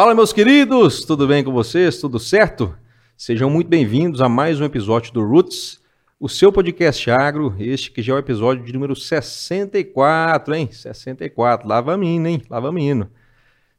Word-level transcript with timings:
Fala, 0.00 0.14
meus 0.14 0.32
queridos, 0.32 1.04
tudo 1.04 1.28
bem 1.28 1.44
com 1.44 1.52
vocês? 1.52 2.00
Tudo 2.00 2.18
certo? 2.18 2.74
Sejam 3.18 3.50
muito 3.50 3.68
bem-vindos 3.68 4.22
a 4.22 4.30
mais 4.30 4.58
um 4.58 4.64
episódio 4.64 5.12
do 5.12 5.22
Roots, 5.22 5.78
o 6.18 6.26
seu 6.26 6.50
podcast 6.50 7.10
agro, 7.10 7.54
este 7.58 7.90
que 7.90 8.00
já 8.00 8.14
é 8.14 8.16
o 8.16 8.18
episódio 8.18 8.64
de 8.64 8.72
número 8.72 8.96
64, 8.96 10.54
hein? 10.54 10.72
64, 10.72 11.68
lava 11.68 11.98
mina, 11.98 12.30
hein? 12.30 12.42
Lava 12.48 12.72
mina. 12.72 13.10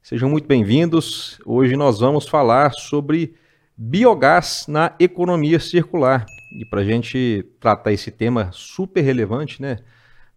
Sejam 0.03 0.29
muito 0.29 0.47
bem-vindos. 0.47 1.39
Hoje 1.43 1.75
nós 1.75 1.99
vamos 1.99 2.27
falar 2.27 2.71
sobre 2.73 3.33
biogás 3.75 4.67
na 4.67 4.93
economia 4.99 5.59
circular. 5.59 6.27
E 6.55 6.63
para 6.63 6.81
a 6.81 6.85
gente 6.85 7.43
tratar 7.59 7.93
esse 7.93 8.11
tema 8.11 8.51
super 8.53 9.01
relevante, 9.01 9.59
né? 9.59 9.79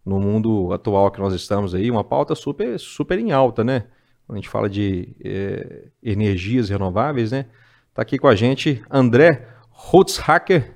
No 0.02 0.18
mundo 0.18 0.72
atual 0.72 1.10
que 1.10 1.20
nós 1.20 1.34
estamos 1.34 1.74
aí, 1.74 1.90
uma 1.90 2.02
pauta 2.02 2.34
super, 2.34 2.80
super 2.80 3.18
em 3.18 3.32
alta, 3.32 3.62
né? 3.62 3.84
Quando 4.26 4.38
a 4.38 4.40
gente 4.40 4.48
fala 4.48 4.68
de 4.68 5.14
é, 5.22 5.84
energias 6.02 6.68
renováveis, 6.68 7.30
né? 7.30 7.46
Está 7.90 8.02
aqui 8.02 8.18
com 8.18 8.26
a 8.26 8.34
gente 8.34 8.82
André 8.90 9.46
Holzhacker, 9.70 10.74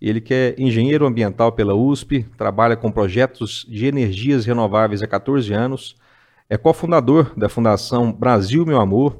ele 0.00 0.20
que 0.20 0.34
é 0.34 0.54
engenheiro 0.58 1.06
ambiental 1.06 1.52
pela 1.52 1.74
USP, 1.74 2.24
trabalha 2.36 2.76
com 2.76 2.90
projetos 2.90 3.66
de 3.68 3.86
energias 3.86 4.44
renováveis 4.44 5.02
há 5.02 5.06
14 5.06 5.52
anos, 5.52 5.96
é 6.48 6.56
cofundador 6.56 7.32
da 7.36 7.48
Fundação 7.48 8.12
Brasil 8.12 8.64
Meu 8.66 8.80
Amor, 8.80 9.18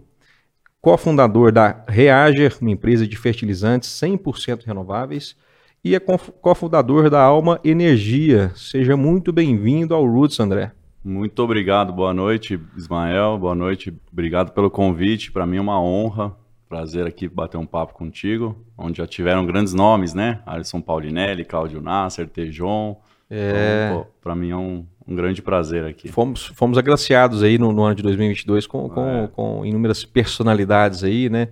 cofundador 0.80 1.50
da 1.50 1.84
Reager, 1.88 2.56
uma 2.60 2.70
empresa 2.70 3.06
de 3.06 3.16
fertilizantes 3.16 3.88
100% 3.90 4.64
renováveis, 4.64 5.36
e 5.82 5.94
é 5.94 6.00
cofundador 6.00 7.10
da 7.10 7.20
Alma 7.22 7.60
Energia. 7.64 8.52
Seja 8.54 8.96
muito 8.96 9.32
bem-vindo 9.32 9.94
ao 9.94 10.06
Roots, 10.06 10.38
André. 10.40 10.72
Muito 11.04 11.42
obrigado, 11.42 11.92
boa 11.92 12.14
noite, 12.14 12.58
Ismael, 12.74 13.36
boa 13.36 13.54
noite, 13.54 13.92
obrigado 14.10 14.52
pelo 14.52 14.70
convite, 14.70 15.30
para 15.30 15.44
mim 15.44 15.58
é 15.58 15.60
uma 15.60 15.78
honra, 15.78 16.34
prazer 16.66 17.06
aqui 17.06 17.28
bater 17.28 17.58
um 17.58 17.66
papo 17.66 17.92
contigo, 17.92 18.56
onde 18.78 18.96
já 18.96 19.06
tiveram 19.06 19.44
grandes 19.44 19.74
nomes, 19.74 20.14
né? 20.14 20.40
Alisson 20.46 20.80
Paulinelli, 20.80 21.44
Cláudio 21.44 21.82
Nasser, 21.82 22.26
Tejon, 22.26 22.96
é... 23.28 23.90
então, 23.90 24.06
para 24.22 24.34
mim 24.34 24.50
é 24.50 24.56
um, 24.56 24.86
um 25.06 25.14
grande 25.14 25.42
prazer 25.42 25.84
aqui. 25.84 26.08
Fomos, 26.08 26.46
fomos 26.54 26.78
agraciados 26.78 27.42
aí 27.42 27.58
no, 27.58 27.70
no 27.70 27.82
ano 27.84 27.96
de 27.96 28.02
2022 28.02 28.66
com, 28.66 28.88
com, 28.88 29.06
é. 29.06 29.26
com 29.28 29.66
inúmeras 29.66 30.06
personalidades 30.06 31.04
aí, 31.04 31.28
né? 31.28 31.48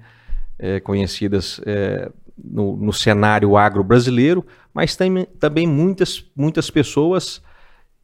É, 0.58 0.80
conhecidas 0.80 1.60
é, 1.66 2.10
no, 2.42 2.74
no, 2.74 2.92
cenário 2.92 3.54
agro 3.54 3.84
brasileiro, 3.84 4.46
mas 4.72 4.96
tem, 4.96 5.26
também 5.38 5.66
muitas, 5.66 6.24
muitas 6.34 6.70
pessoas 6.70 7.42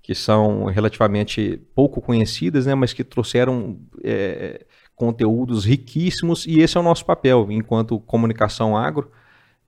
que 0.09 0.15
são 0.15 0.65
relativamente 0.65 1.61
pouco 1.75 2.01
conhecidas, 2.01 2.65
né? 2.65 2.75
Mas 2.75 2.95
que 2.95 3.05
trouxeram 3.05 3.79
é, 4.03 4.65
conteúdos 4.97 5.67
riquíssimos 5.67 6.47
e 6.47 6.61
esse 6.61 6.79
é 6.79 6.81
o 6.81 6.83
nosso 6.83 7.05
papel 7.05 7.49
enquanto 7.51 8.01
comunicação 8.01 8.75
agro. 8.75 9.11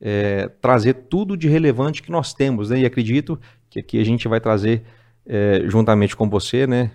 É, 0.01 0.49
trazer 0.63 0.95
tudo 0.95 1.37
de 1.37 1.47
relevante 1.47 2.03
que 2.03 2.11
nós 2.11 2.33
temos, 2.33 2.71
né? 2.71 2.79
E 2.79 2.87
acredito 2.87 3.39
que 3.69 3.81
aqui 3.81 4.01
a 4.01 4.05
gente 4.05 4.27
vai 4.29 4.41
trazer 4.41 4.83
é, 5.27 5.61
juntamente 5.67 6.17
com 6.17 6.27
você, 6.27 6.67
né? 6.67 6.93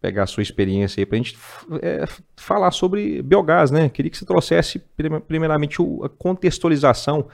Pegar 0.00 0.24
a 0.24 0.26
sua 0.26 0.42
experiência 0.42 1.00
aí 1.00 1.06
para 1.06 1.14
a 1.14 1.22
gente 1.22 1.38
é, 1.80 2.04
falar 2.36 2.72
sobre 2.72 3.22
biogás, 3.22 3.70
né? 3.70 3.88
Queria 3.88 4.10
que 4.10 4.18
você 4.18 4.26
trouxesse 4.26 4.82
primeiramente 5.28 5.80
a 6.02 6.08
contextualização 6.08 7.28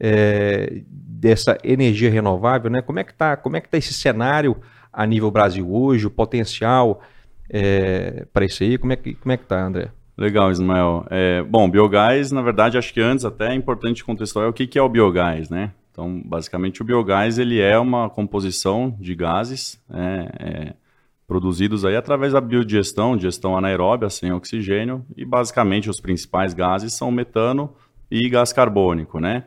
é, 0.00 0.80
dessa 0.88 1.58
energia 1.62 2.10
renovável, 2.10 2.70
né? 2.70 2.80
Como 2.80 2.98
é 2.98 3.04
que 3.04 3.12
tá, 3.12 3.36
como 3.36 3.58
é 3.58 3.60
que 3.60 3.68
tá 3.68 3.76
esse 3.76 3.92
cenário 3.92 4.56
a 4.92 5.06
nível 5.06 5.30
Brasil 5.30 5.72
hoje, 5.72 6.06
o 6.06 6.10
potencial 6.10 7.00
é, 7.48 8.26
para 8.32 8.44
isso 8.44 8.62
aí? 8.62 8.78
Como 8.78 8.92
é 8.92 8.96
que 8.96 9.14
como 9.14 9.32
é 9.32 9.36
que 9.36 9.44
tá, 9.44 9.64
André? 9.64 9.90
Legal, 10.16 10.50
Ismael. 10.50 11.06
É, 11.10 11.42
bom, 11.42 11.68
biogás, 11.68 12.30
na 12.30 12.42
verdade, 12.42 12.76
acho 12.76 12.92
que 12.92 13.00
antes 13.00 13.24
até 13.24 13.48
é 13.48 13.54
importante 13.54 14.04
contextualizar 14.04 14.50
o 14.50 14.52
que, 14.52 14.66
que 14.66 14.78
é 14.78 14.82
o 14.82 14.88
biogás, 14.88 15.48
né? 15.48 15.72
Então, 15.90 16.22
basicamente, 16.24 16.80
o 16.80 16.84
biogás 16.84 17.38
ele 17.38 17.60
é 17.60 17.78
uma 17.78 18.08
composição 18.08 18.96
de 18.98 19.14
gases 19.14 19.80
é, 19.92 20.28
é, 20.38 20.74
produzidos 21.26 21.84
aí 21.84 21.96
através 21.96 22.32
da 22.32 22.40
biodigestão, 22.40 23.16
digestão 23.16 23.56
anaeróbia 23.56 24.08
sem 24.08 24.32
oxigênio, 24.32 25.04
e 25.16 25.24
basicamente 25.24 25.90
os 25.90 26.00
principais 26.00 26.54
gases 26.54 26.94
são 26.94 27.10
metano 27.10 27.72
e 28.10 28.28
gás 28.28 28.52
carbônico, 28.52 29.18
né? 29.18 29.44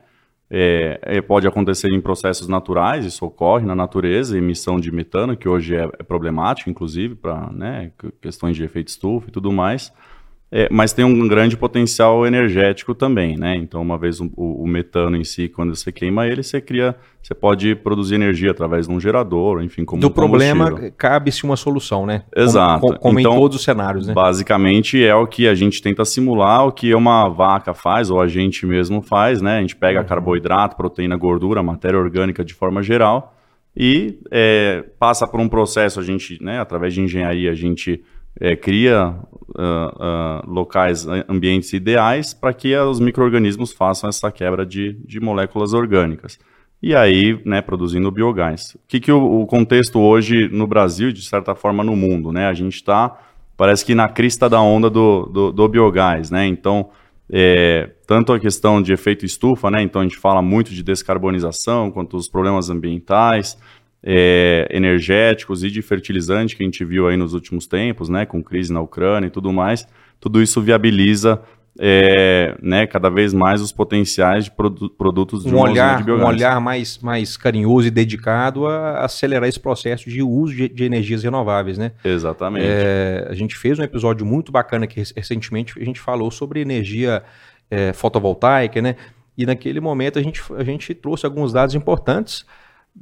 É, 0.49 0.99
é 1.01 1.21
pode 1.21 1.47
acontecer 1.47 1.89
em 1.89 1.99
processos 1.99 2.47
naturais, 2.47 3.05
isso 3.05 3.25
ocorre 3.25 3.65
na 3.65 3.75
natureza, 3.75 4.37
emissão 4.37 4.79
de 4.79 4.91
metano, 4.91 5.35
que 5.35 5.49
hoje 5.49 5.75
é, 5.75 5.89
é 5.99 6.03
problemático, 6.03 6.69
inclusive, 6.69 7.15
para 7.15 7.49
né, 7.51 7.91
questões 8.21 8.55
de 8.55 8.63
efeito 8.63 8.89
estufa 8.89 9.29
e 9.29 9.31
tudo 9.31 9.51
mais. 9.51 9.91
É, 10.51 10.67
mas 10.71 10.93
tem 10.93 11.03
um 11.03 11.27
grande 11.27 11.57
potencial 11.57 12.25
energético 12.25 12.93
também, 12.93 13.35
né? 13.35 13.55
Então, 13.55 13.81
uma 13.81 13.97
vez 13.97 14.21
o, 14.21 14.31
o, 14.37 14.67
metano 14.67 15.17
em 15.17 15.23
si, 15.23 15.49
quando 15.49 15.75
você 15.75 15.91
queima 15.91 16.27
ele, 16.27 16.43
você 16.43 16.61
cria, 16.61 16.95
você 17.21 17.33
pode 17.33 17.75
produzir 17.75 18.15
energia 18.15 18.51
através 18.51 18.87
de 18.87 18.93
um 18.93 18.99
gerador, 18.99 19.63
enfim, 19.63 19.83
como 19.83 19.99
Do 19.99 20.11
problema 20.11 20.91
cabe-se 20.91 21.43
uma 21.43 21.55
solução, 21.55 22.05
né? 22.05 22.23
Exato. 22.35 22.81
Como, 22.81 22.99
como 22.99 23.19
então, 23.19 23.33
em 23.33 23.35
todos 23.35 23.57
os 23.57 23.63
cenários, 23.63 24.05
né? 24.05 24.13
Basicamente 24.13 25.03
é 25.03 25.15
o 25.15 25.25
que 25.25 25.47
a 25.47 25.55
gente 25.55 25.81
tenta 25.81 26.05
simular, 26.05 26.67
o 26.67 26.71
que 26.71 26.93
uma 26.93 27.27
vaca 27.27 27.73
faz 27.73 28.11
ou 28.11 28.21
a 28.21 28.27
gente 28.27 28.67
mesmo 28.67 29.01
faz, 29.01 29.41
né? 29.41 29.57
A 29.57 29.61
gente 29.61 29.75
pega 29.75 30.01
uhum. 30.01 30.05
carboidrato, 30.05 30.77
proteína, 30.77 31.17
gordura, 31.17 31.63
matéria 31.63 31.99
orgânica 31.99 32.45
de 32.45 32.53
forma 32.53 32.83
geral 32.83 33.35
e 33.75 34.19
é, 34.31 34.85
passa 34.97 35.27
por 35.27 35.39
um 35.39 35.49
processo, 35.49 35.99
a 35.99 36.03
gente, 36.03 36.41
né? 36.41 36.59
Através 36.59 36.93
de 36.93 37.01
engenharia, 37.01 37.51
a 37.51 37.55
gente 37.55 38.01
é, 38.39 38.55
cria 38.55 39.09
uh, 39.09 40.45
uh, 40.45 40.51
locais, 40.51 41.07
ambientes 41.29 41.71
ideais 41.73 42.33
para 42.33 42.53
que 42.53 42.75
os 42.75 42.99
micro-organismos 42.99 43.71
façam 43.71 44.09
essa 44.09 44.31
quebra 44.31 44.65
de, 44.65 44.93
de 45.05 45.19
moléculas 45.19 45.73
orgânicas. 45.73 46.37
E 46.81 46.93
aí, 46.95 47.39
né, 47.45 47.61
produzindo 47.61 48.11
biogás. 48.11 48.75
O 48.75 48.79
que, 48.87 48.99
que 48.99 49.11
o, 49.11 49.41
o, 49.41 49.47
contexto 49.47 49.99
hoje 49.99 50.49
no 50.49 50.67
Brasil, 50.67 51.11
de 51.11 51.23
certa 51.23 51.55
forma 51.55 51.83
no 51.83 51.95
mundo, 51.95 52.31
né? 52.31 52.45
A 52.47 52.53
gente 52.53 52.75
está, 52.75 53.17
parece 53.57 53.83
que 53.83 53.95
na 53.95 54.07
crista 54.07 54.49
da 54.49 54.61
onda 54.61 54.89
do, 54.89 55.25
do, 55.25 55.51
do 55.51 55.67
biogás, 55.67 56.29
né? 56.29 56.45
Então, 56.45 56.89
é, 57.31 57.89
tanto 58.05 58.33
a 58.33 58.39
questão 58.39 58.81
de 58.81 58.93
efeito 58.93 59.25
estufa, 59.25 59.71
né? 59.71 59.81
Então 59.81 60.01
a 60.01 60.03
gente 60.03 60.17
fala 60.17 60.41
muito 60.41 60.71
de 60.71 60.83
descarbonização, 60.83 61.89
quanto 61.89 62.17
os 62.17 62.27
problemas 62.27 62.69
ambientais, 62.69 63.57
é, 64.05 64.67
energéticos 64.69 65.63
e 65.63 65.71
de 65.71 65.81
fertilizante 65.81 66.55
que 66.55 66.61
a 66.61 66.65
gente 66.65 66.85
viu 66.85 67.07
aí 67.07 67.17
nos 67.17 67.33
últimos 67.33 67.65
tempos, 67.65 68.07
né, 68.07 68.23
com 68.25 68.43
crise 68.43 68.71
na 68.71 68.79
Ucrânia 68.79 69.27
e 69.27 69.31
tudo 69.31 69.51
mais, 69.51 69.87
tudo 70.19 70.41
isso 70.41 70.61
viabiliza 70.61 71.41
é, 71.77 72.55
né, 72.61 72.85
cada 72.85 73.09
vez 73.09 73.33
mais 73.33 73.61
os 73.61 73.71
potenciais 73.71 74.45
de 74.45 74.51
produ 74.51 74.89
produtos 74.91 75.43
de 75.43 75.53
um 75.53 75.59
olhar, 75.59 76.03
de. 76.03 76.11
Um 76.11 76.23
olhar 76.23 76.61
mais, 76.61 76.99
mais 76.99 77.35
carinhoso 77.35 77.87
e 77.87 77.91
dedicado 77.91 78.65
a 78.67 79.03
acelerar 79.03 79.49
esse 79.49 79.59
processo 79.59 80.09
de 80.09 80.21
uso 80.21 80.55
de, 80.55 80.69
de 80.69 80.83
energias 80.85 81.23
renováveis, 81.23 81.77
né? 81.77 81.91
Exatamente. 82.03 82.65
É, 82.65 83.27
a 83.29 83.33
gente 83.33 83.57
fez 83.57 83.77
um 83.77 83.83
episódio 83.83 84.25
muito 84.25 84.51
bacana 84.51 84.87
que 84.87 85.01
recentemente 85.15 85.73
a 85.77 85.83
gente 85.83 85.99
falou 85.99 86.31
sobre 86.31 86.61
energia 86.61 87.23
é, 87.69 87.91
fotovoltaica, 87.91 88.81
né? 88.81 88.95
E 89.37 89.45
naquele 89.45 89.81
momento 89.81 90.17
a 90.17 90.21
gente, 90.21 90.41
a 90.55 90.63
gente 90.63 90.93
trouxe 90.93 91.25
alguns 91.25 91.51
dados 91.51 91.75
importantes 91.75 92.45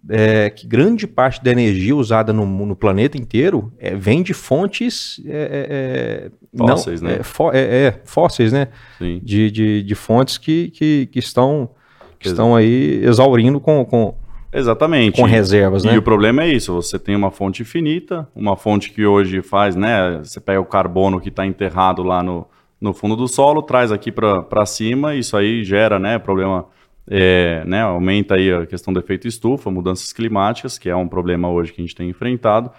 é, 0.09 0.49
que 0.49 0.67
grande 0.67 1.07
parte 1.07 1.43
da 1.43 1.51
energia 1.51 1.95
usada 1.95 2.33
no, 2.33 2.45
no 2.45 2.75
planeta 2.75 3.17
inteiro 3.17 3.71
é, 3.79 3.95
vem 3.95 4.21
de 4.21 4.33
fontes 4.33 5.21
é, 5.25 5.31
é, 5.31 6.57
é 6.57 6.57
fósseis, 6.57 7.01
não, 7.01 7.09
né? 7.09 7.19
É, 7.53 7.99
fósseis, 8.03 8.51
né? 8.51 8.67
Sim. 8.97 9.19
De, 9.23 9.49
de, 9.49 9.83
de 9.83 9.95
fontes 9.95 10.37
que, 10.37 10.69
que, 10.71 11.07
que 11.07 11.19
estão, 11.19 11.69
que 12.19 12.27
estão 12.27 12.55
aí 12.55 13.03
exaurindo 13.03 13.59
com, 13.59 13.85
com, 13.85 14.15
Exatamente. 14.51 15.19
Com 15.19 15.25
reservas, 15.25 15.83
né? 15.83 15.95
E 15.95 15.97
o 15.97 16.01
problema 16.01 16.43
é 16.43 16.47
isso, 16.47 16.73
você 16.73 16.99
tem 16.99 17.15
uma 17.15 17.31
fonte 17.31 17.63
finita, 17.63 18.27
uma 18.35 18.55
fonte 18.55 18.91
que 18.91 19.05
hoje 19.05 19.41
faz, 19.41 19.75
né? 19.75 20.19
Você 20.23 20.39
pega 20.39 20.61
o 20.61 20.65
carbono 20.65 21.19
que 21.19 21.29
está 21.29 21.45
enterrado 21.45 22.03
lá 22.03 22.21
no, 22.21 22.45
no 22.83 22.93
fundo 22.93 23.15
do 23.15 23.27
solo, 23.27 23.63
traz 23.63 23.91
aqui 23.93 24.11
para 24.11 24.65
cima, 24.65 25.15
isso 25.15 25.37
aí 25.37 25.63
gera, 25.63 25.97
né, 25.97 26.19
problema 26.19 26.65
é, 27.09 27.63
né, 27.65 27.81
aumenta 27.81 28.35
aí 28.35 28.51
a 28.51 28.65
questão 28.65 28.93
do 28.93 28.99
efeito 28.99 29.27
estufa, 29.27 29.69
mudanças 29.69 30.13
climáticas, 30.13 30.77
que 30.77 30.89
é 30.89 30.95
um 30.95 31.07
problema 31.07 31.49
hoje 31.49 31.73
que 31.73 31.81
a 31.81 31.83
gente 31.83 31.95
tem 31.95 32.09
enfrentado. 32.09 32.71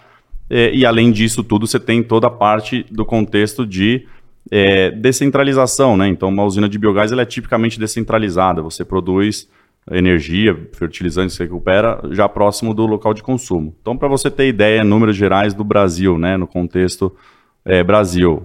É, 0.49 0.73
e 0.73 0.85
além 0.85 1.11
disso 1.11 1.43
tudo, 1.43 1.67
você 1.67 1.79
tem 1.79 2.03
toda 2.03 2.27
a 2.27 2.31
parte 2.31 2.85
do 2.91 3.05
contexto 3.05 3.65
de 3.65 4.07
é, 4.51 4.91
descentralização, 4.91 5.97
né? 5.97 6.07
Então, 6.07 6.29
uma 6.29 6.43
usina 6.43 6.69
de 6.69 6.77
biogás 6.77 7.11
ela 7.11 7.23
é 7.23 7.25
tipicamente 7.25 7.79
descentralizada. 7.79 8.61
Você 8.61 8.85
produz 8.85 9.49
energia, 9.91 10.55
fertilizantes, 10.73 11.35
se 11.35 11.43
recupera 11.43 12.01
já 12.11 12.27
próximo 12.27 12.73
do 12.73 12.85
local 12.85 13.13
de 13.13 13.21
consumo. 13.21 13.75
Então, 13.81 13.95
para 13.95 14.07
você 14.07 14.31
ter 14.31 14.47
ideia, 14.47 14.83
números 14.83 15.15
gerais 15.15 15.53
do 15.53 15.63
Brasil, 15.63 16.17
né, 16.17 16.37
no 16.37 16.47
contexto 16.47 17.15
é, 17.63 17.83
Brasil, 17.83 18.43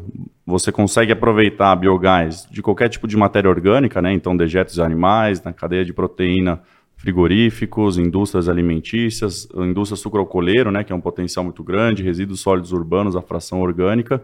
você 0.51 0.71
consegue 0.71 1.13
aproveitar 1.13 1.75
biogás 1.77 2.47
de 2.51 2.61
qualquer 2.61 2.89
tipo 2.89 3.09
de 3.09 3.17
matéria 3.17 3.49
orgânica, 3.49 4.03
né? 4.03 4.13
Então, 4.13 4.37
dejetos 4.37 4.75
de 4.75 4.83
animais, 4.83 5.43
na 5.43 5.53
cadeia 5.53 5.85
de 5.85 5.93
proteína, 5.93 6.61
frigoríficos, 6.97 7.97
indústrias 7.97 8.49
alimentícias, 8.49 9.49
indústria 9.55 9.97
sucroalcooleiro, 9.97 10.71
né? 10.71 10.85
Que 10.85 10.93
é 10.93 10.97
um 10.97 11.01
potencial 11.01 11.45
muito 11.45 11.63
grande, 11.63 12.03
resíduos 12.03 12.41
sólidos 12.41 12.73
urbanos, 12.73 13.17
a 13.17 13.23
fração 13.23 13.61
orgânica. 13.63 14.23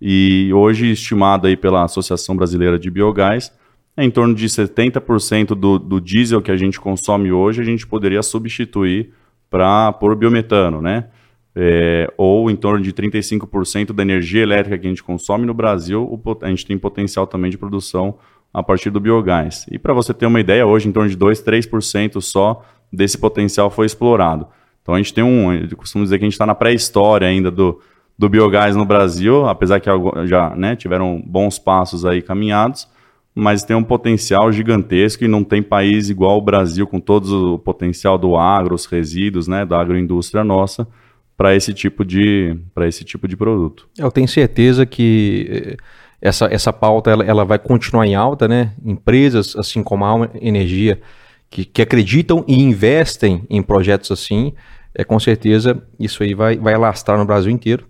e 0.00 0.50
hoje 0.52 0.90
estimado 0.90 1.46
aí 1.46 1.56
pela 1.56 1.84
Associação 1.84 2.36
Brasileira 2.36 2.78
de 2.78 2.90
Biogás, 2.90 3.52
é 3.96 4.04
em 4.04 4.10
torno 4.10 4.34
de 4.34 4.46
70% 4.46 5.54
do, 5.54 5.78
do 5.78 6.00
diesel 6.00 6.42
que 6.42 6.50
a 6.50 6.56
gente 6.56 6.80
consome 6.80 7.32
hoje, 7.32 7.60
a 7.60 7.64
gente 7.64 7.86
poderia 7.86 8.22
substituir 8.22 9.12
para 9.48 9.92
por 9.92 10.14
biometano, 10.16 10.82
né? 10.82 11.06
É, 11.56 12.12
ou 12.16 12.50
em 12.50 12.56
torno 12.56 12.82
de 12.82 12.92
35% 12.92 13.92
da 13.92 14.02
energia 14.02 14.42
elétrica 14.42 14.76
que 14.76 14.86
a 14.86 14.90
gente 14.90 15.04
consome 15.04 15.46
no 15.46 15.54
Brasil, 15.54 16.20
a 16.42 16.48
gente 16.48 16.66
tem 16.66 16.76
potencial 16.76 17.26
também 17.26 17.50
de 17.50 17.56
produção 17.56 18.16
a 18.52 18.62
partir 18.62 18.90
do 18.90 19.00
biogás. 19.00 19.66
E 19.70 19.78
para 19.78 19.92
você 19.92 20.12
ter 20.12 20.26
uma 20.26 20.40
ideia, 20.40 20.66
hoje 20.66 20.88
em 20.88 20.92
torno 20.92 21.08
de 21.08 21.16
2, 21.16 21.42
3% 21.42 22.20
só 22.20 22.64
desse 22.92 23.18
potencial 23.18 23.70
foi 23.70 23.86
explorado. 23.86 24.46
Então 24.82 24.94
a 24.94 24.98
gente 24.98 25.14
tem 25.14 25.24
um, 25.24 25.52
eu 25.52 25.76
costumo 25.76 26.04
dizer 26.04 26.18
que 26.18 26.24
a 26.24 26.26
gente 26.26 26.34
está 26.34 26.46
na 26.46 26.54
pré-história 26.54 27.26
ainda 27.26 27.50
do, 27.50 27.80
do 28.18 28.28
biogás 28.28 28.76
no 28.76 28.84
Brasil, 28.84 29.46
apesar 29.46 29.80
que 29.80 29.88
já 30.26 30.54
né, 30.54 30.76
tiveram 30.76 31.22
bons 31.26 31.58
passos 31.58 32.04
aí 32.04 32.22
caminhados, 32.22 32.88
mas 33.34 33.64
tem 33.64 33.74
um 33.74 33.82
potencial 33.82 34.52
gigantesco 34.52 35.24
e 35.24 35.28
não 35.28 35.42
tem 35.42 35.62
país 35.62 36.08
igual 36.08 36.38
o 36.38 36.42
Brasil, 36.42 36.86
com 36.86 37.00
todo 37.00 37.54
o 37.54 37.58
potencial 37.58 38.16
do 38.16 38.36
agro, 38.36 38.74
os 38.74 38.86
resíduos, 38.86 39.48
né, 39.48 39.64
da 39.64 39.80
agroindústria 39.80 40.44
nossa, 40.44 40.86
para 41.36 41.54
esse 41.54 41.74
tipo 41.74 42.04
de 42.04 42.56
para 42.74 42.86
esse 42.86 43.04
tipo 43.04 43.26
de 43.26 43.36
produto. 43.36 43.88
Eu 43.98 44.10
tenho 44.10 44.28
certeza 44.28 44.86
que 44.86 45.46
eh, 45.50 45.76
essa, 46.20 46.46
essa 46.46 46.72
pauta 46.72 47.10
ela, 47.10 47.24
ela 47.24 47.44
vai 47.44 47.58
continuar 47.58 48.06
em 48.06 48.14
alta, 48.14 48.48
né? 48.48 48.72
Empresas 48.84 49.54
assim 49.56 49.82
como 49.82 50.04
a 50.04 50.30
Energia 50.40 51.00
que, 51.50 51.64
que 51.64 51.82
acreditam 51.82 52.44
e 52.48 52.60
investem 52.60 53.44
em 53.48 53.62
projetos 53.62 54.10
assim, 54.10 54.54
é 54.94 55.04
com 55.04 55.20
certeza 55.20 55.82
isso 56.00 56.22
aí 56.22 56.34
vai, 56.34 56.56
vai 56.56 56.74
alastrar 56.74 57.18
no 57.18 57.24
Brasil 57.24 57.50
inteiro. 57.50 57.86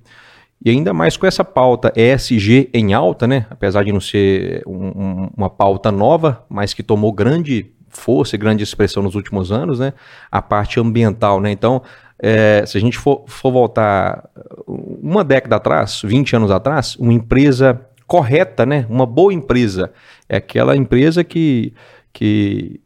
E 0.65 0.71
ainda 0.71 0.93
mais 0.95 1.17
com 1.17 1.27
essa 1.27 1.45
pauta 1.45 1.93
ESG 1.95 2.71
em 2.73 2.95
alta, 2.95 3.27
né? 3.27 3.47
Apesar 3.51 3.85
de 3.85 3.93
não 3.93 4.01
ser 4.01 4.63
um, 4.67 4.87
um, 4.87 5.31
uma 5.37 5.51
pauta 5.51 5.93
nova, 5.93 6.45
mas 6.49 6.73
que 6.73 6.83
tomou 6.83 7.13
grande 7.13 7.71
força 7.89 8.35
e 8.35 8.39
grande 8.39 8.63
expressão 8.63 9.03
nos 9.03 9.15
últimos 9.15 9.53
anos, 9.53 9.79
né? 9.79 9.93
A 10.31 10.43
parte 10.43 10.81
ambiental, 10.81 11.41
né? 11.41 11.51
Então, 11.51 11.83
é, 12.27 12.65
se 12.65 12.79
a 12.79 12.81
gente 12.81 12.97
for, 12.97 13.25
for 13.27 13.53
voltar 13.53 14.31
uma 14.67 15.23
década 15.23 15.57
atrás, 15.57 16.01
20 16.03 16.37
anos 16.37 16.51
atrás, 16.51 16.97
uma 16.97 17.13
empresa 17.13 17.79
correta, 18.07 18.65
né? 18.65 18.87
Uma 18.89 19.05
boa 19.05 19.31
empresa 19.31 19.93
é 20.27 20.39
aquela 20.39 20.75
empresa 20.75 21.23
que, 21.23 21.75
que, 22.15 22.81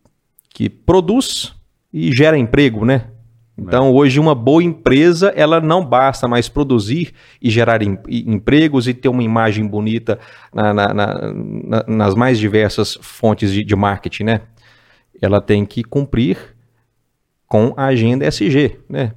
que 0.51 0.69
produz 0.69 1.55
e 1.93 2.13
gera 2.13 2.37
emprego, 2.37 2.85
né? 2.85 3.05
Então, 3.57 3.93
hoje, 3.93 4.19
uma 4.19 4.35
boa 4.35 4.63
empresa, 4.63 5.33
ela 5.37 5.61
não 5.61 5.85
basta 5.85 6.27
mais 6.27 6.49
produzir 6.49 7.15
e 7.41 7.49
gerar 7.49 7.81
em, 7.81 7.97
empregos 8.09 8.89
e 8.89 8.95
ter 8.95 9.09
uma 9.09 9.23
imagem 9.23 9.65
bonita 9.65 10.19
na, 10.53 10.75
na, 10.75 10.95
na, 10.95 11.85
nas 11.87 12.15
mais 12.17 12.41
diversas 12.41 12.99
fontes 13.01 13.53
de, 13.53 13.63
de, 13.63 13.77
marketing, 13.77 14.25
né? 14.25 14.41
Ela 15.23 15.41
tem 15.41 15.65
que 15.65 15.85
cumprir 15.85 16.39
com 17.47 17.73
a 17.77 17.87
agenda 17.87 18.27
SG, 18.27 18.79
né? 18.89 19.13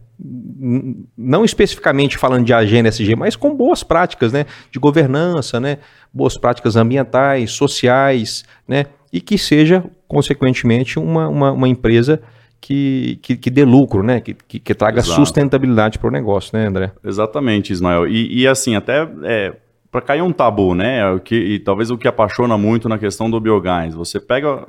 Não 1.18 1.44
especificamente 1.44 2.18
falando 2.18 2.46
de 2.46 2.54
agenda 2.54 2.90
SG, 2.90 3.16
mas 3.16 3.36
com 3.36 3.56
boas 3.56 3.84
práticas, 3.84 4.32
né? 4.32 4.46
De 4.72 4.80
governança, 4.80 5.60
né? 5.60 5.80
Boas 6.14 6.38
práticas 6.38 6.76
ambientais, 6.76 7.52
sociais, 7.52 8.44
né? 8.68 8.86
E 9.12 9.20
que 9.20 9.38
seja, 9.38 9.84
consequentemente, 10.08 11.00
uma, 11.00 11.28
uma, 11.28 11.52
uma 11.52 11.68
empresa 11.68 12.22
que, 12.62 13.20
que, 13.24 13.36
que 13.36 13.50
dê 13.50 13.66
lucro, 13.66 14.04
né? 14.04 14.22
Que, 14.22 14.36
que, 14.36 14.60
que 14.60 14.76
traga 14.76 15.00
Exato. 15.00 15.16
sustentabilidade 15.16 15.98
para 15.98 16.08
o 16.08 16.12
negócio, 16.12 16.58
né, 16.58 16.68
André? 16.68 16.92
Exatamente, 17.04 17.74
Ismael. 17.74 18.08
E, 18.08 18.42
e 18.42 18.48
assim, 18.48 18.76
até 18.76 19.10
é, 19.24 19.54
para 19.92 20.02
cair 20.02 20.22
um 20.22 20.32
tabu, 20.32 20.74
né? 20.74 21.08
O 21.12 21.20
que, 21.20 21.36
e 21.36 21.60
talvez 21.60 21.92
o 21.92 21.98
que 21.98 22.08
apaixona 22.08 22.58
muito 22.58 22.88
na 22.88 22.98
questão 22.98 23.30
do 23.30 23.40
biogás. 23.40 23.94
Você 23.94 24.20
pega. 24.20 24.66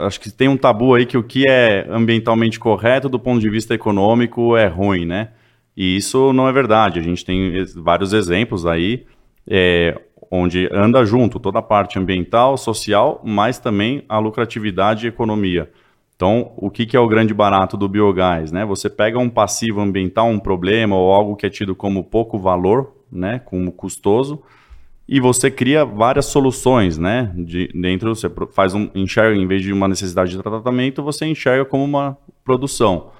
Acho 0.00 0.20
que 0.20 0.30
tem 0.30 0.48
um 0.48 0.56
tabu 0.56 0.94
aí 0.94 1.06
que 1.06 1.16
o 1.16 1.22
que 1.22 1.44
é 1.48 1.86
ambientalmente 1.88 2.60
correto 2.60 3.08
do 3.08 3.18
ponto 3.18 3.40
de 3.40 3.48
vista 3.48 3.74
econômico 3.74 4.56
é 4.56 4.66
ruim, 4.66 5.06
né? 5.06 5.30
E 5.74 5.96
isso 5.96 6.32
não 6.32 6.46
é 6.46 6.52
verdade. 6.52 6.98
A 6.98 7.02
gente 7.02 7.24
tem 7.24 7.64
vários 7.76 8.12
exemplos 8.12 8.66
aí. 8.66 9.06
É, 9.50 9.98
onde 10.30 10.68
anda 10.72 11.04
junto 11.06 11.40
toda 11.40 11.60
a 11.60 11.62
parte 11.62 11.98
ambiental, 11.98 12.58
social, 12.58 13.22
mas 13.24 13.58
também 13.58 14.04
a 14.08 14.18
lucratividade 14.18 15.06
e 15.06 15.08
economia. 15.08 15.70
Então, 16.14 16.52
o 16.56 16.68
que, 16.68 16.84
que, 16.84 16.96
é 16.96 17.00
o 17.00 17.06
grande 17.06 17.32
barato 17.32 17.76
do 17.76 17.88
biogás? 17.88 18.50
Né? 18.50 18.64
Você 18.66 18.90
pega 18.90 19.18
um 19.18 19.30
passivo 19.30 19.80
ambiental, 19.80 20.26
um 20.26 20.38
problema 20.38 20.96
ou 20.96 21.12
algo 21.12 21.36
que 21.36 21.46
é 21.46 21.50
tido 21.50 21.74
como 21.74 22.04
pouco 22.04 22.38
valor, 22.38 22.92
né, 23.10 23.38
como 23.38 23.72
custoso, 23.72 24.42
e 25.08 25.20
você 25.20 25.50
cria 25.50 25.84
várias 25.84 26.26
soluções, 26.26 26.98
né? 26.98 27.32
De, 27.34 27.68
dentro 27.68 28.14
você 28.14 28.30
faz 28.52 28.74
um 28.74 28.90
enxerga 28.94 29.34
em 29.34 29.46
vez 29.46 29.62
de 29.62 29.72
uma 29.72 29.88
necessidade 29.88 30.30
de 30.30 30.42
tratamento, 30.42 31.02
você 31.02 31.24
enxerga 31.24 31.64
como 31.64 31.82
uma 31.82 32.18
produção. 32.44 33.10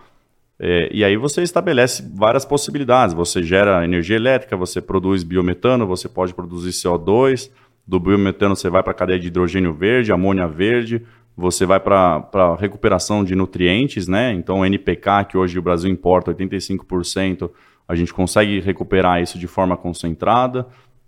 É, 0.61 0.91
e 0.93 1.03
aí 1.03 1.17
você 1.17 1.41
estabelece 1.43 2.05
várias 2.15 2.45
possibilidades. 2.45 3.15
Você 3.15 3.43
gera 3.43 3.85
energia 3.85 4.17
elétrica, 4.17 4.55
você 4.55 4.83
produz 4.83 5.23
biometano, 5.23 5.87
você 5.87 6.09
pode 6.09 6.35
produzir 6.35 6.71
CO2. 6.71 7.51
Do 7.87 7.99
biometano 7.99 8.55
você 8.55 8.69
vai 8.69 8.83
para 8.83 8.91
a 8.91 8.95
cadeia 8.95 9.19
de 9.19 9.29
hidrogênio 9.29 9.73
verde, 9.73 10.13
amônia 10.13 10.47
verde 10.47 11.03
você 11.39 11.65
vai 11.65 11.79
para 11.79 12.57
recuperação 12.59 13.23
de 13.23 13.37
nutrientes, 13.37 14.09
né? 14.09 14.33
Então, 14.33 14.67
NPK, 14.67 15.25
que 15.29 15.39
hoje 15.39 15.57
o 15.57 15.63
Brasil 15.63 15.89
importa 15.89 16.35
85%, 16.35 17.49
a 17.89 17.95
gente 17.95 18.13
consegue 18.13 18.61
recuperar 18.61 19.23
isso 19.23 19.39
de 19.39 19.47
forma 19.47 19.77
concentrada, 19.77 20.67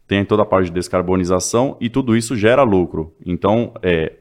tem 0.09 0.25
toda 0.25 0.43
a 0.43 0.47
parte 0.47 0.67
de 0.67 0.73
descarbonização 0.73 1.77
e 1.81 1.91
tudo 1.91 2.17
isso 2.17 2.35
gera 2.35 2.63
lucro. 2.63 3.15
Então, 3.25 3.73
é, 3.83 4.15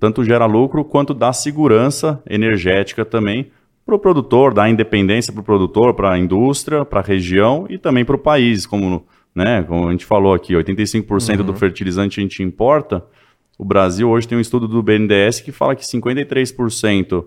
tanto 0.00 0.24
gera 0.24 0.46
lucro 0.46 0.84
quanto 0.84 1.12
dá 1.12 1.32
segurança 1.32 2.22
energética 2.28 3.04
também 3.04 3.50
para 3.84 3.94
o 3.94 3.98
produtor, 3.98 4.54
dá 4.54 4.68
independência 4.68 5.32
para 5.32 5.40
o 5.40 5.44
produtor, 5.44 5.94
para 5.94 6.12
a 6.12 6.18
indústria, 6.18 6.84
para 6.84 7.00
a 7.00 7.02
região 7.02 7.66
e 7.68 7.76
também 7.76 8.04
para 8.04 8.16
o 8.16 8.18
país, 8.18 8.64
como, 8.64 9.04
né, 9.34 9.62
como 9.62 9.88
a 9.88 9.90
gente 9.90 10.06
falou 10.06 10.32
aqui, 10.32 10.54
85% 10.54 11.40
uhum. 11.40 11.44
do 11.44 11.54
fertilizante 11.54 12.18
a 12.18 12.22
gente 12.22 12.42
importa, 12.42 13.04
o 13.58 13.64
Brasil 13.64 14.08
hoje 14.08 14.26
tem 14.26 14.38
um 14.38 14.40
estudo 14.40 14.66
do 14.66 14.82
BNDES 14.82 15.40
que 15.40 15.52
fala 15.52 15.76
que 15.76 15.84
53% 15.84 17.24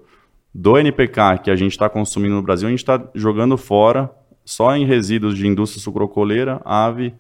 do 0.54 0.78
NPK 0.78 1.40
que 1.44 1.52
a 1.52 1.56
gente 1.56 1.72
está 1.72 1.88
consumindo 1.90 2.36
no 2.36 2.42
Brasil, 2.42 2.68
a 2.68 2.72
gente 2.72 2.80
está 2.80 3.10
jogando 3.14 3.58
fora 3.58 4.10
só 4.46 4.76
em 4.76 4.86
resíduos 4.86 5.36
de 5.36 5.48
indústria 5.48 5.82
sucrocoleira, 5.82 6.62
ave, 6.64 7.14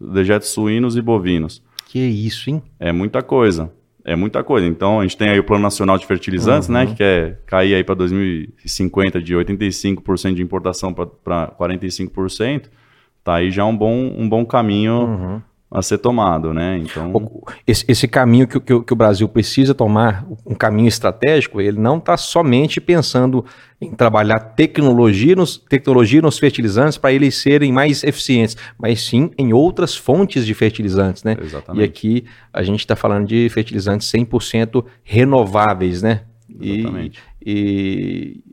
dejetos 0.00 0.48
suínos 0.48 0.96
e 0.96 1.00
bovinos. 1.00 1.62
Que 1.86 2.00
isso, 2.00 2.50
hein? 2.50 2.62
É 2.78 2.92
muita 2.92 3.22
coisa. 3.22 3.72
É 4.04 4.16
muita 4.16 4.42
coisa. 4.42 4.66
Então, 4.66 4.98
a 4.98 5.02
gente 5.04 5.16
tem 5.16 5.28
aí 5.28 5.38
o 5.38 5.44
Plano 5.44 5.62
Nacional 5.62 5.96
de 5.96 6.06
Fertilizantes, 6.06 6.68
né, 6.68 6.80
uhum. 6.80 6.86
né, 6.86 6.90
que 6.90 6.96
quer 6.96 7.40
cair 7.46 7.74
aí 7.74 7.84
para 7.84 7.94
2050 7.94 9.22
de 9.22 9.34
85% 9.34 10.34
de 10.34 10.42
importação 10.42 10.92
para 10.92 11.48
45%. 11.52 12.64
Tá 13.22 13.36
aí 13.36 13.52
já 13.52 13.64
um 13.64 13.76
bom, 13.76 14.12
um 14.18 14.28
bom 14.28 14.44
caminho 14.44 15.04
uhum 15.04 15.42
a 15.72 15.80
ser 15.80 15.98
tomado, 15.98 16.52
né? 16.52 16.78
Então 16.78 17.42
esse, 17.66 17.84
esse 17.88 18.06
caminho 18.06 18.46
que, 18.46 18.60
que, 18.60 18.80
que, 18.80 18.92
o 18.92 18.96
Brasil 18.96 19.26
precisa 19.28 19.74
tomar, 19.74 20.24
um 20.44 20.54
caminho 20.54 20.88
estratégico, 20.88 21.60
ele 21.60 21.80
não 21.80 21.96
está 21.96 22.16
somente 22.16 22.80
pensando 22.80 23.44
em 23.80 23.90
trabalhar 23.90 24.38
tecnologia 24.38 25.34
nos, 25.34 25.56
tecnologia 25.56 26.20
nos 26.20 26.38
fertilizantes 26.38 26.98
para 26.98 27.12
eles 27.12 27.34
serem 27.36 27.72
mais 27.72 28.04
eficientes, 28.04 28.56
mas 28.78 29.00
sim 29.02 29.30
em 29.38 29.52
outras 29.52 29.96
fontes 29.96 30.44
de 30.44 30.52
fertilizantes, 30.52 31.24
né? 31.24 31.36
Exatamente. 31.42 31.82
E 31.82 31.84
aqui 31.84 32.24
a 32.52 32.62
gente 32.62 32.80
está 32.80 32.94
falando 32.94 33.26
de 33.26 33.48
fertilizantes 33.48 34.10
100% 34.12 34.84
renováveis, 35.02 36.02
né? 36.02 36.22
Exatamente. 36.60 37.18
E, 37.44 38.42
e, 38.46 38.51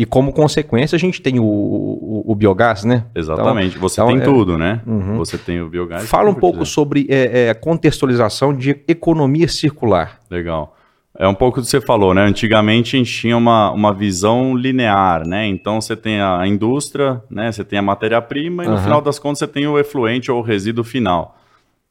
e 0.00 0.06
como 0.06 0.32
consequência, 0.32 0.96
a 0.96 0.98
gente 0.98 1.20
tem 1.20 1.38
o, 1.38 1.44
o, 1.44 2.24
o 2.26 2.34
biogás, 2.34 2.84
né? 2.84 3.04
Exatamente. 3.14 3.76
Então, 3.76 3.82
você 3.82 4.00
então, 4.00 4.06
tem 4.14 4.16
é... 4.16 4.24
tudo, 4.24 4.56
né? 4.56 4.80
Uhum. 4.86 5.18
Você 5.18 5.36
tem 5.36 5.60
o 5.60 5.68
biogás. 5.68 6.08
Fala 6.08 6.30
um 6.30 6.34
pouco 6.34 6.64
sobre 6.64 7.06
é, 7.10 7.48
é, 7.48 7.52
contextualização 7.52 8.54
de 8.54 8.80
economia 8.88 9.46
circular. 9.46 10.18
Legal. 10.30 10.74
É 11.18 11.28
um 11.28 11.34
pouco 11.34 11.60
do 11.60 11.64
que 11.64 11.70
você 11.70 11.82
falou, 11.82 12.14
né? 12.14 12.22
Antigamente 12.22 12.96
a 12.96 12.98
gente 12.98 13.12
tinha 13.12 13.36
uma, 13.36 13.70
uma 13.72 13.92
visão 13.92 14.56
linear, 14.56 15.28
né? 15.28 15.46
Então 15.46 15.82
você 15.82 15.94
tem 15.94 16.18
a 16.18 16.46
indústria, 16.46 17.22
né? 17.28 17.52
Você 17.52 17.62
tem 17.62 17.78
a 17.78 17.82
matéria-prima 17.82 18.64
e 18.64 18.68
no 18.68 18.76
uhum. 18.76 18.82
final 18.82 19.02
das 19.02 19.18
contas 19.18 19.40
você 19.40 19.48
tem 19.48 19.66
o 19.66 19.78
efluente 19.78 20.32
ou 20.32 20.38
o 20.38 20.42
resíduo 20.42 20.82
final. 20.82 21.36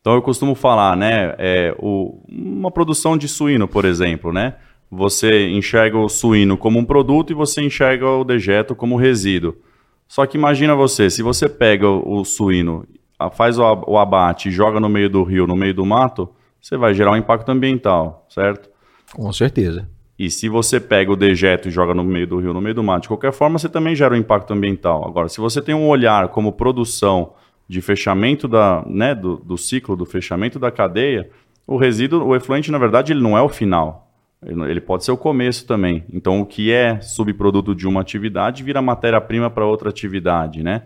Então 0.02 0.16
eu 0.16 0.22
costumo 0.24 0.56
falar, 0.56 0.98
né? 0.98 1.36
É, 1.38 1.76
o, 1.78 2.24
uma 2.28 2.72
produção 2.72 3.16
de 3.16 3.28
suíno, 3.28 3.68
por 3.68 3.86
exemplo, 3.86 4.34
né? 4.34 4.56
Você 4.90 5.48
enxerga 5.50 5.98
o 5.98 6.10
suíno 6.10 6.58
como 6.58 6.80
um 6.80 6.86
produto 6.86 7.32
e 7.32 7.36
você 7.36 7.62
enxerga 7.62 8.10
o 8.10 8.24
dejeto 8.24 8.76
como 8.76 8.96
resíduo. 8.96 9.56
Só 10.08 10.26
que 10.26 10.38
imagina 10.38 10.76
você, 10.76 11.10
se 11.10 11.22
você 11.22 11.48
pega 11.48 11.88
o 11.88 12.26
suíno, 12.26 12.86
faz 13.34 13.60
o 13.60 13.98
abate 13.98 14.50
e 14.50 14.52
joga 14.52 14.80
no 14.80 14.90
meio 14.90 15.10
do 15.10 15.24
rio, 15.24 15.46
no 15.46 15.56
meio 15.56 15.74
do 15.74 15.86
mato, 15.86 16.30
você 16.60 16.76
vai 16.76 16.94
gerar 16.94 17.12
um 17.12 17.18
impacto 17.18 17.50
ambiental, 17.50 18.26
certo? 18.30 18.70
Com 19.14 19.32
certeza. 19.32 19.88
E 20.18 20.30
se 20.30 20.50
você 20.50 20.80
pega 20.80 21.12
o 21.12 21.16
dejeto 21.16 21.68
e 21.68 21.72
joga 21.72 21.94
no 21.94 22.04
meio 22.04 22.28
do 22.28 22.40
rio, 22.40 22.54
no 22.54 22.60
meio 22.60 22.76
do 22.76 22.84
mato, 22.84 23.04
de 23.04 23.08
qualquer 23.08 23.32
forma, 23.32 23.58
você 23.58 23.70
também 23.70 23.96
gera 23.96 24.14
um 24.14 24.18
impacto 24.18 24.52
ambiental. 24.52 25.08
Agora, 25.08 25.30
se 25.30 25.40
você 25.40 25.62
tem 25.62 25.74
um 25.76 25.88
olhar 25.88 26.28
como 26.30 26.52
produção 26.52 27.34
de 27.68 27.82
fechamento 27.82 28.48
da, 28.48 28.84
né, 28.88 29.14
do, 29.14 29.38
do 29.38 29.58
ciclo, 29.58 29.96
do 29.96 30.06
fechamento 30.06 30.60
da 30.60 30.72
cadeia, 30.72 31.30
o 31.66 31.78
resíduo, 31.78 32.26
o 32.26 32.36
efluente, 32.36 32.72
na 32.72 32.80
verdade, 32.80 33.14
ele 33.14 33.22
não 33.22 33.38
é 33.38 33.42
o 33.42 33.48
final. 33.48 34.09
Ele 34.46 34.80
pode 34.80 35.04
ser 35.04 35.12
o 35.12 35.18
começo 35.18 35.68
também. 35.68 36.06
Então, 36.14 36.40
o 36.40 36.46
que 36.46 36.72
é 36.72 37.02
subproduto 37.02 37.76
de 37.76 37.86
uma 37.86 38.00
atividade 38.00 38.64
vira 38.64 38.82
matéria-prima 38.82 39.50
para 39.50 39.66
outra 39.66 39.90
atividade, 39.90 40.64
né? 40.64 40.84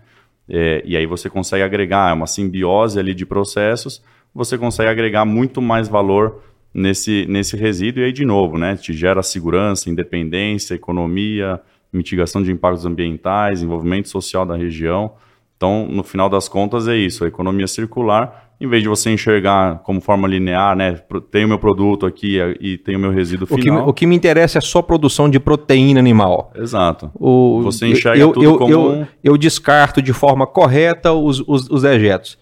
É, 0.50 0.82
e 0.86 0.98
aí 0.98 1.06
você 1.06 1.30
consegue 1.30 1.64
agregar, 1.64 2.10
é 2.10 2.14
uma 2.14 2.28
simbiose 2.28 3.00
ali 3.00 3.14
de 3.14 3.26
processos, 3.26 4.04
você 4.34 4.58
consegue 4.58 4.90
agregar 4.90 5.24
muito 5.24 5.62
mais 5.62 5.88
valor 5.88 6.42
nesse, 6.74 7.28
nesse 7.30 7.56
resíduo. 7.56 8.02
E 8.02 8.06
aí, 8.06 8.12
de 8.12 8.26
novo, 8.26 8.58
né? 8.58 8.76
Te 8.76 8.92
gera 8.92 9.22
segurança, 9.22 9.90
independência, 9.90 10.74
economia, 10.74 11.62
mitigação 11.92 12.42
de 12.42 12.52
impactos 12.52 12.86
ambientais, 12.86 13.62
envolvimento 13.62 14.10
social 14.10 14.46
da 14.46 14.56
região. 14.56 15.14
Então, 15.56 15.88
no 15.88 16.04
final 16.04 16.28
das 16.28 16.50
contas, 16.50 16.88
é 16.88 16.96
isso: 16.96 17.24
a 17.24 17.28
economia 17.28 17.68
circular, 17.68 18.53
em 18.64 18.68
vez 18.68 18.82
de 18.82 18.88
você 18.88 19.10
enxergar 19.10 19.80
como 19.80 20.00
forma 20.00 20.26
linear, 20.26 20.74
né? 20.74 20.98
Tenho 21.30 21.50
meu 21.50 21.60
produto 21.60 22.06
aqui 22.06 22.40
e 22.62 22.78
tenho 22.78 22.98
meu 22.98 23.12
resíduo 23.12 23.46
o 23.50 23.58
final. 23.58 23.84
Que, 23.84 23.90
o 23.90 23.94
que 23.94 24.06
me 24.06 24.16
interessa 24.16 24.58
é 24.58 24.62
só 24.62 24.82
produção 24.82 25.30
de 25.30 25.38
proteína 25.38 26.00
animal. 26.00 26.50
Exato. 26.56 27.12
O, 27.16 27.62
você 27.62 27.88
enxerga 27.88 28.22
eu, 28.22 28.32
tudo 28.32 28.46
eu, 28.46 28.58
como. 28.58 28.72
Eu, 28.72 29.08
eu, 29.22 29.38
descarto 29.38 30.02
de 30.02 30.14
forma 30.14 30.48
correta 30.48 31.12
os, 31.12 31.44
os, 31.46 31.70
os 31.70 31.82
dejetos. 31.82 32.38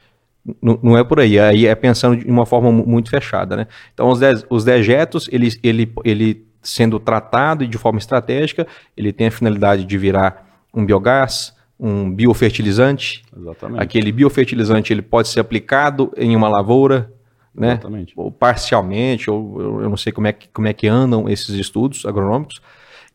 Não, 0.61 0.77
não, 0.83 0.97
é 0.97 1.03
por 1.03 1.19
aí, 1.19 1.39
aí 1.39 1.65
é 1.65 1.73
pensando 1.73 2.17
de 2.17 2.29
uma 2.29 2.45
forma 2.45 2.71
muito 2.71 3.09
fechada, 3.09 3.55
né? 3.55 3.67
Então, 3.91 4.09
os, 4.09 4.19
de, 4.19 4.45
os 4.47 4.63
dejetos, 4.63 5.27
ele, 5.31 5.49
ele, 5.63 5.91
ele 6.03 6.45
sendo 6.61 6.99
tratado 6.99 7.65
de 7.67 7.77
forma 7.79 7.97
estratégica, 7.97 8.67
ele 8.95 9.11
tem 9.11 9.27
a 9.27 9.31
finalidade 9.31 9.85
de 9.85 9.97
virar 9.97 10.47
um 10.71 10.85
biogás, 10.85 11.55
um 11.81 12.13
biofertilizante. 12.13 13.23
Exatamente. 13.35 13.81
Aquele 13.81 14.11
biofertilizante 14.11 14.93
ele 14.93 15.01
pode 15.01 15.29
ser 15.29 15.39
aplicado 15.39 16.13
em 16.15 16.35
uma 16.35 16.47
lavoura, 16.47 17.11
né? 17.53 17.71
Exatamente. 17.71 18.13
Ou 18.15 18.31
parcialmente, 18.31 19.31
ou 19.31 19.81
eu 19.81 19.89
não 19.89 19.97
sei 19.97 20.13
como 20.13 20.27
é 20.27 20.31
que, 20.31 20.47
como 20.49 20.67
é 20.67 20.73
que 20.73 20.87
andam 20.87 21.27
esses 21.27 21.49
estudos 21.49 22.05
agronômicos. 22.05 22.61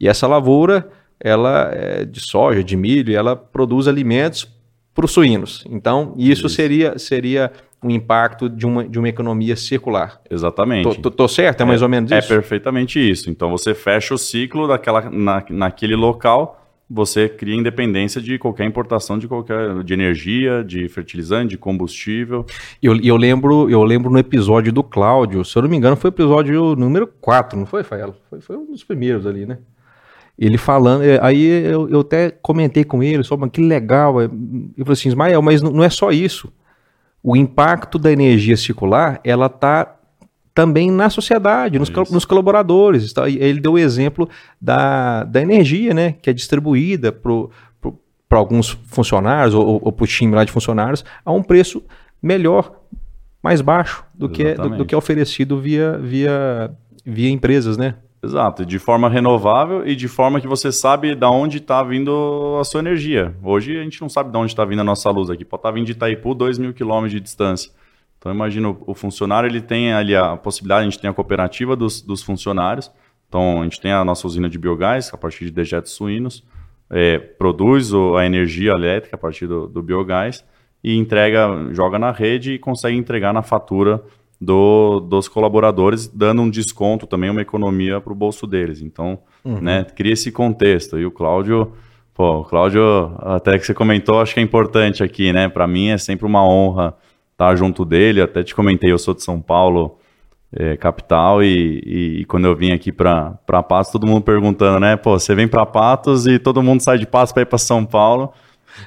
E 0.01 0.09
essa 0.09 0.27
lavoura, 0.27 0.91
ela 1.21 1.71
é 1.73 2.05
de 2.05 2.21
soja, 2.21 2.65
de 2.65 2.77
milho, 2.77 3.17
ela 3.17 3.37
produz 3.37 3.87
alimentos 3.87 4.53
para 4.93 5.05
os 5.05 5.13
suínos. 5.13 5.65
Então, 5.71 6.13
isso, 6.17 6.47
isso, 6.47 6.49
seria 6.49 6.99
seria 6.99 7.53
um 7.83 7.91
impacto 7.91 8.49
de 8.49 8.67
uma, 8.67 8.89
de 8.89 8.99
uma 8.99 9.09
economia 9.09 9.55
circular. 9.55 10.21
Exatamente. 10.29 11.01
Tô, 11.01 11.11
tô 11.11 11.29
certo? 11.29 11.61
É 11.61 11.65
mais 11.65 11.83
é, 11.83 11.85
ou 11.85 11.89
menos 11.89 12.11
é 12.11 12.19
isso? 12.19 12.33
É 12.33 12.37
perfeitamente 12.37 12.99
isso. 12.99 13.31
Então, 13.31 13.49
você 13.51 13.75
fecha 13.75 14.13
o 14.13 14.19
ciclo 14.19 14.67
daquela, 14.67 15.09
na, 15.09 15.45
naquele 15.51 15.95
local 15.95 16.66
você 16.89 17.29
cria 17.29 17.57
independência 17.57 18.21
de 18.21 18.39
qualquer 18.39 18.65
importação 18.65 19.19
de 19.19 19.27
qualquer 19.27 19.83
de 19.83 19.93
energia, 19.93 20.63
de 20.63 20.89
fertilizante, 20.89 21.51
de 21.51 21.59
combustível. 21.59 22.47
E 22.81 22.87
eu, 22.87 22.97
eu, 23.01 23.17
lembro, 23.17 23.69
eu 23.69 23.83
lembro 23.83 24.11
no 24.11 24.19
episódio 24.19 24.73
do 24.73 24.85
Cláudio, 24.85 25.45
se 25.45 25.57
eu 25.57 25.63
não 25.63 25.69
me 25.69 25.77
engano, 25.77 25.97
foi 25.97 26.11
o 26.11 26.13
episódio 26.13 26.77
número 26.77 27.07
4, 27.21 27.59
não 27.59 27.67
foi, 27.67 27.83
Fael? 27.83 28.15
Foi, 28.31 28.41
foi 28.41 28.57
um 28.57 28.67
dos 28.67 28.85
primeiros 28.85 29.27
ali, 29.27 29.45
né? 29.45 29.59
Ele 30.39 30.59
falando, 30.59 31.03
é, 31.03 31.19
aí 31.23 31.45
eu, 31.45 31.89
eu 31.89 32.01
até 32.01 32.31
comentei 32.31 32.85
com 32.85 33.03
ele, 33.03 33.25
só, 33.25 33.37
que 33.49 33.61
legal. 33.61 34.21
Ele 34.21 34.31
falou 34.79 34.93
assim, 34.93 35.09
Ismael, 35.09 35.41
mas 35.41 35.63
não 35.63 35.83
é 35.83 35.89
só 35.89 36.11
isso. 36.11 36.53
O 37.23 37.35
impacto 37.35 37.99
da 37.99 38.13
energia 38.13 38.57
circular, 38.57 39.19
ela 39.25 39.47
está 39.47 39.96
também 40.57 40.91
na 40.91 41.11
sociedade, 41.11 41.79
nos, 41.79 41.91
nos 42.11 42.25
colaboradores. 42.25 43.13
Tá? 43.13 43.29
Ele 43.29 43.61
deu 43.61 43.73
o 43.73 43.79
exemplo 43.79 44.27
da, 44.59 45.23
da 45.25 45.43
energia, 45.43 45.93
né, 45.93 46.13
que 46.13 46.31
é 46.31 46.33
distribuída 46.33 47.13
para 47.13 48.39
alguns 48.39 48.71
funcionários 48.87 49.55
ou, 49.55 49.79
ou 49.85 49.93
para 49.93 50.05
o 50.05 50.07
time 50.07 50.35
lá 50.35 50.45
de 50.45 50.51
funcionários 50.51 51.05
a 51.23 51.31
um 51.31 51.43
preço 51.43 51.85
melhor, 52.23 52.73
mais 53.43 53.61
baixo 53.61 54.03
do 54.15 54.31
que, 54.31 54.45
é, 54.45 54.55
do, 54.55 54.79
do, 54.79 54.87
que 54.87 54.95
é 54.95 54.99
oferecido 54.99 55.61
via, 55.61 55.99
via, 55.99 56.75
via 57.05 57.29
empresas, 57.29 57.77
né? 57.77 57.97
Exato, 58.25 58.65
de 58.65 58.79
forma 58.79 59.11
renovável 59.11 59.87
e 59.87 59.95
de 59.95 60.09
forma 60.09 60.41
que 60.41 60.49
você 60.49 60.73
sabe 60.73 61.15
de 61.15 61.27
onde 61.27 61.59
está 61.59 61.83
vindo 61.83 62.57
a 62.59 62.65
sua 62.65 62.81
energia. 62.81 63.37
Hoje 63.43 63.79
a 63.79 63.83
gente 63.83 64.01
não 64.01 64.09
sabe 64.09 64.31
de 64.31 64.39
onde 64.39 64.53
está 64.53 64.65
vindo 64.65 64.81
a 64.81 64.85
nossa 64.85 65.11
luz 65.11 65.29
aqui. 65.29 65.45
Pode 65.45 65.61
estar 65.61 65.69
tá 65.69 65.75
vindo 65.75 65.85
de 65.85 65.93
Itaipu, 65.93 66.35
2 66.35 66.59
mil 66.59 66.73
quilômetros 66.73 67.13
de 67.13 67.21
distância. 67.21 67.71
Então 68.27 68.35
imagina 68.35 68.77
o, 68.85 68.93
funcionário 68.93 69.47
ele 69.47 69.61
tem 69.61 69.93
ali 69.93 70.17
a 70.17 70.37
possibilidade, 70.37 70.81
a 70.81 70.91
gente 70.91 70.99
tem 70.99 71.09
a 71.09 71.13
cooperativa 71.13 71.77
dos, 71.77 72.03
dos 72.03 72.25
funcionários, 72.25 72.91
então 73.29 73.61
a 73.61 73.63
gente 73.63 73.81
tem 73.81 73.93
a 73.93 74.05
nossa 74.05 74.27
usina 74.27 74.49
de 74.49 74.59
biogás 74.59 75.15
a 75.15 75.17
partir 75.17 75.45
de 75.45 75.53
dejetos 75.53 75.93
suínos, 75.93 76.43
é, 76.91 77.19
produz 77.19 77.93
o, 77.93 78.17
a 78.17 78.27
energia 78.27 78.73
elétrica 78.73 79.15
a 79.15 79.19
partir 79.19 79.47
do, 79.47 79.69
do, 79.69 79.81
biogás 79.81 80.45
e 80.83 80.97
entrega, 80.97 81.69
joga 81.71 82.01
na 82.01 82.11
rede 82.11 82.55
e 82.55 82.59
consegue 82.59 82.97
entregar 82.97 83.33
na 83.33 83.43
fatura 83.43 84.03
do, 84.41 84.99
dos 84.99 85.29
colaboradores, 85.29 86.09
dando 86.09 86.43
um 86.43 86.51
desconto 86.51 87.07
também, 87.07 87.31
uma 87.31 87.43
economia 87.43 88.01
para 88.01 88.13
o 88.13 88.17
bolso 88.17 88.45
deles. 88.45 88.83
Então, 88.83 89.21
uhum. 89.45 89.61
né, 89.61 89.85
cria 89.85 90.15
esse 90.15 90.33
contexto. 90.33 90.99
E 90.99 91.07
o 91.07 91.13
Cláudio, 91.13 91.73
pô, 92.13 92.41
o 92.41 92.45
Cláudio, 92.45 92.83
até 93.21 93.57
que 93.57 93.65
você 93.65 93.73
comentou, 93.73 94.21
acho 94.21 94.35
que 94.35 94.41
é 94.41 94.43
importante 94.43 95.05
aqui, 95.05 95.33
né? 95.33 95.49
Para 95.49 95.69
mim 95.69 95.91
é 95.91 95.99
sempre 95.99 96.27
uma 96.27 96.45
honra 96.45 96.93
estar 97.37 97.51
tá 97.51 97.55
junto 97.55 97.85
dele. 97.85 98.23
Até 98.23 98.43
te 98.43 98.55
comentei, 98.55 98.91
eu 98.91 98.99
sou 98.99 99.15
de 99.15 99.23
São 99.23 99.41
Paulo, 99.41 99.99
é, 100.53 100.77
capital, 100.77 101.43
e, 101.43 101.83
e, 101.85 102.21
e, 102.21 102.25
quando 102.25 102.47
eu 102.47 102.57
vim 102.57 102.73
aqui 102.73 102.91
para 102.91 103.39
Patos, 103.69 103.93
todo 103.93 104.07
mundo 104.07 104.23
perguntando, 104.23 104.81
né? 104.81 104.97
Pô, 104.97 105.19
você 105.19 105.35
vem 105.35 105.47
para 105.47 105.67
Patos 105.67 106.27
e 106.27 106.39
todo 106.39 106.63
mundo 106.63 106.81
sai 106.81 106.99
de 106.99 107.07
Patos 107.07 107.33
para 107.33 107.43
ir 107.43 107.47
para 107.47 107.59
São 107.59 107.85
Paulo. 107.85 108.33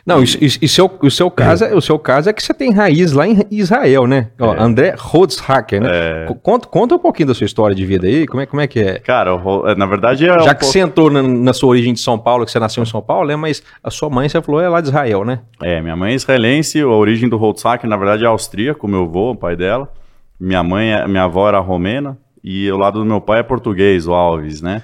Não, 0.06 0.22
e, 0.22 0.26
e, 0.26 0.68
seu, 0.68 0.90
o, 1.02 1.12
seu 1.12 1.30
caso, 1.30 1.66
é, 1.66 1.76
o 1.76 1.82
seu 1.82 1.98
caso 2.00 2.30
é 2.30 2.34
que 2.34 2.42
você 2.42 2.54
tem 2.54 2.72
raiz 2.72 3.12
lá 3.12 3.28
em 3.28 3.46
Israel, 3.52 4.08
né? 4.08 4.30
Ó, 4.40 4.54
é. 4.54 4.62
André 4.62 4.96
Rodshacker, 4.98 5.82
né? 5.82 5.90
É. 5.92 6.36
Conta, 6.42 6.68
conta 6.68 6.96
um 6.96 7.00
pouquinho 7.00 7.28
da 7.28 7.34
sua 7.34 7.46
história 7.46 7.76
de 7.76 7.86
vida 7.86 8.08
aí, 8.08 8.26
como 8.26 8.42
é, 8.42 8.46
como 8.46 8.62
é 8.62 8.68
que 8.68 8.80
é? 8.80 9.00
Cara, 9.00 9.32
é, 9.66 9.76
na 9.76 9.86
verdade 9.86 10.26
é 10.26 10.28
Já 10.28 10.36
um 10.36 10.38
que 10.40 10.46
pouco... 10.46 10.66
você 10.66 10.80
entrou 10.80 11.10
na, 11.10 11.22
na, 11.22 11.54
sua 11.54 11.70
origem 11.70 11.94
de 11.94 12.00
São 12.00 12.18
Paulo, 12.18 12.46
que 12.46 12.52
você 12.52 12.60
nasceu 12.60 12.84
em 12.84 12.86
São 12.86 13.02
Paulo, 13.02 13.28
né? 13.28 13.36
Mas 13.36 13.64
a 13.84 13.90
sua 13.90 14.10
mãe, 14.10 14.28
você 14.28 14.42
falou, 14.42 14.62
é 14.62 14.70
lá 14.70 14.82
de 14.82 14.88
Israel, 14.88 15.24
né? 15.26 15.40
É, 15.62 15.82
minha 15.82 15.96
mãe 15.96 16.14
é 16.14 16.16
israelense, 16.16 16.82
a 16.82 16.88
origem 16.88 17.30
do 17.30 17.38
Rodshacker, 17.38 17.90
na 17.90 17.98
verdade, 17.98 18.24
é 18.24 18.28
austríaco, 18.28 18.88
meu 18.88 19.04
avô, 19.04 19.32
o 19.32 19.36
pai 19.36 19.56
dela. 19.56 19.92
Minha 20.40 20.64
mãe, 20.64 21.08
minha 21.08 21.24
avó 21.24 21.48
era 21.48 21.60
romena 21.60 22.18
e 22.44 22.72
o 22.72 22.78
lado 22.78 23.00
do 23.00 23.06
meu 23.06 23.20
pai 23.20 23.40
é 23.40 23.44
português, 23.44 24.08
o 24.08 24.14
Alves, 24.14 24.62
né? 24.62 24.82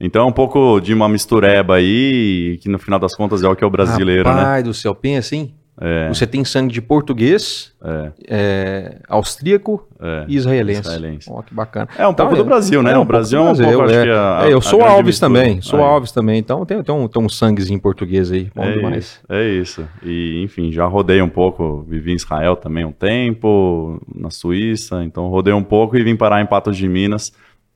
Então 0.00 0.24
é 0.24 0.26
um 0.26 0.32
pouco 0.32 0.80
de 0.80 0.94
uma 0.94 1.08
mistureba 1.08 1.74
aí, 1.74 2.58
que 2.62 2.68
no 2.68 2.78
final 2.78 2.98
das 2.98 3.14
contas 3.14 3.42
é 3.42 3.48
o 3.48 3.54
que 3.54 3.62
é 3.62 3.66
o 3.66 3.70
brasileiro, 3.70 4.28
Rapaz 4.28 4.46
né? 4.46 4.52
Pai 4.52 4.62
do 4.62 4.72
céu, 4.72 4.94
pensa, 4.94 5.36
hein? 5.36 5.54
É. 5.82 6.08
Você 6.08 6.26
tem 6.26 6.44
sangue 6.44 6.74
de 6.74 6.82
português, 6.82 7.72
é. 7.82 8.12
É, 8.28 8.98
austríaco 9.08 9.88
é. 9.98 10.26
e 10.28 10.36
israelense. 10.36 10.80
israelense. 10.80 11.30
Oh, 11.30 11.42
que 11.42 11.54
bacana. 11.54 11.88
É 11.96 12.06
um 12.06 12.10
então, 12.10 12.26
pouco 12.26 12.42
do 12.42 12.46
Brasil, 12.46 12.82
né? 12.82 12.92
É 12.92 12.98
um 12.98 13.02
o 13.02 13.04
Brasil 13.04 13.38
é 13.38 13.42
um 13.42 13.56
pouco, 13.56 13.82
acho 13.82 14.02
que 14.02 14.10
a, 14.10 14.46
Eu 14.50 14.60
sou 14.60 14.82
Alves 14.82 15.06
mistura. 15.06 15.32
também, 15.32 15.62
sou 15.62 15.82
Alves 15.82 16.12
também, 16.12 16.38
então 16.38 16.66
tem, 16.66 16.82
tem, 16.82 16.94
um, 16.94 17.08
tem 17.08 17.22
um 17.22 17.28
sanguezinho 17.30 17.80
português 17.80 18.30
aí, 18.30 18.50
bom 18.54 18.70
demais. 18.70 19.04
Isso, 19.04 19.20
é 19.30 19.48
isso. 19.48 19.88
E, 20.02 20.42
enfim, 20.42 20.70
já 20.70 20.84
rodei 20.84 21.22
um 21.22 21.30
pouco, 21.30 21.82
vivi 21.88 22.12
em 22.12 22.16
Israel 22.16 22.56
também 22.56 22.84
um 22.84 22.92
tempo, 22.92 23.98
na 24.14 24.28
Suíça, 24.28 25.02
então 25.02 25.28
rodei 25.28 25.54
um 25.54 25.64
pouco 25.64 25.96
e 25.96 26.02
vim 26.02 26.16
parar 26.16 26.42
em 26.42 26.46
Patos 26.46 26.76
de 26.76 26.86
Minas. 26.88 27.32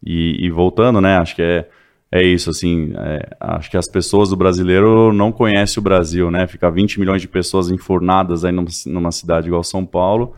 E, 0.06 0.44
e 0.44 0.50
voltando, 0.50 1.00
né? 1.00 1.16
Acho 1.16 1.34
que 1.34 1.40
é 1.40 1.66
é 2.14 2.22
isso, 2.22 2.48
assim, 2.48 2.92
é, 2.96 3.28
acho 3.40 3.68
que 3.68 3.76
as 3.76 3.88
pessoas 3.88 4.28
do 4.28 4.36
brasileiro 4.36 5.12
não 5.12 5.32
conhecem 5.32 5.80
o 5.80 5.82
Brasil, 5.82 6.30
né? 6.30 6.46
Fica 6.46 6.70
20 6.70 7.00
milhões 7.00 7.20
de 7.20 7.26
pessoas 7.26 7.72
enfurnadas 7.72 8.44
aí 8.44 8.52
numa, 8.52 8.68
numa 8.86 9.10
cidade 9.10 9.48
igual 9.48 9.64
São 9.64 9.84
Paulo, 9.84 10.32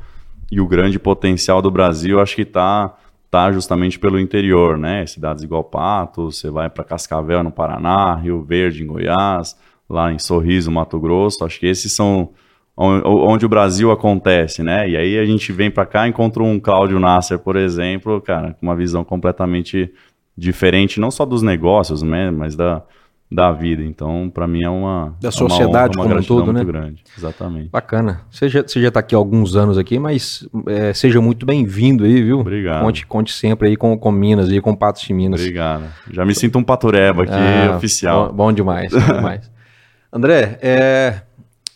e 0.50 0.58
o 0.58 0.66
grande 0.66 0.98
potencial 0.98 1.60
do 1.60 1.70
Brasil 1.70 2.18
acho 2.18 2.34
que 2.34 2.42
está 2.42 2.96
tá 3.30 3.52
justamente 3.52 3.98
pelo 3.98 4.18
interior, 4.18 4.78
né? 4.78 5.04
Cidades 5.04 5.42
igual 5.42 5.62
Patos, 5.62 6.38
você 6.38 6.48
vai 6.48 6.70
para 6.70 6.82
Cascavel 6.82 7.42
no 7.42 7.52
Paraná, 7.52 8.14
Rio 8.14 8.42
Verde 8.42 8.82
em 8.82 8.86
Goiás, 8.86 9.54
lá 9.86 10.10
em 10.10 10.18
Sorriso, 10.18 10.70
Mato 10.70 10.98
Grosso, 10.98 11.44
acho 11.44 11.60
que 11.60 11.66
esses 11.66 11.92
são 11.92 12.30
onde 12.74 13.44
o 13.44 13.50
Brasil 13.50 13.90
acontece, 13.90 14.62
né? 14.62 14.88
E 14.88 14.96
aí 14.96 15.18
a 15.18 15.26
gente 15.26 15.52
vem 15.52 15.70
para 15.70 15.84
cá, 15.84 16.08
encontra 16.08 16.42
um 16.42 16.58
Cláudio 16.58 16.98
Nasser, 16.98 17.38
por 17.38 17.56
exemplo, 17.56 18.18
cara, 18.22 18.54
com 18.54 18.66
uma 18.66 18.76
visão 18.76 19.04
completamente 19.04 19.92
diferente 20.36 21.00
não 21.00 21.10
só 21.10 21.24
dos 21.24 21.42
negócios, 21.42 22.02
né, 22.02 22.30
mas 22.30 22.54
da, 22.54 22.82
da 23.30 23.50
vida. 23.50 23.82
Então, 23.82 24.30
para 24.32 24.46
mim 24.46 24.62
é 24.62 24.68
uma 24.70 25.14
da 25.20 25.30
sociedade 25.30 25.96
é 25.96 26.00
uma, 26.00 26.06
honra, 26.06 26.14
uma 26.14 26.22
como 26.22 26.40
um 26.40 26.44
todo, 26.44 26.52
muito 26.52 26.58
né? 26.58 26.64
grande. 26.64 27.02
Exatamente. 27.16 27.68
Bacana. 27.70 28.20
Você 28.30 28.48
já, 28.48 28.62
você 28.62 28.80
já 28.80 28.90
tá 28.90 29.00
aqui 29.00 29.14
há 29.14 29.18
alguns 29.18 29.56
anos 29.56 29.78
aqui, 29.78 29.98
mas 29.98 30.46
é, 30.66 30.92
seja 30.92 31.20
muito 31.20 31.44
bem-vindo 31.44 32.04
aí, 32.04 32.22
viu? 32.22 32.40
Obrigado. 32.40 32.84
Conte, 32.84 33.06
conte 33.06 33.32
sempre 33.32 33.68
aí 33.68 33.76
com, 33.76 33.96
com 33.98 34.12
Minas 34.12 34.50
e 34.50 34.60
com 34.60 34.74
Patos 34.74 35.02
de 35.02 35.12
Minas. 35.12 35.40
Obrigado. 35.40 35.84
Já 36.10 36.24
me 36.24 36.34
sinto 36.34 36.58
um 36.58 36.64
patureba 36.64 37.24
aqui, 37.24 37.32
ah, 37.32 37.76
oficial. 37.76 38.28
Bom, 38.28 38.34
bom 38.34 38.52
demais, 38.52 38.92
bom 38.92 39.00
demais. 39.00 39.50
André, 40.12 40.58
é, 40.62 41.22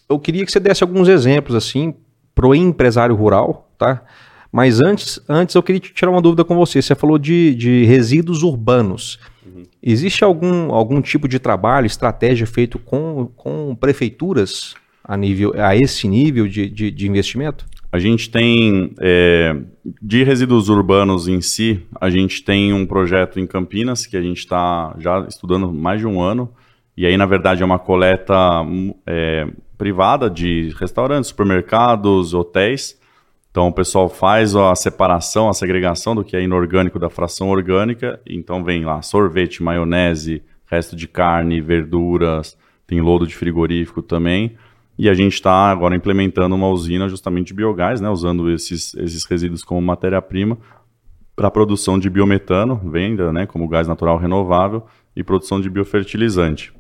eu 0.09 0.19
queria 0.19 0.45
que 0.45 0.53
você 0.53 0.61
desse 0.61 0.83
alguns 0.83 1.09
exemplos 1.09 1.55
assim 1.57 1.95
pro 2.35 2.55
empresário 2.55 3.15
rural, 3.15 3.69
tá? 3.77 4.03
Mas 4.53 4.81
antes, 4.81 5.21
antes 5.29 5.55
eu 5.55 5.63
queria 5.63 5.81
tirar 5.81 6.11
uma 6.11 6.21
dúvida 6.21 6.45
com 6.45 6.57
você. 6.57 6.83
Você 6.83 6.95
falou 6.95 7.19
de, 7.19 7.55
de 7.55 7.85
resíduos 7.85 8.43
urbanos. 8.43 9.19
Uhum. 9.47 9.63
Existe 9.83 10.25
algum, 10.25 10.73
algum 10.73 11.01
tipo 11.01 11.29
de 11.29 11.39
trabalho, 11.39 11.87
estratégia 11.87 12.47
feito 12.47 12.79
com, 12.79 13.31
com 13.37 13.75
prefeituras 13.75 14.75
a, 15.05 15.17
nível, 15.17 15.53
a 15.57 15.77
esse 15.77 16.09
nível 16.09 16.49
de, 16.49 16.69
de, 16.69 16.91
de 16.91 17.09
investimento? 17.09 17.65
A 17.93 17.99
gente 17.99 18.31
tem, 18.31 18.95
é, 19.01 19.57
de 20.01 20.23
resíduos 20.23 20.69
urbanos 20.69 21.27
em 21.27 21.41
si, 21.41 21.83
a 22.01 22.09
gente 22.09 22.45
tem 22.45 22.73
um 22.73 22.87
projeto 22.87 23.41
em 23.41 23.47
Campinas 23.47 24.07
que 24.07 24.17
a 24.17 24.23
gente 24.23 24.39
está 24.39 24.95
já 24.99 25.27
estudando 25.29 25.73
mais 25.73 26.01
de 26.01 26.07
um 26.07 26.21
ano. 26.21 26.53
E 26.97 27.05
aí, 27.05 27.17
na 27.17 27.27
verdade, 27.27 27.63
é 27.63 27.67
uma 27.67 27.79
coleta 27.79 28.35
é, 29.07 29.49
privada 29.77 30.31
de 30.31 30.73
restaurantes, 30.79 31.31
supermercados, 31.31 32.35
hotéis. 32.35 33.00
Então, 33.51 33.67
o 33.67 33.73
pessoal 33.73 34.09
faz 34.09 34.55
a 34.55 34.75
separação, 34.75 35.49
a 35.49 35.53
segregação 35.53 36.15
do 36.15 36.25
que 36.25 36.37
é 36.37 36.43
inorgânico 36.43 36.99
da 36.99 37.11
fração 37.11 37.49
orgânica. 37.49 38.21
Então, 38.25 38.63
vem 38.63 38.85
lá 38.85 39.03
sorvete, 39.03 39.63
maionese, 39.63 40.43
resto 40.67 40.95
de 40.95 41.09
carne, 41.09 41.61
verduras, 41.61 42.57
tem 42.87 43.01
lodo 43.01 43.27
de 43.27 43.35
frigorífico 43.35 44.03
também. 44.03 44.57
E 44.97 45.09
a 45.09 45.15
gente 45.15 45.35
está 45.35 45.71
agora 45.71 45.97
implementando 45.97 46.55
uma 46.55 46.69
usina 46.69 47.09
justamente 47.09 47.49
de 47.49 47.55
biogás, 47.55 48.01
né, 48.01 48.09
usando 48.09 48.51
esses, 48.51 48.95
esses 48.95 49.25
resíduos 49.25 49.65
como 49.65 49.81
matéria-prima 49.81 50.59
para 51.35 51.49
a 51.49 51.51
produção 51.51 51.99
de 51.99 52.11
biometano, 52.11 52.77
venda 52.85 53.33
né, 53.33 53.47
como 53.47 53.67
gás 53.67 53.89
natural 53.89 54.19
renovável 54.19 54.85
e 55.17 55.25
produção 55.25 55.61
de 55.61 55.71
biofertilizante. 55.71 56.73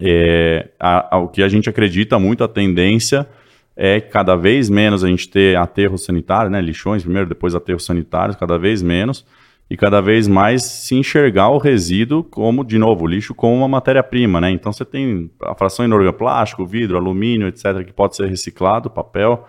É, 0.00 0.70
a, 0.80 1.16
a, 1.16 1.18
o 1.18 1.28
que 1.28 1.42
a 1.42 1.48
gente 1.48 1.68
acredita 1.68 2.18
muito, 2.18 2.42
a 2.42 2.48
tendência 2.48 3.28
é 3.76 4.00
cada 4.00 4.36
vez 4.36 4.68
menos 4.68 5.02
a 5.02 5.08
gente 5.08 5.28
ter 5.28 5.56
aterro 5.56 5.96
sanitário, 5.96 6.50
né, 6.50 6.60
lixões 6.60 7.02
primeiro, 7.02 7.28
depois 7.28 7.54
aterros 7.54 7.84
sanitários, 7.84 8.36
cada 8.36 8.58
vez 8.58 8.82
menos, 8.82 9.24
e 9.70 9.76
cada 9.76 10.02
vez 10.02 10.28
mais 10.28 10.64
se 10.64 10.94
enxergar 10.94 11.48
o 11.48 11.56
resíduo 11.56 12.22
como, 12.22 12.62
de 12.62 12.76
novo, 12.76 13.06
lixo 13.06 13.34
como 13.34 13.56
uma 13.56 13.68
matéria-prima, 13.68 14.38
né? 14.38 14.50
Então 14.50 14.70
você 14.70 14.84
tem 14.84 15.30
a 15.40 15.54
fração 15.54 15.84
inorgânica, 15.84 16.18
plástico, 16.18 16.66
vidro, 16.66 16.98
alumínio, 16.98 17.48
etc., 17.48 17.82
que 17.84 17.92
pode 17.92 18.14
ser 18.14 18.28
reciclado, 18.28 18.90
papel, 18.90 19.46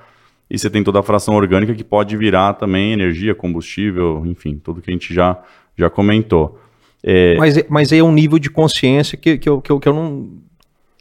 e 0.49 0.57
você 0.57 0.69
tem 0.69 0.83
toda 0.83 0.99
a 0.99 1.03
fração 1.03 1.35
orgânica 1.35 1.73
que 1.73 1.83
pode 1.83 2.15
virar 2.15 2.53
também 2.53 2.93
energia, 2.93 3.35
combustível, 3.35 4.23
enfim, 4.25 4.57
tudo 4.63 4.81
que 4.81 4.89
a 4.89 4.93
gente 4.93 5.13
já, 5.13 5.41
já 5.77 5.89
comentou. 5.89 6.57
É... 7.03 7.35
Mas, 7.35 7.61
mas 7.67 7.91
é 7.91 8.01
um 8.01 8.11
nível 8.11 8.39
de 8.39 8.49
consciência 8.49 9.17
que, 9.17 9.37
que, 9.37 9.49
eu, 9.49 9.59
que, 9.59 9.71
eu, 9.71 9.79
que 9.79 9.89
eu 9.89 9.93
não 9.93 10.41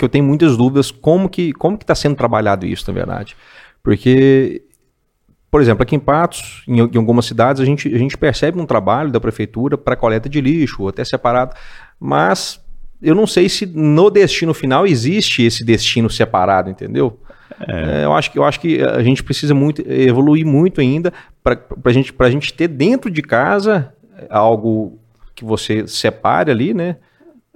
que 0.03 0.05
eu 0.05 0.09
tenho 0.09 0.25
muitas 0.25 0.57
dúvidas 0.57 0.91
como 0.91 1.29
que 1.29 1.53
como 1.53 1.79
que 1.79 1.85
está 1.85 1.95
sendo 1.95 2.17
trabalhado 2.17 2.67
isso, 2.67 2.85
na 2.89 2.93
verdade. 2.93 3.37
Porque 3.83 4.63
por 5.49 5.61
exemplo, 5.61 5.83
aqui 5.83 5.95
em 5.95 6.01
Patos, 6.01 6.65
em, 6.67 6.81
em, 6.81 6.97
algumas 6.97 7.27
cidades, 7.27 7.61
a 7.61 7.65
gente, 7.67 7.95
a 7.95 7.99
gente 7.99 8.17
percebe 8.17 8.59
um 8.59 8.65
trabalho 8.65 9.13
da 9.13 9.21
prefeitura 9.21 9.77
para 9.77 9.95
coleta 9.95 10.27
de 10.27 10.41
lixo, 10.41 10.89
até 10.89 11.05
separado, 11.05 11.55
mas 12.01 12.59
eu 13.03 13.15
não 13.15 13.27
sei 13.27 13.51
se 13.51 13.67
no 13.67 14.11
destino 14.11 14.55
final 14.55 14.87
existe 14.87 15.43
esse 15.43 15.63
destino 15.63 16.09
separado, 16.09 16.71
entendeu? 16.71 17.21
É. 17.69 18.01
É, 18.01 18.05
eu, 18.07 18.15
acho 18.15 18.33
que, 18.33 18.39
eu 18.39 18.45
acho 18.45 18.59
que 18.59 18.83
a 18.83 19.03
gente 19.03 19.23
precisa 19.23 19.55
muito 19.55 19.83
evoluir 19.87 20.47
muito 20.47 20.81
ainda 20.81 21.13
para 21.45 21.61
a 21.85 21.93
gente, 21.93 22.15
a 22.19 22.31
gente 22.31 22.55
ter 22.55 22.67
dentro 22.67 23.11
de 23.11 23.21
casa 23.21 23.93
algo 24.31 24.99
que 25.35 25.45
você 25.45 25.87
separe 25.87 26.51
ali, 26.51 26.73
né? 26.73 26.97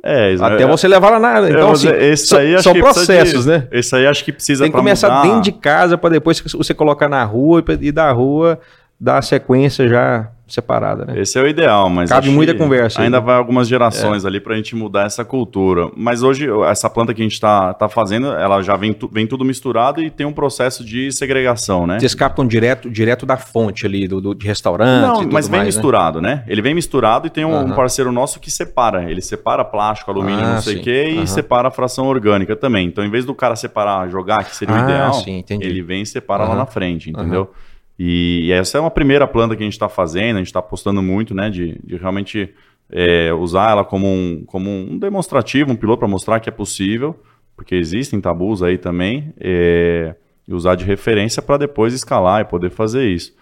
É, 0.06 0.36
Até 0.40 0.62
é, 0.62 0.66
você 0.66 0.86
levar 0.86 1.10
lá 1.10 1.18
na. 1.18 1.50
Então, 1.50 1.72
assim, 1.72 1.88
são, 2.16 2.38
são 2.62 2.74
processos, 2.74 3.44
de, 3.44 3.50
né? 3.50 3.68
Esse 3.72 3.96
aí 3.96 4.06
acho 4.06 4.24
que 4.24 4.32
precisa 4.32 4.64
Tem 4.64 4.70
que 4.70 4.76
começar 4.76 5.08
mudar. 5.08 5.22
dentro 5.22 5.40
de 5.40 5.52
casa 5.52 5.98
para 5.98 6.10
depois 6.10 6.40
você 6.40 6.72
colocar 6.72 7.08
na 7.08 7.24
rua 7.24 7.64
e 7.80 7.90
da 7.90 8.12
rua 8.12 8.60
dar 8.98 9.18
a 9.18 9.22
sequência 9.22 9.88
já 9.88 10.30
separada, 10.48 11.04
né? 11.04 11.18
Esse 11.20 11.38
é 11.38 11.42
o 11.42 11.48
ideal, 11.48 11.90
mas 11.90 12.08
cabe 12.08 12.30
muita 12.30 12.54
conversa. 12.54 13.02
Ainda 13.02 13.16
aí, 13.16 13.20
né? 13.20 13.26
vai 13.26 13.36
algumas 13.36 13.66
gerações 13.66 14.24
é. 14.24 14.28
ali 14.28 14.40
para 14.40 14.54
a 14.54 14.56
gente 14.56 14.76
mudar 14.76 15.04
essa 15.04 15.24
cultura. 15.24 15.90
Mas 15.96 16.22
hoje 16.22 16.46
essa 16.68 16.88
planta 16.88 17.12
que 17.12 17.20
a 17.20 17.24
gente 17.24 17.32
está 17.32 17.74
tá 17.74 17.88
fazendo, 17.88 18.28
ela 18.28 18.62
já 18.62 18.76
vem, 18.76 18.92
tu, 18.92 19.10
vem 19.12 19.26
tudo 19.26 19.44
misturado 19.44 20.00
e 20.00 20.08
tem 20.08 20.24
um 20.24 20.32
processo 20.32 20.84
de 20.84 21.10
segregação, 21.10 21.86
né? 21.86 21.98
Vocês 21.98 22.14
captam 22.14 22.46
direto, 22.46 22.88
direto 22.88 23.26
da 23.26 23.36
fonte 23.36 23.86
ali 23.86 24.06
do, 24.06 24.20
do 24.20 24.34
de 24.34 24.46
restaurante. 24.46 25.24
Não, 25.24 25.32
mas 25.32 25.48
vem 25.48 25.58
mais, 25.58 25.74
né? 25.74 25.80
misturado, 25.80 26.20
né? 26.20 26.36
né? 26.36 26.44
Ele 26.46 26.62
vem 26.62 26.74
misturado 26.74 27.26
e 27.26 27.30
tem 27.30 27.44
um, 27.44 27.58
um, 27.58 27.72
parceiro 27.72 28.12
nosso 28.12 28.38
que 28.38 28.50
separa. 28.50 29.10
Ele 29.10 29.20
separa 29.20 29.64
plástico, 29.64 30.12
alumínio, 30.12 30.44
ah, 30.44 30.54
não 30.54 30.62
sei 30.62 30.78
o 30.78 30.82
quê, 30.82 31.08
e 31.22 31.26
separa 31.26 31.68
a 31.68 31.70
fração 31.72 32.06
orgânica 32.06 32.54
também. 32.54 32.86
Então, 32.86 33.04
em 33.04 33.10
vez 33.10 33.24
do 33.24 33.34
cara 33.34 33.56
separar, 33.56 34.08
jogar, 34.08 34.44
que 34.44 34.54
seria 34.54 34.76
ah, 34.76 34.80
o 34.80 34.84
ideal, 34.84 35.14
sim, 35.14 35.44
ele 35.50 35.82
vem 35.82 36.02
e 36.02 36.06
separa 36.06 36.44
lá 36.44 36.54
na 36.54 36.66
frente, 36.66 37.10
entendeu? 37.10 37.50
E, 37.98 38.50
essa 38.52 38.78
é 38.78 38.80
uma 38.80 38.90
primeira 38.90 39.26
planta 39.26 39.56
que 39.56 39.62
a 39.62 39.66
gente 39.66 39.72
está 39.72 39.88
fazendo, 39.88 40.36
a 40.36 40.38
gente 40.38 40.48
está 40.48 40.60
apostando 40.60 41.02
muito, 41.02 41.34
né, 41.34 41.48
de, 41.48 41.78
de 41.82 41.96
realmente 41.96 42.52
é, 42.90 43.32
usar 43.32 43.70
ela 43.70 43.84
como 43.84 44.06
um, 44.06 44.44
como 44.46 44.70
um 44.70 44.98
demonstrativo, 44.98 45.72
um 45.72 45.76
piloto 45.76 46.00
para 46.00 46.08
mostrar 46.08 46.40
que 46.40 46.48
é 46.48 46.52
possível, 46.52 47.18
porque 47.56 47.74
existem 47.74 48.20
tabus 48.20 48.62
aí 48.62 48.76
também, 48.76 49.32
é, 49.40 50.14
e 50.46 50.54
usar 50.54 50.74
de 50.74 50.84
referência 50.84 51.42
para 51.42 51.56
depois 51.56 51.94
escalar 51.94 52.42
e 52.42 52.44
poder 52.44 52.70
fazer 52.70 53.08
isso. 53.08 53.34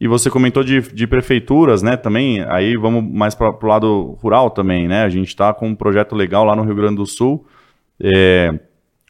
E 0.00 0.08
você 0.08 0.30
comentou 0.30 0.62
de, 0.62 0.80
de 0.80 1.06
prefeituras, 1.06 1.82
né, 1.82 1.96
também, 1.96 2.42
aí 2.44 2.76
vamos 2.76 3.04
mais 3.12 3.34
para 3.34 3.50
o 3.50 3.66
lado 3.66 4.16
rural 4.22 4.50
também, 4.50 4.88
né, 4.88 5.02
a 5.02 5.08
gente 5.08 5.28
está 5.28 5.52
com 5.52 5.68
um 5.68 5.74
projeto 5.74 6.14
legal 6.14 6.44
lá 6.44 6.56
no 6.56 6.62
Rio 6.62 6.74
Grande 6.74 6.96
do 6.96 7.06
Sul, 7.06 7.46
é, 8.00 8.58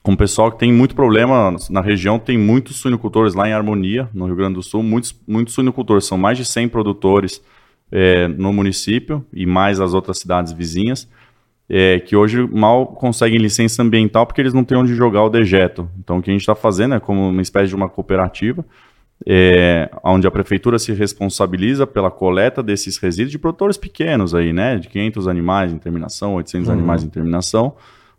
com 0.03 0.13
o 0.13 0.17
pessoal 0.17 0.51
que 0.51 0.59
tem 0.59 0.73
muito 0.73 0.95
problema 0.95 1.57
na 1.71 1.81
região, 1.81 2.19
tem 2.19 2.39
muitos 2.39 2.77
suinocultores 2.77 3.35
lá 3.35 3.49
em 3.49 3.53
Harmonia, 3.53 4.09
no 4.15 4.27
Rio 4.27 4.37
Grande 4.37 4.55
do 4.55 4.63
Sul, 4.63 4.83
muitos, 4.83 5.15
muitos 5.27 5.55
suinocultores, 5.55 6.05
são 6.05 6.17
mais 6.17 6.39
de 6.39 6.45
100 6.45 6.69
produtores 6.69 7.43
é, 7.91 8.29
no 8.29 8.53
município 8.53 9.25
e 9.33 9.47
mais 9.47 9.81
as 9.81 9.95
outras 9.95 10.19
cidades 10.19 10.53
vizinhas, 10.53 11.09
é, 11.69 12.01
que 12.01 12.17
hoje 12.17 12.47
mal 12.47 12.87
conseguem 12.87 13.39
licença 13.39 13.83
ambiental 13.83 14.27
porque 14.27 14.41
eles 14.41 14.55
não 14.55 14.65
têm 14.65 14.79
onde 14.79 14.95
jogar 14.95 15.25
o 15.25 15.29
dejeto. 15.29 15.89
Então 15.99 16.19
o 16.19 16.23
que 16.23 16.31
a 16.31 16.33
gente 16.33 16.43
está 16.43 16.55
fazendo 16.55 16.95
é 16.95 17.01
como 17.01 17.29
uma 17.29 17.43
espécie 17.43 17.69
de 17.69 17.75
uma 17.75 17.89
cooperativa, 17.89 18.65
é, 19.27 19.91
onde 20.05 20.27
a 20.27 20.31
prefeitura 20.31 20.79
se 20.79 20.93
responsabiliza 20.93 21.87
pela 21.87 22.11
coleta 22.11 22.63
desses 22.63 22.99
resíduos 22.99 23.33
de 23.33 23.39
produtores 23.39 23.77
pequenos 23.77 24.35
aí, 24.35 24.53
né, 24.53 24.77
de 24.77 24.89
500 24.89 25.27
animais 25.29 25.73
em 25.73 25.79
terminação, 25.79 26.35
800 26.35 26.69
uhum. 26.69 26.75
animais 26.75 27.03
em 27.03 27.09
terminação, 27.09 27.75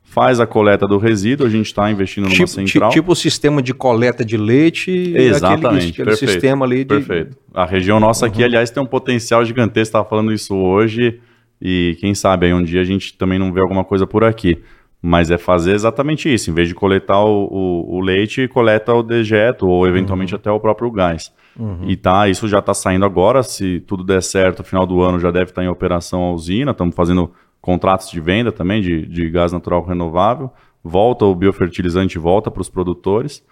faz 0.09 0.39
a 0.39 0.47
coleta 0.47 0.87
do 0.87 0.97
resíduo, 0.97 1.45
a 1.45 1.49
gente 1.49 1.67
está 1.67 1.89
investindo 1.91 2.23
numa 2.23 2.33
tipo, 2.33 2.47
central. 2.47 2.89
Tipo 2.89 3.11
o 3.11 3.15
sistema 3.15 3.61
de 3.61 3.75
coleta 3.75 4.25
de 4.25 4.37
leite. 4.37 4.91
Exatamente, 5.15 6.01
aquele, 6.01 6.13
aquele 6.13 6.15
sistema 6.15 6.65
ali 6.65 6.79
de... 6.79 6.95
Perfeito. 6.95 7.37
A 7.53 7.63
região 7.63 7.99
nossa 7.99 8.25
uhum. 8.25 8.31
aqui, 8.31 8.43
aliás, 8.43 8.71
tem 8.71 8.81
um 8.81 8.87
potencial 8.87 9.45
gigantesco, 9.45 9.89
estava 9.89 10.09
falando 10.09 10.33
isso 10.33 10.55
hoje, 10.55 11.19
e 11.61 11.95
quem 11.99 12.15
sabe 12.15 12.47
aí 12.47 12.53
um 12.53 12.63
dia 12.63 12.81
a 12.81 12.83
gente 12.83 13.15
também 13.15 13.37
não 13.37 13.53
vê 13.53 13.61
alguma 13.61 13.83
coisa 13.83 14.07
por 14.07 14.23
aqui. 14.23 14.57
Mas 15.01 15.31
é 15.31 15.37
fazer 15.37 15.73
exatamente 15.73 16.33
isso, 16.33 16.49
em 16.49 16.53
vez 16.53 16.67
de 16.67 16.75
coletar 16.75 17.23
o, 17.23 17.45
o, 17.45 17.97
o 17.97 18.01
leite, 18.01 18.47
coleta 18.49 18.93
o 18.93 19.03
dejeto, 19.03 19.67
ou 19.67 19.87
eventualmente 19.87 20.33
uhum. 20.33 20.39
até 20.39 20.51
o 20.51 20.59
próprio 20.59 20.91
gás. 20.91 21.31
Uhum. 21.57 21.85
E 21.87 21.95
tá, 21.95 22.27
isso 22.27 22.47
já 22.47 22.59
está 22.59 22.73
saindo 22.73 23.05
agora, 23.05 23.43
se 23.43 23.79
tudo 23.81 24.03
der 24.03 24.23
certo, 24.23 24.63
final 24.63 24.85
do 24.85 25.01
ano 25.01 25.19
já 25.19 25.29
deve 25.29 25.51
estar 25.51 25.61
tá 25.61 25.65
em 25.65 25.69
operação 25.69 26.23
a 26.23 26.33
usina, 26.33 26.71
estamos 26.71 26.95
fazendo 26.95 27.31
contratos 27.61 28.09
de 28.09 28.19
venda 28.19 28.51
também 28.51 28.81
de, 28.81 29.05
de 29.05 29.29
gás 29.29 29.51
natural 29.51 29.83
renovável, 29.83 30.51
volta 30.83 31.25
o 31.25 31.35
biofertilizante 31.35 32.17
volta 32.17 32.49
para 32.49 32.61
os 32.61 32.69
produtores. 32.69 33.43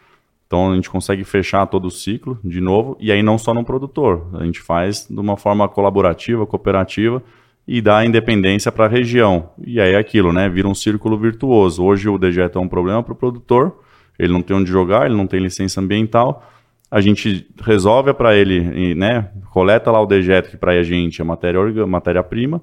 Então 0.46 0.72
a 0.72 0.76
gente 0.76 0.90
consegue 0.90 1.24
fechar 1.26 1.66
todo 1.68 1.86
o 1.86 1.92
ciclo 1.92 2.40
de 2.44 2.62
novo, 2.62 2.96
e 3.00 3.12
aí 3.12 3.22
não 3.22 3.38
só 3.38 3.54
no 3.54 3.66
produtor, 3.66 4.28
a 4.34 4.46
gente 4.46 4.62
faz 4.62 5.06
de 5.10 5.20
uma 5.20 5.36
forma 5.36 5.68
colaborativa, 5.68 6.48
cooperativa 6.48 7.22
e 7.68 7.82
dá 7.82 8.06
independência 8.06 8.72
para 8.72 8.86
a 8.86 8.88
região. 8.88 9.50
E 9.66 9.80
aí 9.80 9.92
é 9.92 9.98
aquilo, 9.98 10.32
né? 10.32 10.48
Vira 10.48 10.70
um 10.70 10.74
círculo 10.74 11.18
virtuoso. 11.18 11.84
Hoje 11.84 12.08
o 12.08 12.18
dejeto 12.18 12.58
é 12.58 12.62
um 12.62 12.68
problema 12.70 13.04
para 13.04 13.12
o 13.12 13.16
produtor, 13.16 13.82
ele 14.18 14.32
não 14.32 14.42
tem 14.42 14.56
onde 14.56 14.72
jogar, 14.72 15.06
ele 15.06 15.18
não 15.18 15.28
tem 15.28 15.42
licença 15.42 15.82
ambiental. 15.82 16.50
A 16.90 17.02
gente 17.02 17.46
resolve 17.62 18.14
para 18.14 18.34
ele, 18.34 18.96
né? 18.96 19.30
Coleta 19.52 19.92
lá 19.92 20.02
o 20.02 20.06
dejeto 20.06 20.50
que 20.50 20.56
para 20.56 20.72
a 20.72 20.84
gente 20.84 21.22
é 21.22 21.26
matéria-prima, 21.26 21.86
matéria 21.86 22.24
prima 22.24 22.62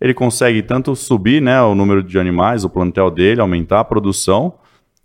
ele 0.00 0.14
consegue 0.14 0.62
tanto 0.62 0.94
subir 0.94 1.42
né, 1.42 1.60
o 1.62 1.74
número 1.74 2.02
de 2.02 2.18
animais, 2.18 2.64
o 2.64 2.70
plantel 2.70 3.10
dele, 3.10 3.40
aumentar 3.40 3.80
a 3.80 3.84
produção, 3.84 4.54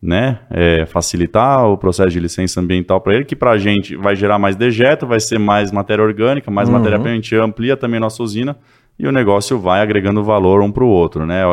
né, 0.02 0.40
é, 0.50 0.86
facilitar 0.86 1.66
o 1.68 1.78
processo 1.78 2.10
de 2.10 2.20
licença 2.20 2.60
ambiental 2.60 3.00
para 3.02 3.16
ele, 3.16 3.26
que 3.26 3.36
para 3.36 3.52
a 3.52 3.58
gente 3.58 3.96
vai 3.96 4.16
gerar 4.16 4.38
mais 4.38 4.56
dejeto, 4.56 5.08
vai 5.08 5.20
ser 5.20 5.40
mais 5.40 5.72
matéria 5.72 6.04
orgânica, 6.04 6.52
mais 6.52 6.68
uhum. 6.68 6.76
matéria-prima, 6.76 7.14
a 7.14 7.16
gente 7.16 7.36
amplia 7.36 7.78
também 7.78 7.98
a 7.98 8.02
nossa 8.02 8.22
usina 8.22 8.58
e 8.98 9.08
o 9.08 9.12
negócio 9.12 9.58
vai 9.58 9.82
agregando 9.82 10.24
valor 10.24 10.62
um 10.62 10.72
para 10.72 10.84
o 10.84 10.88
outro, 10.88 11.26
né? 11.26 11.42
É 11.42 11.44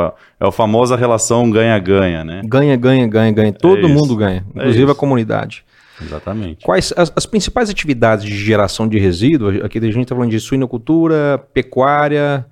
a 0.44 0.48
é 0.48 0.50
famosa 0.50 0.94
relação 0.94 1.50
ganha-ganha, 1.50 2.22
né? 2.22 2.42
Ganha, 2.44 2.76
ganha, 2.76 3.06
ganha, 3.06 3.32
ganha. 3.32 3.52
Todo 3.52 3.86
é 3.86 3.88
mundo 3.88 4.14
ganha, 4.14 4.44
é 4.54 4.58
inclusive 4.58 4.88
é 4.88 4.92
a 4.92 4.94
comunidade. 4.94 5.64
Exatamente. 6.02 6.64
Quais 6.64 6.92
as, 6.96 7.12
as, 7.14 7.26
principais 7.26 7.68
atividades 7.68 8.24
de 8.24 8.34
geração 8.34 8.88
de 8.88 8.98
resíduos? 8.98 9.62
Aqui 9.62 9.78
a 9.78 9.82
gente 9.82 10.00
está 10.00 10.14
falando 10.14 10.30
de 10.30 10.40
suinocultura, 10.40 11.38
pecuária, 11.52 12.46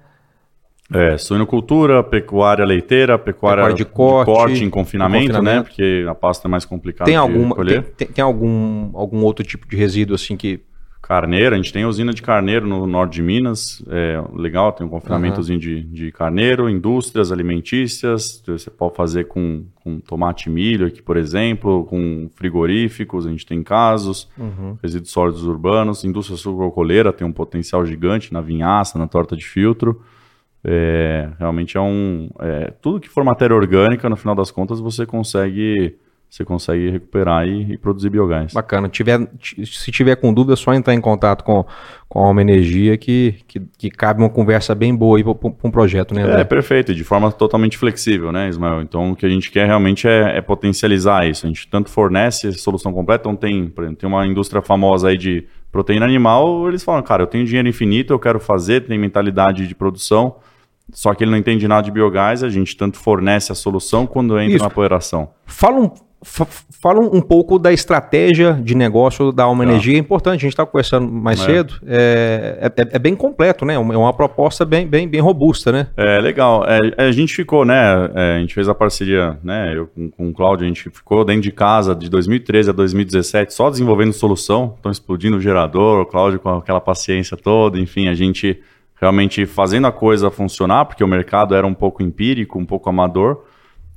é, 0.93 1.19
suinocultura, 1.19 2.03
pecuária 2.03 2.65
leiteira, 2.65 3.19
pecuária, 3.19 3.65
pecuária 3.65 3.77
de, 3.77 3.85
corte, 3.85 4.29
de 4.29 4.35
corte 4.35 4.65
em 4.65 4.71
confinamento, 4.71 5.27
confinamento, 5.27 5.57
né? 5.57 5.63
Porque 5.63 6.07
a 6.09 6.15
pasta 6.15 6.49
é 6.49 6.51
mais 6.51 6.65
complicada 6.65 7.11
tem 7.11 7.17
alguma, 7.17 7.55
colher. 7.55 7.83
Tem, 7.83 8.07
tem, 8.07 8.15
tem, 8.15 8.25
algum, 8.25 8.91
algum 8.95 9.23
outro 9.23 9.45
tipo 9.45 9.69
de 9.69 9.77
resíduo 9.77 10.15
assim 10.15 10.37
que 10.37 10.61
Carneiro, 11.09 11.55
a 11.55 11.57
gente 11.57 11.73
tem 11.73 11.87
usina 11.87 12.13
de 12.13 12.21
carneiro 12.21 12.67
no 12.67 12.87
norte 12.87 13.15
de 13.15 13.23
Minas, 13.23 13.83
é 13.89 14.23
legal, 14.35 14.73
tem 14.73 14.87
um 14.87 14.91
confinamentozinho 14.91 15.57
uhum. 15.57 15.63
de, 15.63 15.83
de 15.83 16.13
carneiro, 16.13 16.69
indústrias 16.69 17.33
alimentícias, 17.33 18.43
você 18.47 18.69
pode 18.69 18.95
fazer 18.95 19.25
com, 19.25 19.65
com 19.77 20.01
tomate 20.01 20.51
e 20.51 20.53
milho 20.53 20.87
aqui, 20.87 21.01
por 21.01 21.17
exemplo, 21.17 21.87
com 21.87 22.29
frigoríficos, 22.35 23.27
a 23.27 23.31
gente 23.31 23.47
tem 23.47 23.63
casos, 23.63 24.29
uhum. 24.37 24.77
resíduos 24.83 25.11
sólidos 25.11 25.45
urbanos, 25.45 26.05
indústria 26.05 26.37
sucrocoleira 26.37 27.11
tem 27.11 27.27
um 27.27 27.33
potencial 27.33 27.87
gigante 27.87 28.31
na 28.31 28.43
vinhaça, 28.43 28.99
na 28.99 29.07
torta 29.07 29.35
de 29.35 29.47
filtro, 29.47 30.03
é, 30.65 31.29
realmente 31.39 31.77
é 31.77 31.81
um... 31.81 32.29
É, 32.41 32.73
tudo 32.81 33.01
que 33.01 33.09
for 33.09 33.25
matéria 33.25 33.55
orgânica, 33.55 34.09
no 34.09 34.17
final 34.17 34.35
das 34.35 34.51
contas, 34.51 34.81
você 34.81 35.07
consegue 35.07 35.97
você 36.31 36.45
consegue 36.45 36.91
recuperar 36.91 37.49
e, 37.49 37.73
e, 37.73 37.79
produzir 37.79 38.11
biogás. 38.11 38.53
Bacana. 38.53 38.89
Tiver, 38.89 39.27
se 39.65 39.91
tiver 39.91 40.15
com 40.17 40.33
dúvida, 40.33 40.53
é 40.53 40.57
só 40.57 40.75
entrar 40.75 40.93
em 40.93 41.01
contato 41.01 41.43
com, 41.43 41.65
com 42.07 42.21
a 42.21 42.27
Alma 42.27 42.43
Energia 42.43 42.99
que, 42.99 43.37
que, 43.49 43.61
que 43.79 43.91
cabe 43.91 44.21
uma 44.21 44.29
conversa 44.29 44.75
bem 44.75 44.95
boa 44.95 45.17
aí 45.17 45.25
para 45.25 45.33
um 45.65 45.71
projeto, 45.71 46.15
né, 46.15 46.23
André? 46.23 46.41
É, 46.43 46.45
perfeito, 46.45 46.95
de 46.95 47.03
forma 47.03 47.33
totalmente 47.33 47.79
flexível, 47.79 48.31
né, 48.31 48.49
Ismael? 48.49 48.83
Então, 48.83 49.13
o 49.13 49.17
que 49.17 49.25
a 49.25 49.29
gente 49.29 49.51
quer 49.51 49.67
realmente 49.67 50.07
é, 50.07 50.37
é 50.37 50.41
potencializar 50.43 51.27
isso. 51.27 51.47
A 51.47 51.49
gente 51.49 51.67
tanto 51.67 51.89
fornece 51.89 52.53
solução 52.53 52.93
completa, 52.93 53.23
então 53.23 53.35
tem, 53.35 53.67
por 53.69 53.85
exemplo, 53.85 54.01
tem 54.01 54.09
uma 54.09 54.27
indústria 54.27 54.61
famosa 54.61 55.09
aí 55.09 55.17
de 55.17 55.47
proteína 55.73 56.05
animal, 56.05 56.69
eles 56.69 56.83
falam, 56.83 57.03
cara, 57.03 57.23
eu 57.23 57.27
tenho 57.27 57.45
dinheiro 57.45 57.69
infinito, 57.69 58.13
eu 58.13 58.19
quero 58.19 58.39
fazer, 58.39 58.83
tem 58.83 58.99
mentalidade 58.99 59.67
de 59.67 59.75
produção, 59.75 60.37
só 60.93 61.15
que 61.15 61.25
ele 61.25 61.31
não 61.31 61.39
entende 61.39 61.67
nada 61.69 61.83
de 61.83 61.91
biogás, 61.91 62.43
a 62.43 62.49
gente 62.49 62.77
tanto 62.77 62.99
fornece 62.99 63.53
a 63.53 63.55
solução 63.55 64.07
quando 64.07 64.39
entra 64.39 64.57
Isso. 64.57 64.65
na 64.65 64.69
operação. 64.69 65.31
Fala 65.45 65.79
um, 65.79 65.91
Fala 66.21 66.99
um 67.01 67.21
pouco 67.21 67.61
da 67.61 67.73
estratégia 67.73 68.53
de 68.53 68.75
negócio 68.75 69.31
da 69.31 69.45
Alma 69.45 69.65
tá. 69.65 69.71
Energia. 69.71 69.95
É 69.95 69.99
importante, 69.99 70.39
a 70.39 70.43
gente 70.43 70.53
está 70.53 70.67
conversando 70.67 71.09
mais 71.09 71.41
é. 71.41 71.45
cedo. 71.45 71.75
É, 71.87 72.73
é, 72.77 72.89
é, 72.97 72.99
bem 72.99 73.15
completo, 73.15 73.65
né? 73.65 73.75
É 73.75 73.79
uma 73.79 74.13
proposta 74.13 74.65
bem, 74.65 74.85
bem, 74.85 75.07
bem 75.07 75.21
robusta, 75.21 75.71
né? 75.71 75.87
É 75.97 76.21
legal. 76.21 76.65
É, 76.67 77.05
a 77.05 77.13
gente 77.13 77.35
ficou, 77.35 77.65
né? 77.65 78.11
É, 78.15 78.37
a 78.37 78.41
gente 78.41 78.53
fez 78.53 78.69
a 78.69 78.75
parceria, 78.75 79.39
né? 79.45 79.73
Eu 79.77 79.87
com, 79.87 80.11
com 80.11 80.29
o 80.29 80.33
Cláudio, 80.33 80.65
a 80.65 80.69
gente 80.69 80.91
ficou 80.91 81.25
dentro 81.25 81.43
de 81.43 81.53
casa 81.53 81.95
de 81.95 82.11
2013 82.11 82.71
a 82.71 82.73
2017 82.73 83.55
só 83.55 83.71
desenvolvendo 83.71 84.13
solução. 84.13 84.75
Estão 84.77 84.91
explodindo 84.91 85.37
o 85.37 85.41
gerador, 85.41 86.01
o 86.01 86.07
Cláudio 86.07 86.41
com 86.41 86.51
aquela 86.51 86.81
paciência 86.81 87.37
toda. 87.37 87.79
Enfim, 87.79 88.09
a 88.09 88.15
gente 88.15 88.61
realmente 89.01 89.47
fazendo 89.47 89.87
a 89.87 89.93
coisa 89.93 90.31
funcionar, 90.31 90.85
porque 90.85 91.05
o 91.05 91.09
mercado 91.09 91.55
era 91.55 91.67
um 91.67 91.75
pouco 91.75 92.03
empírico, 92.03 92.59
um 92.59 92.67
pouco 92.67 92.89
amador 92.89 93.45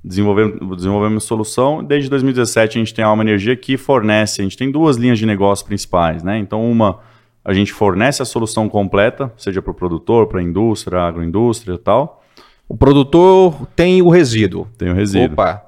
desenvolvemos, 0.04 0.78
desenvolvemos 0.78 1.24
solução. 1.24 1.84
Desde 1.84 2.10
2017 2.10 2.78
a 2.78 2.82
gente 2.82 2.94
tem 2.94 3.06
a 3.06 3.08
Alma 3.08 3.24
Energia 3.24 3.56
que 3.56 3.78
fornece, 3.78 4.42
a 4.42 4.44
gente 4.44 4.58
tem 4.58 4.72
duas 4.72 4.98
linhas 4.98 5.20
de 5.20 5.26
negócio 5.26 5.66
principais, 5.66 6.24
né? 6.24 6.38
Então 6.38 6.70
uma 6.70 7.00
a 7.44 7.54
gente 7.54 7.74
fornece 7.74 8.22
a 8.22 8.26
solução 8.26 8.70
completa, 8.70 9.34
seja 9.36 9.64
para 9.64 9.72
o 9.72 9.74
produtor, 9.74 10.28
para 10.28 10.40
a 10.40 10.44
indústria, 10.44 11.02
agroindústria 11.02 11.74
e 11.74 11.78
tal. 11.78 12.24
O 12.70 12.78
produtor 12.78 13.68
tem 13.76 14.00
o 14.00 14.10
resíduo. 14.10 14.68
Tem 14.78 14.92
o 14.92 14.94
resíduo. 14.94 15.34
Opa, 15.34 15.66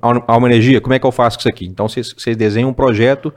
Alma 0.00 0.48
Energia, 0.48 0.80
como 0.80 0.94
é 0.94 0.98
que 0.98 1.04
eu 1.04 1.12
faço 1.12 1.36
com 1.36 1.40
isso 1.40 1.48
aqui? 1.48 1.66
Então 1.66 1.86
vocês 1.86 2.36
desenham 2.38 2.70
um 2.70 2.72
projeto 2.72 3.34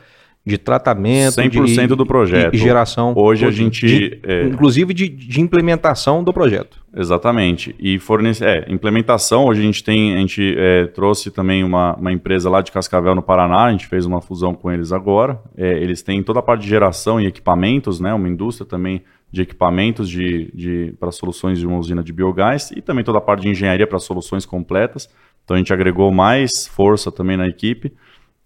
de 0.48 0.58
tratamento, 0.58 1.36
100% 1.36 1.88
de, 1.88 1.96
do 1.96 2.06
projeto. 2.06 2.54
E 2.56 2.58
geração. 2.58 3.14
Hoje 3.16 3.46
a 3.46 3.52
gente... 3.52 3.86
De, 3.86 4.20
é... 4.24 4.46
Inclusive 4.46 4.94
de, 4.94 5.10
de, 5.10 5.42
implementação 5.42 6.24
do 6.24 6.32
projeto. 6.32 6.78
Exatamente. 6.96 7.76
E 7.78 8.00
fornece, 8.00 8.46
é, 8.46 8.66
implementação, 8.70 9.46
hoje 9.46 9.60
a 9.60 9.64
gente 9.64 9.84
tem, 9.84 10.16
a 10.16 10.20
gente 10.20 10.56
é, 10.58 10.88
trouxe 10.88 11.30
também 11.30 11.66
uma, 11.66 11.96
uma 11.96 12.14
empresa 12.14 12.50
lá 12.50 12.62
de 12.62 12.72
Cascavel, 12.72 13.14
no 13.14 13.22
Paraná, 13.22 13.66
a 13.66 13.72
gente 13.72 13.88
fez 13.88 14.06
uma 14.06 14.22
fusão 14.22 14.54
com 14.54 14.72
eles 14.72 14.94
agora. 14.94 15.38
É, 15.58 15.84
eles 15.84 16.02
têm 16.02 16.24
toda 16.24 16.40
a 16.40 16.42
parte 16.44 16.62
de 16.62 16.70
geração 16.70 17.20
e 17.20 17.28
equipamentos, 17.28 18.00
né, 18.00 18.14
uma 18.14 18.30
indústria 18.30 18.66
também 18.66 19.04
de 19.30 19.42
equipamentos 19.42 20.10
de, 20.10 20.50
de, 20.54 20.94
para 20.98 21.12
soluções 21.12 21.60
de 21.60 21.68
uma 21.68 21.78
usina 21.78 22.02
de 22.02 22.14
biogás 22.14 22.72
e 22.72 22.82
também 22.82 23.04
toda 23.04 23.18
a 23.18 23.22
parte 23.22 23.42
de 23.42 23.50
engenharia 23.50 23.86
para 23.86 24.00
soluções 24.00 24.46
completas. 24.46 25.10
Então 25.44 25.56
a 25.56 25.58
gente 25.58 25.74
agregou 25.74 26.10
mais 26.10 26.66
força 26.68 27.12
também 27.12 27.36
na 27.36 27.48
equipe 27.48 27.92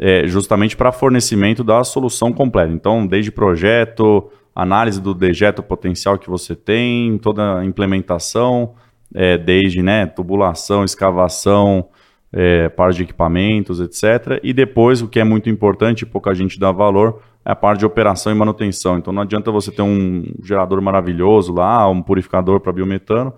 é, 0.02 0.26
justamente 0.26 0.76
para 0.76 0.92
fornecimento 0.92 1.64
da 1.64 1.84
solução 1.84 2.34
completa. 2.34 2.74
Então, 2.74 3.06
desde 3.06 3.32
projeto, 3.32 4.32
análise 4.56 5.00
do 5.00 5.14
dejeto 5.14 5.62
potencial 5.62 6.18
que 6.18 6.28
você 6.28 6.56
tem, 6.56 7.20
toda 7.20 7.60
a 7.60 7.64
implementação, 7.64 8.74
é, 9.14 9.38
desde 9.38 9.84
né, 9.84 10.08
tubulação, 10.08 10.84
escavação, 10.84 11.88
é, 12.34 12.68
par 12.70 12.92
de 12.92 13.04
equipamentos, 13.04 13.80
etc. 13.80 14.40
E 14.42 14.52
depois, 14.54 15.04
o 15.04 15.08
que 15.08 15.20
é 15.20 15.24
muito 15.24 15.52
importante 15.52 16.04
pouca 16.04 16.34
gente 16.34 16.60
dá 16.60 16.72
valor, 16.72 17.22
é 17.46 17.52
a 17.52 17.56
parte 17.56 17.80
de 17.80 17.86
operação 17.86 18.32
e 18.32 18.36
manutenção. 18.36 18.98
Então 18.98 19.14
não 19.14 19.22
adianta 19.22 19.52
você 19.52 19.72
ter 19.72 19.84
um 19.84 20.24
gerador 20.44 20.82
maravilhoso 20.82 21.54
lá, 21.54 21.88
um 21.88 22.02
purificador 22.02 22.60
para 22.60 22.72
biometano, 22.72 23.34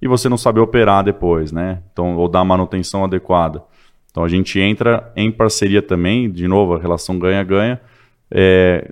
e 0.00 0.08
você 0.08 0.28
não 0.28 0.36
saber 0.38 0.60
operar 0.60 1.04
depois, 1.04 1.52
né? 1.52 1.82
Então, 1.92 2.16
ou 2.16 2.28
dar 2.28 2.44
manutenção 2.44 3.04
adequada. 3.04 3.62
Então 4.16 4.24
a 4.24 4.28
gente 4.28 4.58
entra 4.58 5.12
em 5.14 5.30
parceria 5.30 5.82
também, 5.82 6.30
de 6.30 6.48
novo, 6.48 6.72
a 6.72 6.78
relação 6.78 7.18
ganha-ganha, 7.18 7.78
é, 8.30 8.90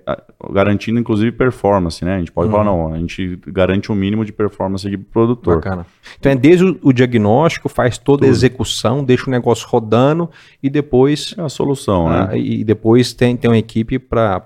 garantindo 0.53 1.01
inclusive 1.01 1.33
performance, 1.33 2.05
né? 2.05 2.17
A 2.17 2.19
gente 2.19 2.31
pode 2.31 2.49
uhum. 2.49 2.53
falar, 2.53 2.65
não, 2.65 2.93
a 2.93 2.99
gente 2.99 3.41
garante 3.47 3.91
um 3.91 3.95
mínimo 3.95 4.23
de 4.23 4.35
performance 4.35 4.87
aqui 4.87 4.99
para 4.99 5.09
o 5.09 5.13
produtor. 5.13 5.55
Bacana. 5.57 5.87
Então 6.21 6.31
é 6.31 6.35
desde 6.35 6.67
o, 6.67 6.79
o 6.83 6.93
diagnóstico, 6.93 7.71
faz 7.71 7.97
toda 7.97 8.19
Tudo. 8.19 8.27
a 8.27 8.31
execução, 8.31 9.03
deixa 9.03 9.27
o 9.27 9.31
negócio 9.31 9.67
rodando 9.67 10.29
e 10.63 10.69
depois. 10.69 11.35
É 11.39 11.41
a 11.41 11.49
solução, 11.49 12.11
né? 12.11 12.39
E 12.39 12.63
depois 12.63 13.15
tem, 13.15 13.35
tem 13.35 13.51
uma 13.51 13.57
equipe 13.57 13.99
para 13.99 14.43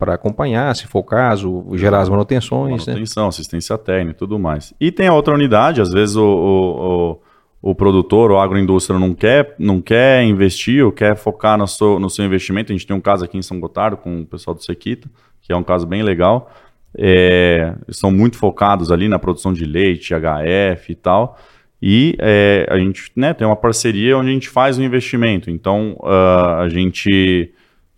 acompanhar, 0.00 0.74
se 0.74 0.88
for 0.88 0.98
o 0.98 1.04
caso, 1.04 1.64
gerar 1.74 2.00
as 2.00 2.08
manutenções. 2.08 2.84
Né? 2.88 2.94
Manutenção, 2.94 3.22
né? 3.22 3.28
assistência 3.28 3.78
técnica 3.78 4.16
e 4.16 4.18
tudo 4.18 4.36
mais. 4.36 4.74
E 4.80 4.90
tem 4.90 5.06
a 5.06 5.14
outra 5.14 5.32
unidade, 5.32 5.80
às 5.80 5.92
vezes 5.92 6.16
o, 6.16 6.24
o, 6.24 7.12
o 7.12 7.27
o 7.60 7.74
produtor 7.74 8.30
ou 8.30 8.38
a 8.38 8.44
agroindústria 8.44 8.98
não 8.98 9.14
quer, 9.14 9.54
não 9.58 9.80
quer 9.80 10.22
investir 10.22 10.84
ou 10.84 10.92
quer 10.92 11.16
focar 11.16 11.58
no 11.58 11.66
seu, 11.66 11.98
no 11.98 12.08
seu 12.08 12.24
investimento. 12.24 12.72
A 12.72 12.76
gente 12.76 12.86
tem 12.86 12.96
um 12.96 13.00
caso 13.00 13.24
aqui 13.24 13.36
em 13.36 13.42
São 13.42 13.58
Gotardo 13.58 13.96
com 13.96 14.20
o 14.20 14.26
pessoal 14.26 14.54
do 14.54 14.62
Sequita, 14.62 15.08
que 15.42 15.52
é 15.52 15.56
um 15.56 15.64
caso 15.64 15.86
bem 15.86 16.02
legal. 16.02 16.52
É, 16.96 17.74
são 17.90 18.10
muito 18.10 18.36
focados 18.36 18.92
ali 18.92 19.08
na 19.08 19.18
produção 19.18 19.52
de 19.52 19.64
leite, 19.64 20.14
HF 20.14 20.92
e 20.92 20.94
tal. 20.94 21.36
E 21.82 22.16
é, 22.20 22.66
a 22.70 22.78
gente 22.78 23.10
né, 23.14 23.34
tem 23.34 23.46
uma 23.46 23.56
parceria 23.56 24.16
onde 24.16 24.30
a 24.30 24.32
gente 24.32 24.48
faz 24.48 24.78
o 24.78 24.82
investimento. 24.82 25.50
Então 25.50 25.96
uh, 26.00 26.60
a 26.60 26.68
gente 26.68 27.52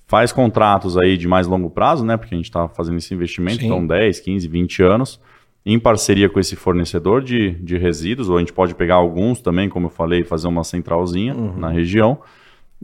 faz 0.07 0.33
contratos 0.33 0.99
aí 0.99 1.17
de 1.17 1.29
mais 1.29 1.47
longo 1.47 1.71
prazo, 1.71 2.05
né? 2.05 2.17
Porque 2.17 2.35
a 2.35 2.37
gente 2.37 2.47
está 2.47 2.67
fazendo 2.69 2.99
esse 2.99 3.15
investimento, 3.15 3.61
Sim. 3.61 3.67
então 3.67 3.87
10, 3.87 4.21
15, 4.21 4.49
20 4.49 4.83
anos 4.83 5.21
em 5.65 5.79
parceria 5.79 6.29
com 6.29 6.41
esse 6.41 6.57
fornecedor 6.57 7.23
de, 7.23 7.51
de 7.53 7.77
resíduos, 7.77 8.29
ou 8.29 8.37
a 8.37 8.41
gente 8.41 8.53
pode 8.53 8.75
pegar 8.75 8.95
alguns 8.95 9.41
também, 9.41 9.69
como 9.69 9.87
eu 9.87 9.91
falei, 9.91 10.25
fazer 10.25 10.49
uma 10.49 10.65
centralzinha 10.65 11.35
uhum. 11.35 11.57
na 11.59 11.69
região. 11.69 12.19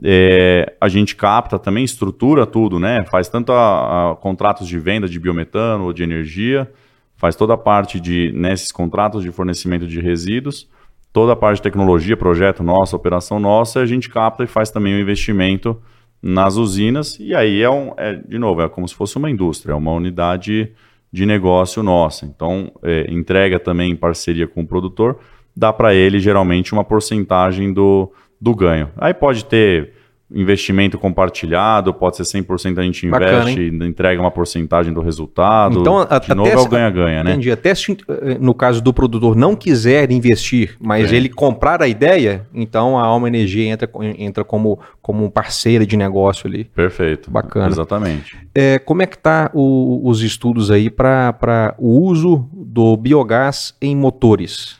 É, 0.03 0.75
a 0.79 0.87
gente 0.87 1.15
capta 1.15 1.57
também, 1.57 1.83
estrutura 1.83 2.45
tudo, 2.45 2.79
né? 2.79 3.03
Faz 3.09 3.29
tanto 3.29 3.51
a, 3.51 4.11
a, 4.11 4.15
contratos 4.15 4.67
de 4.67 4.77
venda 4.77 5.07
de 5.07 5.19
biometano 5.19 5.85
ou 5.85 5.93
de 5.93 6.03
energia, 6.03 6.71
faz 7.15 7.35
toda 7.35 7.55
a 7.55 7.57
parte 7.57 7.99
de 7.99 8.31
nesses 8.33 8.71
contratos 8.71 9.23
de 9.23 9.31
fornecimento 9.31 9.87
de 9.87 9.99
resíduos, 9.99 10.69
toda 11.11 11.33
a 11.33 11.35
parte 11.35 11.57
de 11.57 11.63
tecnologia, 11.63 12.15
projeto 12.15 12.61
nosso, 12.61 12.95
operação 12.95 13.39
nossa, 13.39 13.79
a 13.79 13.85
gente 13.87 14.07
capta 14.07 14.43
e 14.43 14.47
faz 14.47 14.69
também 14.69 14.93
o 14.93 14.99
investimento 14.99 15.81
nas 16.21 16.57
usinas, 16.57 17.19
e 17.19 17.33
aí 17.33 17.61
é, 17.61 17.69
um, 17.69 17.93
é 17.97 18.13
de 18.13 18.37
novo, 18.37 18.61
é 18.61 18.69
como 18.69 18.87
se 18.87 18.93
fosse 18.93 19.17
uma 19.17 19.29
indústria, 19.29 19.73
é 19.73 19.75
uma 19.75 19.91
unidade 19.91 20.71
de 21.11 21.25
negócio 21.25 21.81
nossa. 21.81 22.25
Então, 22.25 22.71
é, 22.83 23.05
entrega 23.09 23.59
também 23.59 23.91
em 23.91 23.95
parceria 23.95 24.47
com 24.47 24.61
o 24.61 24.67
produtor, 24.67 25.19
dá 25.55 25.71
para 25.73 25.93
ele 25.93 26.19
geralmente 26.19 26.73
uma 26.73 26.83
porcentagem 26.83 27.73
do, 27.73 28.11
do 28.39 28.53
ganho. 28.53 28.89
Aí 28.97 29.13
pode 29.13 29.45
ter 29.45 29.93
investimento 30.29 30.97
compartilhado, 30.97 31.93
pode 31.93 32.17
ser 32.17 32.23
100% 32.23 32.77
a 32.77 32.83
gente 32.83 33.05
investe 33.05 33.61
e 33.61 33.69
entrega 33.69 34.19
uma 34.19 34.29
porcentagem 34.29 34.93
do 34.93 35.01
resultado. 35.01 35.79
Então, 35.79 35.99
a, 35.99 36.19
de 36.19 36.33
novo 36.35 36.49
é 36.49 36.57
o 36.57 36.67
ganha-ganha, 36.67 37.23
né? 37.23 37.31
Entendi. 37.31 37.51
Até 37.51 37.73
se, 37.73 37.97
eh, 38.09 38.37
no 38.39 38.53
caso 38.53 38.81
do 38.81 38.93
produtor 38.93 39.35
não 39.35 39.55
quiser 39.55 40.11
investir, 40.11 40.75
mas 40.81 41.13
é. 41.13 41.15
ele 41.15 41.29
comprar 41.29 41.81
a 41.81 41.87
ideia, 41.87 42.45
então 42.53 42.99
a 42.99 43.03
Alma 43.03 43.27
Energia 43.29 43.71
entra, 43.71 43.89
entra 44.17 44.43
como, 44.43 44.79
como 45.01 45.31
parceira 45.31 45.85
de 45.85 45.95
negócio 45.95 46.47
ali. 46.47 46.65
Perfeito. 46.65 47.31
Bacana. 47.31 47.67
Exatamente. 47.67 48.37
É, 48.53 48.79
como 48.79 49.01
é 49.01 49.05
que 49.05 49.17
tá 49.17 49.49
o, 49.53 50.09
os 50.09 50.21
estudos 50.21 50.69
aí 50.71 50.89
para 50.89 51.73
o 51.77 52.01
uso 52.01 52.49
do 52.53 52.97
biogás 52.97 53.75
em 53.81 53.95
motores? 53.95 54.77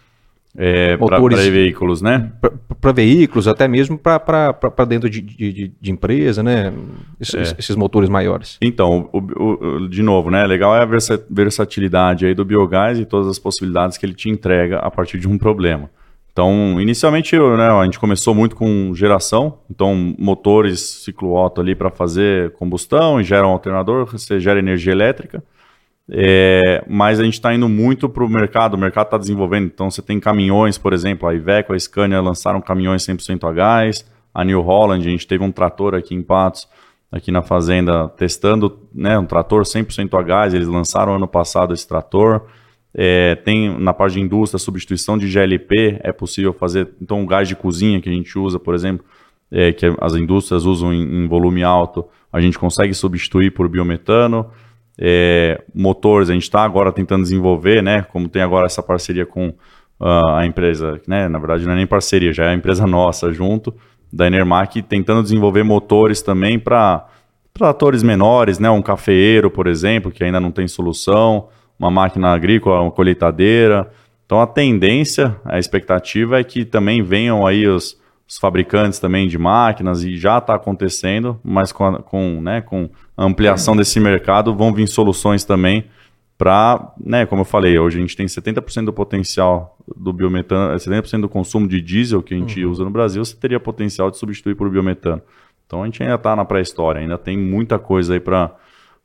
É, 0.59 0.97
para 0.97 1.19
veículos, 1.19 2.01
né? 2.01 2.31
Para 2.81 2.91
veículos, 2.91 3.47
até 3.47 3.67
mesmo 3.67 3.95
para 3.95 4.85
dentro 4.87 5.07
de, 5.07 5.21
de, 5.21 5.71
de, 5.79 5.91
empresa, 5.91 6.41
né? 6.41 6.73
Esses, 7.21 7.53
é. 7.53 7.55
esses, 7.59 7.75
motores 7.75 8.09
maiores. 8.09 8.57
Então, 8.59 9.07
o, 9.13 9.19
o, 9.19 9.87
de 9.87 10.01
novo, 10.01 10.31
né? 10.31 10.47
Legal 10.47 10.75
é 10.75 10.81
a 10.81 10.87
versatilidade 11.29 12.25
aí 12.25 12.33
do 12.33 12.43
biogás 12.43 12.99
e 12.99 13.05
todas 13.05 13.27
as 13.27 13.37
possibilidades 13.37 13.99
que 13.99 14.05
ele 14.07 14.15
te 14.15 14.29
entrega 14.29 14.79
a 14.79 14.89
partir 14.89 15.19
de 15.19 15.27
um 15.27 15.37
problema. 15.37 15.91
Então, 16.37 16.79
inicialmente, 16.81 17.35
né, 17.35 17.69
a 17.69 17.83
gente 17.83 17.99
começou 17.99 18.33
muito 18.33 18.55
com 18.55 18.93
geração, 18.93 19.57
então 19.71 20.15
motores 20.19 20.79
ciclo-otto 21.03 21.61
ali 21.61 21.73
para 21.73 21.89
fazer 21.89 22.51
combustão, 22.51 23.21
gera 23.23 23.47
um 23.47 23.51
alternador, 23.51 24.05
você 24.05 24.39
gera 24.39 24.59
energia 24.59 24.91
elétrica. 24.91 25.43
É, 26.09 26.85
mas 26.87 27.19
a 27.19 27.23
gente 27.23 27.33
está 27.33 27.53
indo 27.53 27.67
muito 27.67 28.07
para 28.07 28.23
o 28.23 28.29
mercado, 28.29 28.75
o 28.75 28.77
mercado 28.77 29.07
está 29.07 29.17
desenvolvendo, 29.17 29.65
então 29.65 29.91
você 29.91 30.01
tem 30.01 30.19
caminhões, 30.19 30.77
por 30.77 30.93
exemplo, 30.93 31.27
a 31.27 31.33
Iveco, 31.33 31.73
a 31.73 31.79
Scania 31.79 32.21
lançaram 32.21 32.61
caminhões 32.61 33.05
100% 33.05 33.47
a 33.47 33.51
gás, 33.51 34.05
a 34.33 34.43
New 34.43 34.61
Holland, 34.61 35.05
a 35.05 35.11
gente 35.11 35.27
teve 35.27 35.43
um 35.43 35.51
trator 35.51 35.95
aqui 35.95 36.15
em 36.15 36.23
Patos, 36.23 36.67
aqui 37.11 37.29
na 37.29 37.41
fazenda, 37.41 38.07
testando 38.09 38.79
né, 38.93 39.19
um 39.19 39.25
trator 39.25 39.63
100% 39.63 40.17
a 40.17 40.23
gás, 40.23 40.53
eles 40.53 40.67
lançaram 40.67 41.15
ano 41.15 41.27
passado 41.27 41.73
esse 41.73 41.85
trator, 41.85 42.43
é, 42.93 43.35
tem 43.35 43.77
na 43.77 43.93
parte 43.93 44.13
de 44.13 44.21
indústria, 44.21 44.57
substituição 44.57 45.17
de 45.17 45.27
GLP, 45.27 45.99
é 46.01 46.13
possível 46.13 46.53
fazer, 46.53 46.87
então 47.01 47.21
o 47.21 47.27
gás 47.27 47.49
de 47.49 47.55
cozinha 47.55 47.99
que 47.99 48.09
a 48.09 48.13
gente 48.13 48.37
usa, 48.39 48.57
por 48.57 48.73
exemplo, 48.73 49.05
é, 49.51 49.73
que 49.73 49.85
as 49.99 50.15
indústrias 50.15 50.63
usam 50.65 50.93
em, 50.93 51.23
em 51.23 51.27
volume 51.27 51.63
alto, 51.63 52.05
a 52.31 52.39
gente 52.39 52.57
consegue 52.57 52.93
substituir 52.93 53.51
por 53.51 53.67
biometano, 53.67 54.49
é, 54.99 55.61
motores, 55.73 56.29
a 56.29 56.33
gente 56.33 56.43
está 56.43 56.63
agora 56.63 56.91
tentando 56.91 57.21
desenvolver, 57.21 57.83
né? 57.83 58.01
Como 58.11 58.27
tem 58.27 58.41
agora 58.41 58.65
essa 58.65 58.81
parceria 58.81 59.25
com 59.25 59.49
uh, 59.49 60.29
a 60.35 60.45
empresa, 60.45 60.99
né? 61.07 61.27
Na 61.27 61.37
verdade, 61.37 61.65
não 61.65 61.73
é 61.73 61.75
nem 61.75 61.87
parceria, 61.87 62.33
já 62.33 62.45
é 62.45 62.49
a 62.49 62.53
empresa 62.53 62.85
nossa 62.87 63.31
junto 63.31 63.73
da 64.11 64.25
Enermac, 64.25 64.81
tentando 64.83 65.21
desenvolver 65.21 65.63
motores 65.63 66.21
também 66.21 66.57
para 66.57 67.05
tratores 67.53 68.01
menores, 68.01 68.57
né? 68.57 68.69
Um 68.69 68.81
cafeeiro, 68.81 69.51
por 69.51 69.67
exemplo, 69.67 70.11
que 70.11 70.23
ainda 70.23 70.39
não 70.39 70.51
tem 70.51 70.67
solução, 70.67 71.49
uma 71.77 71.91
máquina 71.91 72.29
agrícola, 72.33 72.81
uma 72.81 72.91
colheitadeira. 72.91 73.89
Então 74.25 74.41
a 74.41 74.47
tendência, 74.47 75.35
a 75.45 75.59
expectativa 75.59 76.39
é 76.39 76.43
que 76.43 76.65
também 76.65 77.01
venham 77.01 77.45
aí 77.45 77.67
os, 77.67 77.97
os 78.27 78.37
fabricantes 78.37 78.99
também 78.99 79.27
de 79.27 79.37
máquinas 79.37 80.03
e 80.03 80.17
já 80.17 80.37
está 80.37 80.55
acontecendo, 80.55 81.39
mas 81.43 81.71
com, 81.71 81.85
a, 81.85 81.99
com, 81.99 82.41
né, 82.41 82.61
com 82.61 82.89
a 83.15 83.23
ampliação 83.23 83.75
desse 83.75 83.99
mercado 83.99 84.53
vão 84.53 84.73
vir 84.73 84.87
soluções 84.87 85.43
também 85.43 85.85
para, 86.37 86.93
né, 86.99 87.25
como 87.25 87.41
eu 87.41 87.45
falei, 87.45 87.79
hoje 87.79 87.97
a 87.97 88.01
gente 88.01 88.15
tem 88.15 88.27
70% 88.27 88.85
do 88.85 88.93
potencial 88.93 89.77
do 89.95 90.13
biometano, 90.13 90.75
70% 90.75 91.21
do 91.21 91.29
consumo 91.29 91.67
de 91.67 91.81
diesel 91.81 92.21
que 92.21 92.33
a 92.33 92.37
gente 92.37 92.63
uhum. 92.63 92.71
usa 92.71 92.83
no 92.83 92.91
Brasil, 92.91 93.23
você 93.23 93.35
teria 93.35 93.59
potencial 93.59 94.11
de 94.11 94.17
substituir 94.17 94.55
por 94.55 94.69
biometano. 94.69 95.21
Então 95.65 95.81
a 95.81 95.85
gente 95.85 96.03
ainda 96.03 96.15
está 96.15 96.35
na 96.35 96.45
pré-história, 96.45 97.01
ainda 97.01 97.17
tem 97.17 97.37
muita 97.37 97.79
coisa 97.79 98.13
aí 98.13 98.19
para 98.19 98.53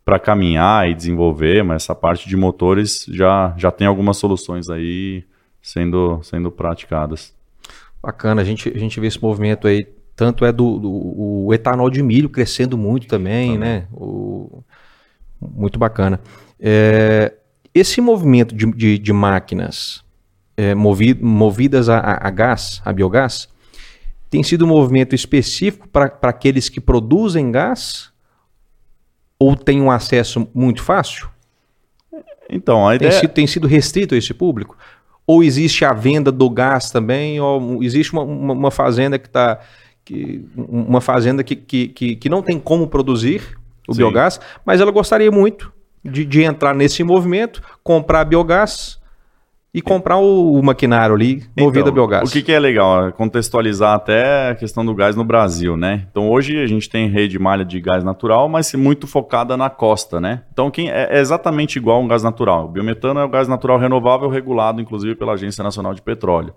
para 0.05 0.19
caminhar 0.19 0.89
e 0.91 0.95
desenvolver, 0.95 1.63
mas 1.63 1.85
essa 1.85 1.95
parte 1.95 2.29
de 2.29 2.37
motores 2.37 3.07
já, 3.09 3.55
já 3.57 3.71
tem 3.71 3.87
algumas 3.87 4.17
soluções 4.17 4.69
aí 4.69 5.25
sendo, 5.61 6.21
sendo 6.23 6.51
praticadas. 6.51 7.33
Bacana, 8.03 8.43
a 8.43 8.45
gente, 8.45 8.69
a 8.69 8.79
gente 8.79 8.99
vê 8.99 9.07
esse 9.07 9.23
movimento 9.23 9.69
aí, 9.69 9.87
tanto 10.17 10.45
é 10.45 10.53
do, 10.53 10.79
do 10.79 10.91
o 11.47 11.55
etanol 11.55 11.89
de 11.89 12.03
milho 12.03 12.29
crescendo 12.29 12.77
muito 12.77 13.07
também, 13.07 13.53
também. 13.53 13.59
né? 13.59 13.87
O, 13.93 14.63
muito 15.41 15.79
bacana. 15.79 16.21
É, 16.59 17.33
esse 17.75 18.01
movimento 18.01 18.55
de, 18.55 18.67
de, 18.73 18.99
de 18.99 19.13
máquinas 19.13 20.05
é, 20.57 20.75
movi, 20.75 21.15
movidas 21.15 21.89
a, 21.89 22.19
a, 22.21 22.31
gás, 22.31 22.83
a 22.85 22.93
biogás, 22.93 23.49
tem 24.29 24.43
sido 24.43 24.65
um 24.65 24.69
movimento 24.69 25.15
específico 25.15 25.89
para 25.89 26.11
aqueles 26.23 26.69
que 26.69 26.81
produzem 26.81 27.51
gás 27.51 28.13
ou 29.39 29.57
tem 29.57 29.81
um 29.81 29.91
acesso 29.91 30.49
muito 30.55 30.83
fácil? 30.83 31.29
Então, 32.49 32.87
a 32.87 32.95
ideia... 32.95 33.11
tem, 33.11 33.21
sido, 33.21 33.31
tem 33.33 33.47
sido 33.47 33.67
restrito 33.67 34.15
a 34.15 34.19
esse 34.19 34.35
público? 34.35 34.77
Ou 35.27 35.43
existe 35.43 35.85
a 35.85 35.93
venda 35.93 36.33
do 36.33 36.49
gás 36.51 36.91
também? 36.91 37.41
Ou 37.41 37.83
existe 37.83 38.13
uma, 38.13 38.23
uma, 38.23 38.55
uma 38.55 38.71
fazenda 38.71 39.19
que 39.19 39.27
está. 39.27 39.61
Que, 40.05 40.45
uma 40.57 41.01
fazenda 41.01 41.45
que, 41.45 41.55
que, 41.55 41.89
que, 41.89 42.17
que, 42.17 42.29
não 42.29 42.43
tem 42.43 42.59
como 42.59 42.89
produzir 42.89 43.57
o 43.87 43.95
Sim. 43.95 43.99
biogás, 43.99 44.41
mas 44.67 44.81
ela 44.81 44.91
gostaria 44.91 45.31
muito 45.31 45.73
de, 46.05 46.25
de 46.25 46.43
entrar 46.43 46.75
nesse 46.75 47.05
movimento, 47.05 47.63
comprar 47.85 48.25
biogás 48.25 49.01
e 49.75 49.81
comprar 49.81 50.19
o, 50.19 50.53
o 50.53 50.63
maquinário 50.63 51.15
ali 51.15 51.43
movido 51.59 51.81
então, 51.81 51.89
a 51.89 51.95
biogás. 51.95 52.29
O 52.29 52.33
que, 52.33 52.43
que, 52.43 52.53
é 52.53 52.59
legal? 52.59 53.11
Contextualizar 53.13 53.95
até 53.95 54.51
a 54.51 54.55
questão 54.55 54.85
do 54.85 54.95
gás 54.95 55.17
no 55.17 55.25
Brasil, 55.25 55.79
né? 55.79 56.07
Então 56.11 56.31
hoje 56.31 56.63
a 56.63 56.67
gente 56.67 56.91
tem 56.91 57.09
rede 57.09 57.39
malha 57.39 57.65
de 57.65 57.81
gás 57.81 58.05
natural, 58.05 58.49
mas 58.51 58.73
muito 58.75 59.07
focada 59.07 59.57
na 59.57 59.71
costa, 59.71 60.21
né? 60.21 60.43
Então 60.53 60.71
quem 60.71 60.91
é, 60.91 61.09
é 61.11 61.21
exatamente 61.21 61.77
igual 61.77 61.97
a 61.97 62.01
um 62.01 62.09
gás 62.09 62.23
natural. 62.23 62.67
O 62.67 62.69
biometano 62.69 63.19
é 63.19 63.25
o 63.25 63.29
gás 63.29 63.49
natural 63.49 63.79
renovável 63.79 64.29
regulado, 64.29 64.81
inclusive, 64.81 65.15
pela 65.15 65.33
Agência 65.33 65.65
Nacional 65.65 65.95
de 65.95 66.03
Petróleo. 66.03 66.55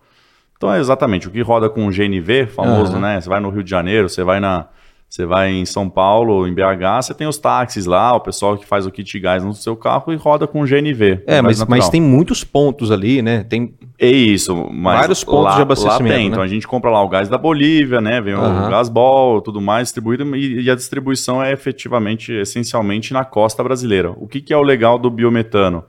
Então 0.58 0.74
é 0.74 0.80
exatamente 0.80 1.28
o 1.28 1.32
que 1.32 1.42
roda 1.42 1.70
com 1.70 1.88
o 1.88 1.92
GNV, 1.92 2.48
famoso, 2.48 2.96
uhum. 2.96 3.00
né? 3.00 3.22
Você 3.22 3.30
vai 3.30 3.40
no 3.40 3.50
Rio 3.50 3.64
de 3.64 3.70
Janeiro, 3.70 4.10
você 4.10 4.24
vai 4.24 4.42
na 4.42 4.68
você 5.16 5.26
vai 5.26 5.50
em 5.50 5.66
São 5.66 5.90
Paulo, 5.90 6.46
em 6.46 6.54
BH, 6.54 7.04
você 7.04 7.14
tem 7.14 7.26
os 7.26 7.38
táxis 7.38 7.86
lá, 7.86 8.14
o 8.14 8.20
pessoal 8.20 8.58
que 8.58 8.66
faz 8.66 8.86
o 8.86 8.92
kit 8.92 9.18
gás 9.18 9.42
no 9.46 9.54
seu 9.54 9.74
carro 9.74 10.12
e 10.12 10.18
roda 10.18 10.46
com 10.46 10.66
GNV. 10.66 11.24
É, 11.26 11.42
mas, 11.42 11.64
mas 11.64 11.88
tem 11.88 12.02
muitos 12.02 12.44
pontos 12.44 12.92
ali, 12.92 13.22
né? 13.22 13.46
Tem 13.46 13.74
é 13.98 14.10
isso, 14.10 14.54
mas 14.74 15.00
vários 15.00 15.24
pontos 15.24 15.46
lá, 15.46 15.56
de 15.56 15.62
abastecimento. 15.62 16.04
Lá 16.04 16.16
tem, 16.16 16.26
né? 16.26 16.32
então 16.32 16.42
a 16.44 16.48
gente 16.50 16.68
compra 16.68 16.92
lá 16.92 17.02
o 17.02 17.08
gás 17.08 17.30
da 17.30 17.38
Bolívia, 17.38 18.02
né? 18.02 18.20
Vem 18.20 18.36
uhum. 18.36 18.66
o 18.66 18.70
gasbol, 18.70 19.42
tudo 19.42 19.62
mais 19.62 19.84
distribuído 19.84 20.36
e, 20.36 20.64
e, 20.64 20.70
a 20.70 20.76
distribuição 20.76 21.42
é 21.42 21.54
efetivamente, 21.54 22.34
essencialmente 22.34 23.14
na 23.14 23.24
costa 23.24 23.64
brasileira. 23.64 24.12
O 24.18 24.28
que, 24.28 24.42
que 24.42 24.52
é 24.52 24.58
o 24.58 24.64
legal 24.64 25.00
do 25.00 25.10
biometano? 25.10 25.86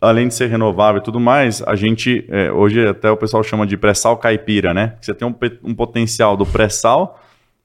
além 0.00 0.28
de 0.28 0.34
ser 0.34 0.46
renovável 0.46 1.00
e 1.00 1.04
tudo 1.04 1.18
mais, 1.18 1.60
a 1.60 1.74
gente, 1.74 2.24
é, 2.28 2.52
hoje 2.52 2.86
até 2.86 3.10
o 3.10 3.16
pessoal 3.16 3.42
chama 3.42 3.66
de 3.66 3.76
pré-sal 3.76 4.16
caipira, 4.16 4.72
né? 4.72 4.94
Você 5.00 5.12
tem 5.12 5.26
um, 5.26 5.34
um 5.64 5.74
potencial 5.74 6.36
do 6.36 6.46
pré-sal 6.46 7.18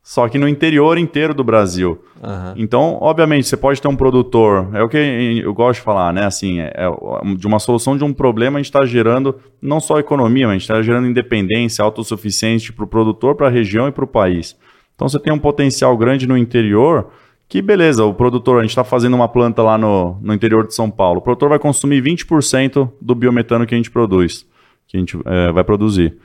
só 0.03 0.27
que 0.27 0.37
no 0.37 0.49
interior 0.49 0.97
inteiro 0.97 1.33
do 1.33 1.45
Brasil. 1.45 1.97
Uhum. 2.21 2.53
Então, 2.57 2.97
obviamente, 2.99 3.47
você 3.47 3.55
pode 3.55 3.81
ter 3.81 3.87
um 3.87 3.95
produtor, 3.95 4.67
é 4.73 4.83
o 4.83 4.89
que 4.89 4.97
eu 4.97 5.53
gosto 5.53 5.79
de 5.79 5.85
falar, 5.85 6.11
né? 6.11 6.25
Assim, 6.25 6.59
é, 6.59 6.73
é 6.75 7.35
de 7.35 7.47
uma 7.47 7.57
solução 7.57 7.95
de 7.95 8.03
um 8.03 8.11
problema, 8.11 8.59
a 8.59 8.61
gente 8.61 8.69
está 8.69 8.85
gerando 8.85 9.33
não 9.61 9.79
só 9.79 9.97
economia, 9.99 10.45
mas 10.45 10.51
a 10.51 10.53
gente 10.55 10.63
está 10.63 10.81
gerando 10.81 11.07
independência, 11.07 11.81
autossuficiência 11.81 12.73
para 12.73 12.83
o 12.83 12.87
produtor, 12.87 13.35
para 13.35 13.47
a 13.47 13.49
região 13.49 13.87
e 13.87 13.93
para 13.93 14.03
o 14.03 14.07
país. 14.07 14.57
Então, 14.93 15.07
você 15.07 15.17
tem 15.17 15.31
um 15.31 15.39
potencial 15.39 15.95
grande 15.95 16.27
no 16.27 16.37
interior, 16.37 17.07
que 17.47 17.61
beleza, 17.61 18.03
o 18.03 18.13
produtor, 18.13 18.59
a 18.59 18.61
gente 18.61 18.71
está 18.71 18.83
fazendo 18.83 19.13
uma 19.13 19.29
planta 19.29 19.63
lá 19.63 19.77
no, 19.77 20.17
no 20.21 20.33
interior 20.33 20.67
de 20.67 20.75
São 20.75 20.91
Paulo, 20.91 21.19
o 21.19 21.21
produtor 21.21 21.47
vai 21.47 21.59
consumir 21.59 22.03
20% 22.03 22.91
do 22.99 23.15
biometano 23.15 23.65
que 23.65 23.73
a 23.73 23.77
gente 23.77 23.89
produz, 23.89 24.45
que 24.85 24.97
a 24.97 24.99
gente 24.99 25.17
é, 25.25 25.51
vai 25.53 25.63
produzir. 25.63 26.17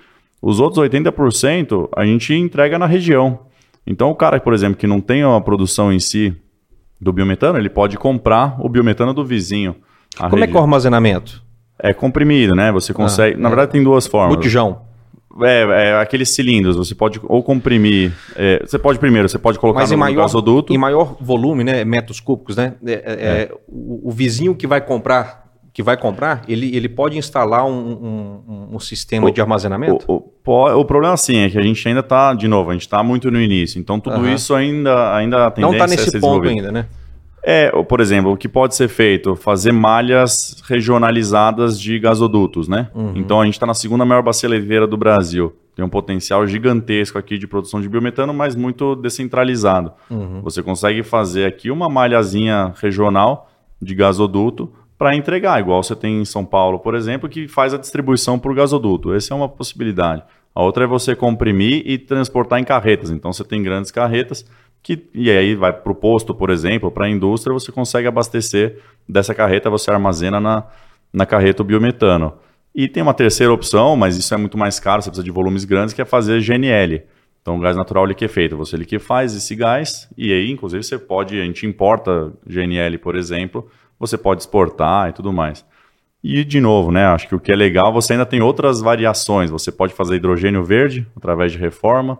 Os 0.42 0.58
outros 0.58 0.84
80% 0.84 1.88
a 1.94 2.04
gente 2.04 2.34
entrega 2.34 2.76
na 2.76 2.86
região. 2.86 3.46
Então, 3.86 4.10
o 4.10 4.14
cara, 4.14 4.38
por 4.40 4.52
exemplo, 4.52 4.76
que 4.76 4.86
não 4.86 5.00
tem 5.00 5.22
a 5.22 5.40
produção 5.40 5.92
em 5.92 5.98
si 5.98 6.36
do 7.00 7.12
biometano, 7.12 7.58
ele 7.58 7.70
pode 7.70 7.96
comprar 7.96 8.56
o 8.60 8.68
biometano 8.68 9.14
do 9.14 9.24
vizinho. 9.24 9.76
Como 10.16 10.36
rede. 10.36 10.44
é 10.44 10.46
que 10.48 10.56
é 10.56 10.60
o 10.60 10.62
armazenamento? 10.62 11.42
É 11.78 11.94
comprimido, 11.94 12.54
né? 12.54 12.72
Você 12.72 12.92
consegue. 12.92 13.36
Ah, 13.36 13.38
na 13.38 13.48
é. 13.48 13.50
verdade, 13.50 13.72
tem 13.72 13.82
duas 13.82 14.06
formas. 14.06 14.36
Botijão. 14.36 14.88
É, 15.40 15.90
é, 15.90 16.00
aqueles 16.00 16.30
cilindros, 16.30 16.76
você 16.76 16.94
pode 16.94 17.20
ou 17.22 17.42
comprimir. 17.42 18.12
É, 18.34 18.60
você 18.66 18.78
pode 18.78 18.98
primeiro, 18.98 19.28
você 19.28 19.38
pode 19.38 19.58
colocar 19.58 19.80
Mas 19.80 19.90
no, 19.92 19.98
maior, 19.98 20.22
gasoduto. 20.22 20.72
Em 20.72 20.78
maior 20.78 21.16
volume, 21.20 21.62
né? 21.62 21.84
Metros 21.84 22.18
cúbicos, 22.18 22.56
né? 22.56 22.74
É, 22.84 22.92
é, 22.92 22.96
é. 22.96 23.50
o, 23.68 24.08
o, 24.08 24.10
vizinho 24.10 24.54
que 24.54 24.66
vai 24.66 24.80
comprar 24.80 25.47
que 25.78 25.82
vai 25.84 25.96
comprar, 25.96 26.42
ele, 26.48 26.74
ele 26.76 26.88
pode 26.88 27.16
instalar 27.16 27.64
um, 27.64 27.70
um, 27.70 28.68
um 28.72 28.80
sistema 28.80 29.28
o, 29.28 29.30
de 29.30 29.40
armazenamento? 29.40 30.04
O, 30.08 30.28
o, 30.44 30.80
o, 30.80 30.84
problema, 30.84 31.16
sim, 31.16 31.36
é 31.36 31.48
que 31.48 31.56
a 31.56 31.62
gente 31.62 31.86
ainda 31.86 32.00
está, 32.00 32.34
de 32.34 32.48
novo, 32.48 32.70
a 32.70 32.72
gente 32.72 32.82
está 32.82 33.00
muito 33.00 33.30
no 33.30 33.40
início. 33.40 33.78
Então, 33.78 34.00
tudo 34.00 34.16
uhum. 34.16 34.34
isso 34.34 34.56
ainda, 34.56 35.14
ainda 35.14 35.48
tem 35.52 35.62
Não 35.62 35.70
está 35.70 35.86
nesse 35.86 36.18
ponto 36.18 36.48
ainda, 36.48 36.72
né? 36.72 36.86
É, 37.44 37.70
por 37.84 38.00
exemplo, 38.00 38.32
o 38.32 38.36
que 38.36 38.48
pode 38.48 38.74
ser 38.74 38.88
feito? 38.88 39.36
Fazer 39.36 39.70
malhas 39.70 40.60
regionalizadas 40.66 41.80
de 41.80 41.96
gasodutos, 42.00 42.66
né? 42.66 42.88
Uhum. 42.92 43.12
Então, 43.14 43.40
a 43.40 43.44
gente 43.44 43.54
está 43.54 43.64
na 43.64 43.72
segunda 43.72 44.04
maior 44.04 44.20
bacia 44.20 44.48
leveira 44.48 44.84
do 44.84 44.96
Brasil. 44.96 45.54
Tem 45.76 45.84
um 45.84 45.88
potencial 45.88 46.44
gigantesco 46.44 47.16
aqui 47.18 47.38
de 47.38 47.46
produção 47.46 47.80
de 47.80 47.88
biometano, 47.88 48.34
mas 48.34 48.56
muito 48.56 48.96
descentralizado. 48.96 49.92
Uhum. 50.10 50.40
Você 50.42 50.60
consegue 50.60 51.04
fazer 51.04 51.44
aqui 51.44 51.70
uma 51.70 51.88
malhazinha 51.88 52.74
regional 52.82 53.48
de 53.80 53.94
gasoduto 53.94 54.72
para 54.98 55.14
entregar, 55.14 55.60
igual 55.60 55.82
você 55.82 55.94
tem 55.94 56.20
em 56.20 56.24
São 56.24 56.44
Paulo, 56.44 56.80
por 56.80 56.94
exemplo, 56.94 57.28
que 57.28 57.46
faz 57.46 57.72
a 57.72 57.78
distribuição 57.78 58.38
por 58.38 58.52
gasoduto. 58.52 59.14
Essa 59.14 59.32
é 59.32 59.36
uma 59.36 59.48
possibilidade. 59.48 60.24
A 60.52 60.62
outra 60.62 60.82
é 60.84 60.86
você 60.88 61.14
comprimir 61.14 61.82
e 61.86 61.96
transportar 61.96 62.58
em 62.58 62.64
carretas. 62.64 63.10
Então 63.10 63.32
você 63.32 63.44
tem 63.44 63.62
grandes 63.62 63.92
carretas 63.92 64.44
que 64.82 65.08
e 65.14 65.30
aí 65.30 65.54
vai 65.54 65.72
para 65.72 65.92
o 65.92 65.94
posto, 65.94 66.34
por 66.34 66.50
exemplo, 66.50 66.90
para 66.90 67.06
a 67.06 67.10
indústria, 67.10 67.52
você 67.52 67.70
consegue 67.70 68.08
abastecer 68.08 68.80
dessa 69.08 69.34
carreta, 69.34 69.70
você 69.70 69.90
armazena 69.90 70.40
na, 70.40 70.64
na 71.12 71.26
carreta 71.26 71.62
o 71.62 71.64
biometano. 71.64 72.34
E 72.74 72.88
tem 72.88 73.02
uma 73.02 73.14
terceira 73.14 73.52
opção, 73.52 73.96
mas 73.96 74.16
isso 74.16 74.32
é 74.32 74.36
muito 74.36 74.56
mais 74.56 74.78
caro, 74.78 75.02
você 75.02 75.10
precisa 75.10 75.24
de 75.24 75.30
volumes 75.30 75.64
grandes, 75.64 75.94
que 75.94 76.02
é 76.02 76.04
fazer 76.04 76.40
GNL. 76.40 77.02
Então, 77.42 77.58
gás 77.58 77.76
natural 77.76 78.04
liquefeito, 78.04 78.56
você 78.56 78.76
liquefaz 78.76 79.34
esse 79.34 79.54
gás 79.54 80.08
e 80.16 80.32
aí, 80.32 80.50
inclusive, 80.50 80.82
você 80.82 80.98
pode, 80.98 81.40
a 81.40 81.44
gente 81.44 81.66
importa 81.66 82.32
GNL, 82.46 82.98
por 82.98 83.16
exemplo, 83.16 83.68
você 83.98 84.16
pode 84.16 84.42
exportar 84.42 85.08
e 85.08 85.12
tudo 85.12 85.32
mais. 85.32 85.64
E, 86.22 86.44
de 86.44 86.60
novo, 86.60 86.90
né, 86.90 87.06
acho 87.06 87.28
que 87.28 87.34
o 87.34 87.40
que 87.40 87.52
é 87.52 87.56
legal, 87.56 87.92
você 87.92 88.12
ainda 88.12 88.26
tem 88.26 88.40
outras 88.40 88.80
variações. 88.80 89.50
Você 89.50 89.70
pode 89.70 89.94
fazer 89.94 90.16
hidrogênio 90.16 90.64
verde 90.64 91.06
através 91.16 91.52
de 91.52 91.58
reforma, 91.58 92.18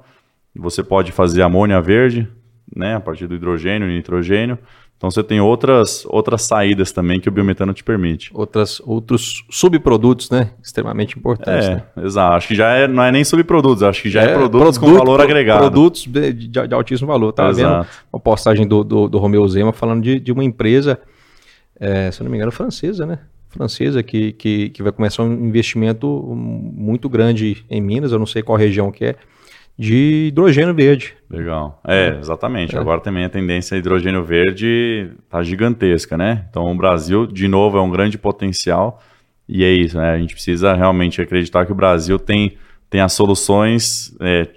você 0.55 0.83
pode 0.83 1.13
fazer 1.13 1.43
amônia 1.43 1.81
verde, 1.81 2.29
né, 2.75 2.97
a 2.97 3.01
partir 3.01 3.27
do 3.27 3.35
hidrogênio 3.35 3.91
e 3.91 3.97
nitrogênio. 3.97 4.59
Então 4.99 5.09
você 5.09 5.23
tem 5.23 5.41
outras, 5.41 6.05
outras 6.09 6.43
saídas 6.43 6.91
também 6.91 7.21
que 7.21 7.29
o 7.29 7.33
biometano 7.33 7.73
te 7.73 7.85
permite. 7.85 8.33
Outras, 8.35 8.83
outros 8.85 9.45
subprodutos, 9.49 10.29
né? 10.29 10.51
Extremamente 10.61 11.17
importantes. 11.17 11.69
É, 11.69 11.75
né? 11.77 11.83
exato. 11.99 12.35
Acho 12.35 12.49
que 12.49 12.55
já 12.57 12.71
é, 12.71 12.89
não 12.89 13.05
é 13.05 13.13
nem 13.13 13.23
subprodutos, 13.23 13.85
acho 13.85 14.03
que 14.03 14.11
já 14.11 14.23
é, 14.23 14.33
é 14.33 14.35
produtos 14.35 14.77
produto, 14.77 14.99
com 14.99 15.07
valor 15.07 15.21
agregado. 15.21 15.61
Produtos 15.61 16.05
de, 16.05 16.33
de, 16.33 16.49
de 16.49 16.75
altíssimo 16.75 17.07
valor. 17.07 17.31
Estava 17.31 17.53
vendo 17.53 17.87
uma 18.13 18.19
postagem 18.19 18.67
do, 18.67 18.83
do, 18.83 19.09
do 19.09 19.19
Romeu 19.19 19.47
Zema 19.47 19.73
falando 19.73 20.03
de, 20.03 20.19
de 20.19 20.33
uma 20.33 20.43
empresa, 20.43 20.99
é, 21.81 22.11
se 22.11 22.23
não 22.23 22.31
me 22.31 22.37
engano, 22.37 22.53
francesa, 22.53 23.07
né? 23.07 23.19
Francesa, 23.51 24.03
que, 24.03 24.33
que, 24.33 24.69
que 24.71 24.83
vai 24.83 24.93
começar 24.93 25.23
um 25.23 25.47
investimento 25.47 26.07
muito 26.35 27.09
grande 27.09 27.65
em 27.71 27.81
Minas, 27.81 28.13
eu 28.13 28.19
não 28.19 28.27
sei 28.27 28.43
qual 28.43 28.59
região 28.59 28.91
que 28.93 29.05
é, 29.07 29.17
de 29.79 30.27
hidrogênio 30.29 30.75
verde. 30.75 31.15
Legal. 31.31 31.81
É, 31.87 32.19
exatamente. 32.19 32.77
É. 32.77 32.79
Agora 32.79 33.01
também 33.01 33.25
a 33.25 33.29
tendência 33.29 33.77
a 33.77 33.79
hidrogênio 33.79 34.25
verde 34.25 35.13
está 35.25 35.43
gigantesca, 35.43 36.17
né? 36.19 36.47
Então 36.51 36.71
o 36.71 36.75
Brasil, 36.75 37.27
de 37.27 37.47
novo, 37.47 37.79
é 37.79 37.81
um 37.81 37.91
grande 37.91 38.19
potencial. 38.19 39.01
E 39.49 39.65
é 39.65 39.71
isso, 39.71 39.97
né? 39.97 40.11
A 40.11 40.19
gente 40.19 40.35
precisa 40.35 40.75
realmente 40.75 41.23
acreditar 41.23 41.65
que 41.65 41.73
o 41.73 41.77
Brasil 41.77 42.19
tem, 42.19 42.59
tem 42.91 43.01
as 43.01 43.13
soluções 43.13 44.15
é, 44.21 44.49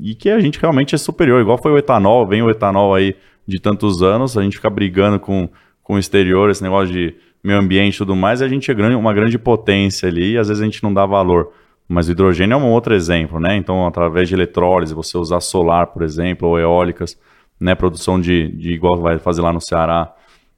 e 0.00 0.14
que 0.14 0.30
a 0.30 0.40
gente 0.40 0.58
realmente 0.58 0.94
é 0.94 0.98
superior. 0.98 1.40
Igual 1.40 1.58
foi 1.58 1.72
o 1.72 1.78
etanol, 1.78 2.26
vem 2.26 2.40
o 2.40 2.48
etanol 2.48 2.94
aí 2.94 3.16
de 3.46 3.60
tantos 3.60 4.02
anos, 4.02 4.38
a 4.38 4.42
gente 4.42 4.56
fica 4.56 4.70
brigando 4.70 5.20
com, 5.20 5.48
com 5.84 5.94
o 5.94 5.98
exterior, 5.98 6.50
esse 6.50 6.62
negócio 6.62 6.92
de 6.92 7.14
meio 7.42 7.58
ambiente 7.58 7.94
e 7.94 7.98
tudo 7.98 8.16
mais, 8.16 8.40
a 8.40 8.48
gente 8.48 8.70
é 8.70 8.74
grande, 8.74 8.96
uma 8.96 9.12
grande 9.12 9.38
potência 9.38 10.08
ali 10.08 10.32
e 10.32 10.38
às 10.38 10.48
vezes 10.48 10.62
a 10.62 10.64
gente 10.64 10.82
não 10.82 10.92
dá 10.92 11.04
valor. 11.04 11.52
Mas 11.86 12.08
o 12.08 12.12
hidrogênio 12.12 12.54
é 12.54 12.56
um 12.56 12.72
outro 12.72 12.94
exemplo, 12.94 13.38
né? 13.38 13.54
Então, 13.56 13.86
através 13.86 14.26
de 14.26 14.34
eletrólise, 14.34 14.94
você 14.94 15.18
usar 15.18 15.40
solar, 15.40 15.88
por 15.88 16.02
exemplo, 16.02 16.48
ou 16.48 16.58
eólicas, 16.58 17.20
né? 17.60 17.74
Produção 17.74 18.18
de, 18.18 18.48
de 18.56 18.72
igual 18.72 18.98
vai 18.98 19.18
fazer 19.18 19.42
lá 19.42 19.52
no 19.52 19.60
Ceará, 19.60 20.10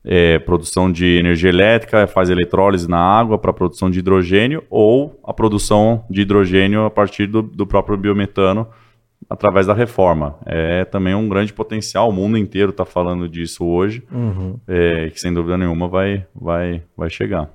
é, 0.04 0.38
produção 0.38 0.90
de 0.90 1.18
energia 1.18 1.48
elétrica, 1.48 2.06
faz 2.06 2.30
eletrólise 2.30 2.88
na 2.88 3.00
água 3.00 3.36
para 3.36 3.52
produção 3.52 3.90
de 3.90 3.98
hidrogênio, 3.98 4.62
ou 4.70 5.18
a 5.24 5.34
produção 5.34 6.04
de 6.08 6.20
hidrogênio 6.20 6.84
a 6.84 6.90
partir 6.90 7.26
do, 7.26 7.42
do 7.42 7.66
próprio 7.66 7.98
biometano 7.98 8.68
através 9.28 9.66
da 9.66 9.74
reforma. 9.74 10.36
É 10.46 10.84
também 10.84 11.14
um 11.14 11.28
grande 11.28 11.52
potencial, 11.52 12.08
o 12.08 12.12
mundo 12.12 12.36
inteiro 12.36 12.70
está 12.70 12.84
falando 12.84 13.28
disso 13.28 13.64
hoje, 13.64 14.02
uhum. 14.10 14.58
é, 14.66 15.10
que 15.10 15.20
sem 15.20 15.32
dúvida 15.32 15.56
nenhuma 15.56 15.88
vai, 15.88 16.26
vai, 16.34 16.82
vai 16.96 17.10
chegar. 17.10 17.50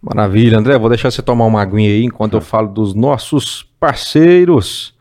Maravilha, 0.00 0.58
André. 0.58 0.78
Vou 0.78 0.88
deixar 0.88 1.10
você 1.10 1.22
tomar 1.22 1.46
uma 1.46 1.60
aguinha 1.60 1.90
aí 1.90 2.04
enquanto 2.04 2.34
eu 2.34 2.40
falo 2.40 2.68
dos 2.68 2.94
nossos 2.94 3.64
parceiros, 3.80 4.94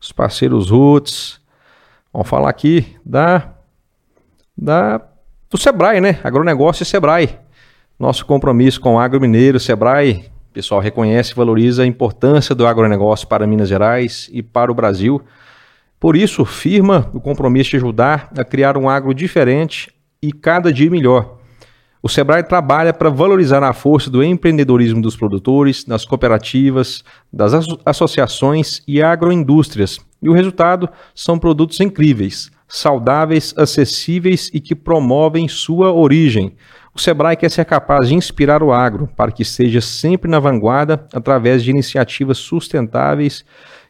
os 0.00 0.10
parceiros 0.12 0.70
Roots. 0.70 1.40
Vamos 2.12 2.28
falar 2.28 2.50
aqui 2.50 2.96
da, 3.04 3.54
da 4.56 5.00
do 5.48 5.56
Sebrae, 5.56 6.00
né? 6.00 6.18
Agronegócio 6.24 6.82
e 6.82 6.86
Sebrae. 6.86 7.38
Nosso 7.98 8.24
compromisso 8.26 8.80
com 8.80 8.94
o 8.94 8.98
agro 8.98 9.20
mineiro, 9.20 9.60
Sebrae, 9.60 10.24
o 10.50 10.52
pessoal 10.52 10.80
reconhece 10.80 11.32
e 11.32 11.34
valoriza 11.34 11.84
a 11.84 11.86
importância 11.86 12.54
do 12.54 12.66
agronegócio 12.66 13.28
para 13.28 13.46
Minas 13.46 13.68
Gerais 13.68 14.28
e 14.32 14.42
para 14.42 14.70
o 14.70 14.74
Brasil. 14.74 15.22
Por 15.98 16.16
isso, 16.16 16.44
firma 16.44 17.08
o 17.14 17.20
compromisso 17.20 17.70
de 17.70 17.76
ajudar 17.76 18.30
a 18.36 18.44
criar 18.44 18.76
um 18.76 18.88
agro 18.88 19.14
diferente 19.14 19.94
e 20.20 20.32
cada 20.32 20.72
dia 20.72 20.90
melhor 20.90 21.40
o 22.02 22.08
Sebrae 22.08 22.42
trabalha 22.42 22.94
para 22.94 23.10
valorizar 23.10 23.62
a 23.62 23.74
força 23.74 24.08
do 24.08 24.24
empreendedorismo 24.24 25.02
dos 25.02 25.16
produtores, 25.16 25.84
das 25.84 26.04
cooperativas, 26.04 27.04
das 27.30 27.52
associações 27.84 28.82
e 28.88 29.02
agroindústrias. 29.02 30.00
E 30.22 30.28
o 30.28 30.32
resultado 30.32 30.88
são 31.14 31.38
produtos 31.38 31.78
incríveis, 31.78 32.50
saudáveis, 32.66 33.52
acessíveis 33.54 34.50
e 34.54 34.60
que 34.60 34.74
promovem 34.74 35.46
sua 35.46 35.92
origem. 35.92 36.56
O 37.00 37.02
Sebrae 37.02 37.34
quer 37.34 37.50
ser 37.50 37.64
capaz 37.64 38.08
de 38.08 38.14
inspirar 38.14 38.62
o 38.62 38.70
agro 38.70 39.08
para 39.16 39.32
que 39.32 39.40
esteja 39.40 39.80
sempre 39.80 40.30
na 40.30 40.38
vanguarda 40.38 41.06
através 41.14 41.64
de 41.64 41.70
iniciativas 41.70 42.36
sustentáveis 42.36 43.42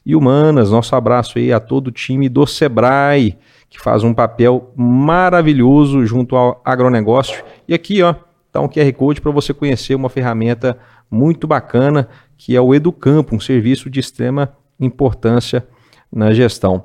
e 0.07 0.15
humanas. 0.15 0.71
Nosso 0.71 0.95
abraço 0.95 1.37
aí 1.37 1.53
a 1.53 1.59
todo 1.59 1.89
o 1.89 1.91
time 1.91 2.29
do 2.29 2.47
Sebrae 2.47 3.37
que 3.69 3.81
faz 3.81 4.05
um 4.05 4.15
papel 4.15 4.73
maravilhoso 4.77 6.07
junto 6.07 6.37
ao 6.37 6.63
agronegócio. 6.65 7.43
E 7.67 7.75
aqui, 7.75 8.01
ó, 8.01 8.15
tá 8.53 8.61
um 8.61 8.69
QR 8.69 8.93
Code 8.93 9.21
para 9.21 9.33
você 9.33 9.53
conhecer 9.53 9.97
uma 9.97 10.09
ferramenta 10.09 10.79
muito 11.11 11.49
bacana, 11.49 12.09
que 12.39 12.55
é 12.55 12.61
o 12.61 12.73
Educampo, 12.73 13.35
um 13.35 13.41
serviço 13.41 13.91
de 13.91 13.99
extrema 13.99 14.53
importância 14.79 15.67
na 16.13 16.33
gestão 16.33 16.85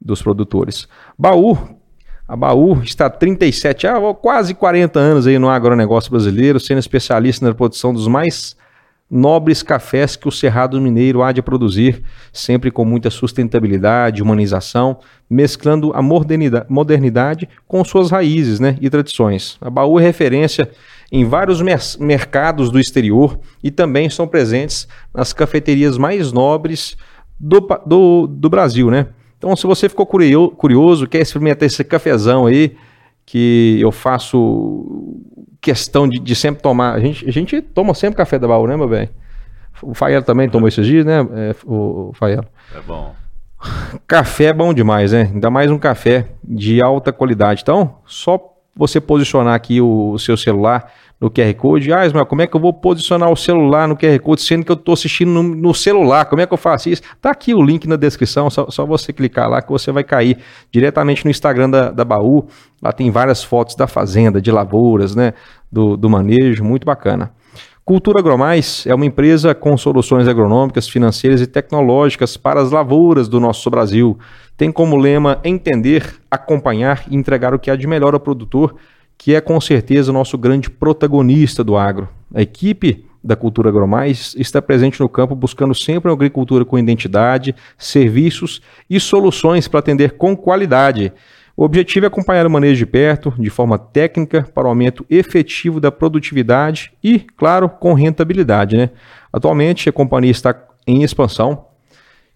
dos 0.00 0.22
produtores. 0.22 0.86
Baú, 1.18 1.58
a 2.28 2.34
Baú 2.34 2.82
está 2.82 3.06
há 3.06 3.10
37, 3.10 3.86
ah, 3.86 4.00
quase 4.14 4.54
40 4.54 4.98
anos 4.98 5.26
aí 5.26 5.38
no 5.38 5.48
agronegócio 5.48 6.10
brasileiro, 6.10 6.58
sendo 6.58 6.78
especialista 6.78 7.46
na 7.46 7.54
produção 7.54 7.94
dos 7.94 8.08
mais 8.08 8.56
nobres 9.08 9.62
cafés 9.62 10.16
que 10.16 10.26
o 10.26 10.32
Cerrado 10.32 10.80
Mineiro 10.80 11.22
há 11.22 11.30
de 11.30 11.40
produzir, 11.40 12.02
sempre 12.32 12.72
com 12.72 12.84
muita 12.84 13.08
sustentabilidade, 13.08 14.20
humanização, 14.20 14.98
mesclando 15.30 15.92
a 15.94 16.02
modernidade 16.02 17.48
com 17.68 17.84
suas 17.84 18.10
raízes 18.10 18.58
né, 18.58 18.76
e 18.80 18.90
tradições. 18.90 19.56
A 19.60 19.70
Baú 19.70 20.00
é 20.00 20.02
referência 20.02 20.68
em 21.12 21.24
vários 21.24 21.62
mercados 22.00 22.70
do 22.70 22.80
exterior 22.80 23.38
e 23.62 23.70
também 23.70 24.06
estão 24.06 24.26
presentes 24.26 24.88
nas 25.14 25.32
cafeterias 25.32 25.96
mais 25.96 26.32
nobres 26.32 26.96
do, 27.38 27.60
do, 27.86 28.26
do 28.26 28.50
Brasil. 28.50 28.90
Né? 28.90 29.06
Então, 29.46 29.54
se 29.54 29.64
você 29.64 29.88
ficou 29.88 30.04
curioso, 30.04 31.06
quer 31.06 31.20
experimentar 31.20 31.68
esse 31.68 31.84
cafezão 31.84 32.46
aí, 32.46 32.76
que 33.24 33.78
eu 33.80 33.92
faço 33.92 35.22
questão 35.60 36.08
de, 36.08 36.18
de, 36.18 36.34
sempre 36.34 36.60
tomar. 36.60 36.94
A 36.94 36.98
gente, 36.98 37.28
a 37.28 37.30
gente 37.30 37.62
toma 37.62 37.94
sempre 37.94 38.16
café 38.16 38.40
da 38.40 38.48
baú, 38.48 38.66
né, 38.66 38.76
meu 38.76 38.88
bem? 38.88 39.08
O 39.80 39.94
Fael 39.94 40.20
também 40.20 40.48
tomou 40.48 40.66
esses 40.66 40.84
dias, 40.84 41.04
né, 41.04 41.20
é, 41.20 41.54
o, 41.64 42.08
o 42.08 42.12
Fael? 42.14 42.44
É 42.74 42.80
bom. 42.80 43.14
Café 44.04 44.46
é 44.46 44.52
bom 44.52 44.74
demais, 44.74 45.12
né? 45.12 45.30
Ainda 45.32 45.48
mais 45.48 45.70
um 45.70 45.78
café 45.78 46.26
de 46.42 46.82
alta 46.82 47.12
qualidade. 47.12 47.62
Então, 47.62 47.98
só 48.04 48.36
você 48.76 49.00
posicionar 49.00 49.54
aqui 49.54 49.80
o, 49.80 50.10
o 50.10 50.18
seu 50.18 50.36
celular 50.36 50.92
no 51.18 51.30
QR 51.30 51.52
Code. 51.54 51.92
Ah, 51.92 52.04
Ismael, 52.04 52.26
como 52.26 52.42
é 52.42 52.46
que 52.46 52.54
eu 52.54 52.60
vou 52.60 52.72
posicionar 52.72 53.30
o 53.30 53.36
celular 53.36 53.88
no 53.88 53.96
QR 53.96 54.18
Code, 54.20 54.42
sendo 54.42 54.64
que 54.64 54.70
eu 54.70 54.76
estou 54.76 54.92
assistindo 54.92 55.30
no, 55.30 55.42
no, 55.42 55.74
celular? 55.74 56.26
Como 56.26 56.42
é 56.42 56.46
que 56.46 56.52
eu 56.52 56.58
faço 56.58 56.90
isso? 56.90 57.02
Tá 57.20 57.30
aqui 57.30 57.54
o 57.54 57.62
link 57.62 57.88
na 57.88 57.96
descrição, 57.96 58.50
só, 58.50 58.70
só 58.70 58.84
você 58.84 59.12
clicar 59.12 59.48
lá 59.48 59.62
que 59.62 59.70
você 59.70 59.90
vai 59.90 60.04
cair 60.04 60.38
diretamente 60.70 61.24
no 61.24 61.30
Instagram 61.30 61.70
da, 61.70 61.90
da 61.90 62.04
Baú. 62.04 62.46
Lá 62.82 62.92
tem 62.92 63.10
várias 63.10 63.42
fotos 63.42 63.74
da 63.74 63.86
fazenda, 63.86 64.40
de 64.40 64.50
lavouras, 64.50 65.14
né? 65.16 65.32
Do, 65.72 65.96
do 65.96 66.10
manejo, 66.10 66.62
muito 66.62 66.84
bacana. 66.84 67.32
Cultura 67.86 68.18
Agromais 68.18 68.84
é 68.84 68.92
uma 68.92 69.06
empresa 69.06 69.54
com 69.54 69.76
soluções 69.76 70.26
agronômicas, 70.26 70.88
financeiras 70.88 71.40
e 71.40 71.46
tecnológicas 71.46 72.36
para 72.36 72.60
as 72.60 72.72
lavouras 72.72 73.28
do 73.28 73.38
nosso 73.38 73.70
Brasil. 73.70 74.18
Tem 74.56 74.72
como 74.72 74.96
lema 74.96 75.40
entender, 75.44 76.14
acompanhar 76.30 77.04
e 77.10 77.16
entregar 77.16 77.52
o 77.54 77.58
que 77.58 77.70
há 77.70 77.76
de 77.76 77.86
melhor 77.86 78.14
ao 78.14 78.20
produtor 78.20 78.76
que 79.18 79.34
é 79.34 79.40
com 79.40 79.60
certeza 79.60 80.10
o 80.10 80.14
nosso 80.14 80.36
grande 80.36 80.68
protagonista 80.68 81.64
do 81.64 81.76
agro. 81.76 82.08
A 82.34 82.42
equipe 82.42 83.04
da 83.22 83.34
Cultura 83.34 83.68
Agromais 83.68 84.34
está 84.38 84.62
presente 84.62 85.00
no 85.00 85.08
campo 85.08 85.34
buscando 85.34 85.74
sempre 85.74 86.08
uma 86.08 86.14
agricultura 86.14 86.64
com 86.64 86.78
identidade, 86.78 87.54
serviços 87.76 88.60
e 88.88 89.00
soluções 89.00 89.66
para 89.66 89.80
atender 89.80 90.12
com 90.12 90.36
qualidade. 90.36 91.12
O 91.56 91.64
objetivo 91.64 92.04
é 92.04 92.08
acompanhar 92.08 92.46
o 92.46 92.50
manejo 92.50 92.76
de 92.76 92.86
perto, 92.86 93.32
de 93.38 93.48
forma 93.48 93.78
técnica, 93.78 94.46
para 94.54 94.66
o 94.66 94.68
aumento 94.68 95.04
efetivo 95.08 95.80
da 95.80 95.90
produtividade 95.90 96.92
e, 97.02 97.18
claro, 97.18 97.68
com 97.68 97.94
rentabilidade. 97.94 98.76
Né? 98.76 98.90
Atualmente, 99.32 99.88
a 99.88 99.92
companhia 99.92 100.30
está 100.30 100.54
em 100.86 101.02
expansão, 101.02 101.64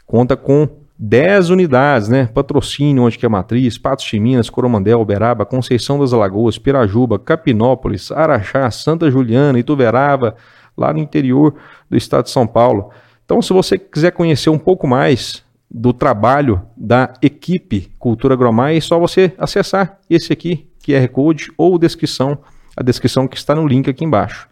conta 0.07 0.36
com 0.36 0.66
10 1.03 1.48
unidades, 1.48 2.11
né? 2.11 2.26
Patrocínio, 2.26 3.05
onde 3.05 3.16
que 3.16 3.24
é 3.24 3.28
matriz, 3.28 3.78
Patos 3.78 4.05
de 4.05 4.20
Minas, 4.20 4.51
Coromandel, 4.51 5.01
Uberaba, 5.01 5.46
Conceição 5.46 5.98
das 5.98 6.12
Alagoas, 6.12 6.59
Pirajuba, 6.59 7.18
Capinópolis, 7.18 8.12
Araxá, 8.12 8.70
Santa 8.70 9.11
Juliana, 9.11 9.59
Ituverava, 9.59 10.36
lá 10.76 10.92
no 10.92 10.98
interior 10.98 11.55
do 11.88 11.96
estado 11.96 12.24
de 12.24 12.30
São 12.30 12.46
Paulo. 12.46 12.90
Então, 13.24 13.40
se 13.40 13.51
você 13.51 13.78
quiser 13.78 14.11
conhecer 14.11 14.51
um 14.51 14.59
pouco 14.59 14.86
mais 14.86 15.42
do 15.70 15.94
trabalho 15.94 16.61
da 16.76 17.14
equipe 17.22 17.90
Cultura 17.98 18.34
Agromai, 18.34 18.76
é 18.76 18.80
só 18.82 18.98
você 18.98 19.32
acessar 19.38 19.98
esse 20.11 20.34
aqui, 20.34 20.68
QR 20.84 21.09
Code, 21.09 21.51
ou 21.57 21.78
descrição, 21.78 22.36
a 22.76 22.82
descrição 22.82 23.26
que 23.26 23.38
está 23.38 23.55
no 23.55 23.66
link 23.66 23.88
aqui 23.88 24.05
embaixo. 24.05 24.46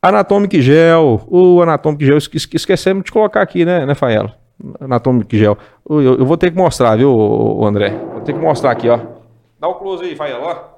Anatomic 0.00 0.62
Gel, 0.62 1.22
o 1.26 1.60
Anatomic 1.60 2.02
Gel, 2.02 2.16
esquecemos 2.16 3.04
de 3.04 3.12
colocar 3.12 3.42
aqui, 3.42 3.66
né, 3.66 3.84
né? 3.84 3.94
Anatomic 4.80 5.36
Gel. 5.38 5.56
Eu, 5.88 6.02
eu, 6.02 6.26
vou 6.26 6.36
ter 6.36 6.50
que 6.50 6.56
mostrar, 6.56 6.96
viu, 6.96 7.64
André? 7.64 7.90
Vou 8.12 8.20
ter 8.20 8.32
que 8.32 8.38
mostrar 8.38 8.70
aqui, 8.70 8.88
ó. 8.88 8.98
Dá 9.58 9.68
o 9.68 9.72
um 9.72 9.74
close 9.74 10.04
aí, 10.04 10.16
Fael, 10.16 10.40
ó. 10.42 10.70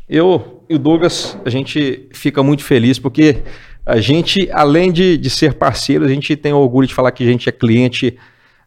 Eu 0.08 0.62
e 0.68 0.74
o 0.74 0.78
Douglas, 0.78 1.38
a 1.44 1.48
gente 1.48 2.08
fica 2.12 2.42
muito 2.42 2.62
feliz 2.62 2.98
porque 2.98 3.42
a 3.84 3.98
gente, 3.98 4.48
além 4.52 4.92
de, 4.92 5.16
de 5.16 5.30
ser 5.30 5.54
parceiro, 5.54 6.04
a 6.04 6.08
gente 6.08 6.36
tem 6.36 6.52
orgulho 6.52 6.86
de 6.86 6.94
falar 6.94 7.10
que 7.12 7.24
a 7.24 7.26
gente 7.26 7.48
é 7.48 7.52
cliente 7.52 8.18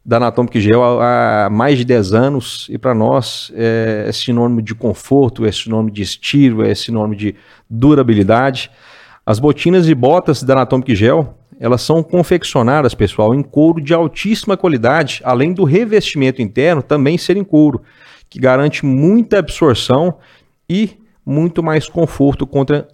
da 0.03 0.17
Anatomic 0.17 0.59
Gel 0.59 0.83
há, 0.83 1.45
há 1.45 1.49
mais 1.49 1.77
de 1.77 1.85
10 1.85 2.13
anos 2.13 2.67
e 2.69 2.77
para 2.77 2.93
nós 2.93 3.51
é, 3.55 4.05
é 4.07 4.11
sinônimo 4.11 4.61
de 4.61 4.75
conforto, 4.75 5.45
é 5.45 5.51
sinônimo 5.51 5.91
de 5.91 6.01
estilo, 6.01 6.63
é 6.63 6.75
sinônimo 6.75 7.15
de 7.15 7.35
durabilidade. 7.69 8.69
As 9.25 9.39
botinas 9.39 9.89
e 9.89 9.95
botas 9.95 10.43
da 10.43 10.53
Anatomic 10.53 10.95
Gel, 10.95 11.35
elas 11.59 11.81
são 11.81 12.03
confeccionadas, 12.03 12.93
pessoal, 12.93 13.33
em 13.33 13.41
couro 13.41 13.81
de 13.81 13.93
altíssima 13.93 14.55
qualidade, 14.55 15.21
além 15.23 15.51
do 15.51 15.63
revestimento 15.63 16.41
interno 16.41 16.83
também 16.83 17.17
ser 17.17 17.35
em 17.35 17.43
couro, 17.43 17.81
que 18.29 18.39
garante 18.39 18.85
muita 18.85 19.39
absorção 19.39 20.15
e 20.69 20.91
muito 21.25 21.63
mais 21.63 21.89
conforto 21.89 22.45
contra 22.45 22.87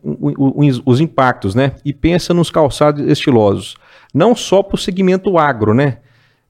os 0.86 1.02
impactos, 1.02 1.54
né? 1.54 1.74
E 1.84 1.92
pensa 1.92 2.34
nos 2.34 2.50
calçados 2.50 3.06
estilosos. 3.06 3.76
Não 4.14 4.34
só 4.34 4.64
para 4.64 4.76
o 4.76 4.78
segmento 4.78 5.38
agro, 5.38 5.74
né? 5.74 5.98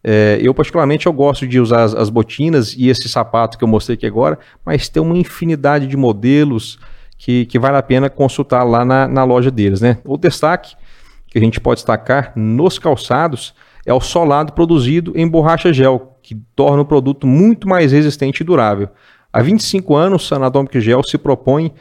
É, 0.04 0.40
eu, 0.42 0.54
particularmente, 0.54 1.08
eu 1.08 1.14
gosto 1.14 1.48
de 1.48 1.60
usar 1.60 1.84
as, 1.84 1.96
as, 1.96 2.10
botinas 2.10 2.76
e 2.76 2.90
esse 2.90 3.08
sapato 3.08 3.58
que 3.58 3.64
eu 3.64 3.68
mostrei 3.68 3.96
aqui 3.96 4.06
agora, 4.06 4.38
mas 4.66 4.90
tem 4.90 5.02
uma 5.02 5.18
infinidade 5.18 5.88
de 5.88 5.96
modelos 5.96 6.80
que, 7.22 7.46
que 7.46 7.60
vale 7.60 7.78
a 7.78 7.84
pena 7.84 8.10
consultar 8.10 8.64
lá 8.64 8.84
na, 8.84 9.08
na 9.08 9.24
loja 9.24 9.52
deles, 9.52 9.80
né? 9.80 10.00
O 10.04 10.18
destaque 10.18 10.76
que 11.28 11.38
a 11.38 11.42
gente 11.42 11.60
pode 11.60 11.78
destacar 11.78 12.34
nos 12.36 12.80
calçados 12.80 13.54
é 13.86 13.94
o 13.94 14.02
solado 14.02 14.54
produzido 14.54 15.14
em 15.16 15.28
borracha 15.28 15.72
gel, 15.72 16.18
que 16.24 16.34
torna 16.56 16.82
o 16.82 16.86
produto 16.86 17.28
muito 17.28 17.70
mais 17.70 17.92
resistente 17.92 18.42
e 18.42 18.44
durável. 18.44 18.90
Há 19.32 19.40
25 19.40 19.96
anos, 19.96 20.32
a 20.32 20.38
Anatomic 20.38 20.82
Gel 20.82 21.04
se 21.04 21.16
propõe 21.16 21.72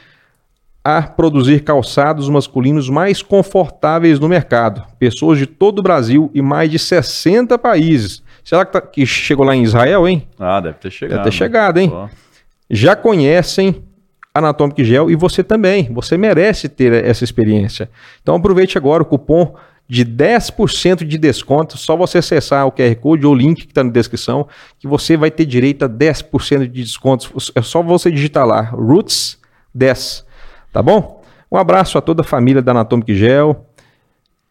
a 0.83 1.01
produzir 1.01 1.63
calçados 1.63 2.29
masculinos 2.29 2.87
mais 2.87 3.23
confortáveis 3.23 4.19
no 4.19 4.29
mercado. 4.29 4.83
Pessoas 4.99 5.39
de 5.39 5.47
todo 5.47 5.79
o 5.79 5.83
Brasil 5.83 6.29
e 6.35 6.41
mais 6.41 6.69
de 6.69 6.77
60 6.77 7.57
países. 7.57 8.21
Será 8.43 8.63
que, 8.63 8.73
tá, 8.73 8.81
que 8.81 9.07
chegou 9.07 9.43
lá 9.43 9.55
em 9.55 9.63
Israel, 9.63 10.07
hein? 10.07 10.27
Ah, 10.39 10.59
deve 10.59 10.77
ter 10.77 10.91
chegado. 10.91 11.17
Deve 11.17 11.29
ter 11.31 11.35
chegado, 11.35 11.79
hein? 11.79 11.89
Pô. 11.89 12.07
Já 12.69 12.95
conhecem 12.95 13.83
Anatomic 14.33 14.83
Gel 14.83 15.09
e 15.09 15.15
você 15.15 15.43
também. 15.43 15.91
Você 15.93 16.17
merece 16.17 16.69
ter 16.69 16.93
essa 17.05 17.23
experiência. 17.23 17.89
Então 18.21 18.35
aproveite 18.35 18.77
agora 18.77 19.03
o 19.03 19.05
cupom 19.05 19.55
de 19.87 20.05
10% 20.05 21.03
de 21.03 21.17
desconto. 21.17 21.77
Só 21.77 21.97
você 21.97 22.19
acessar 22.19 22.65
o 22.65 22.71
QR 22.71 22.95
Code 22.95 23.25
ou 23.25 23.33
o 23.33 23.35
link 23.35 23.65
que 23.65 23.71
está 23.71 23.83
na 23.83 23.91
descrição, 23.91 24.47
que 24.79 24.87
você 24.87 25.17
vai 25.17 25.29
ter 25.29 25.45
direito 25.45 25.83
a 25.83 25.89
10% 25.89 26.59
de 26.59 26.81
desconto. 26.83 27.29
É 27.53 27.61
só 27.61 27.83
você 27.83 28.09
digitar 28.09 28.47
lá, 28.47 28.61
Roots 28.61 29.37
10. 29.75 30.25
Tá 30.71 30.81
bom? 30.81 31.21
Um 31.51 31.57
abraço 31.57 31.97
a 31.97 32.01
toda 32.01 32.21
a 32.21 32.25
família 32.25 32.61
da 32.61 32.71
Anatomic 32.71 33.13
Gel. 33.13 33.65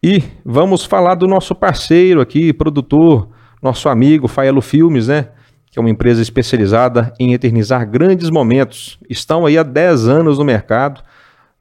E 0.03 0.23
vamos 0.45 0.85
falar 0.85 1.15
do 1.15 1.27
nosso 1.27 1.55
parceiro 1.55 2.21
aqui, 2.21 2.53
produtor, 2.53 3.29
nosso 3.61 3.89
amigo 3.89 4.27
Faelo 4.27 4.61
Filmes, 4.61 5.07
né? 5.07 5.29
Que 5.71 5.79
é 5.79 5.81
uma 5.81 5.89
empresa 5.89 6.21
especializada 6.21 7.13
em 7.19 7.33
eternizar 7.33 7.89
grandes 7.89 8.29
momentos. 8.29 8.99
Estão 9.09 9.45
aí 9.45 9.57
há 9.57 9.63
10 9.63 10.07
anos 10.07 10.37
no 10.37 10.43
mercado 10.43 11.01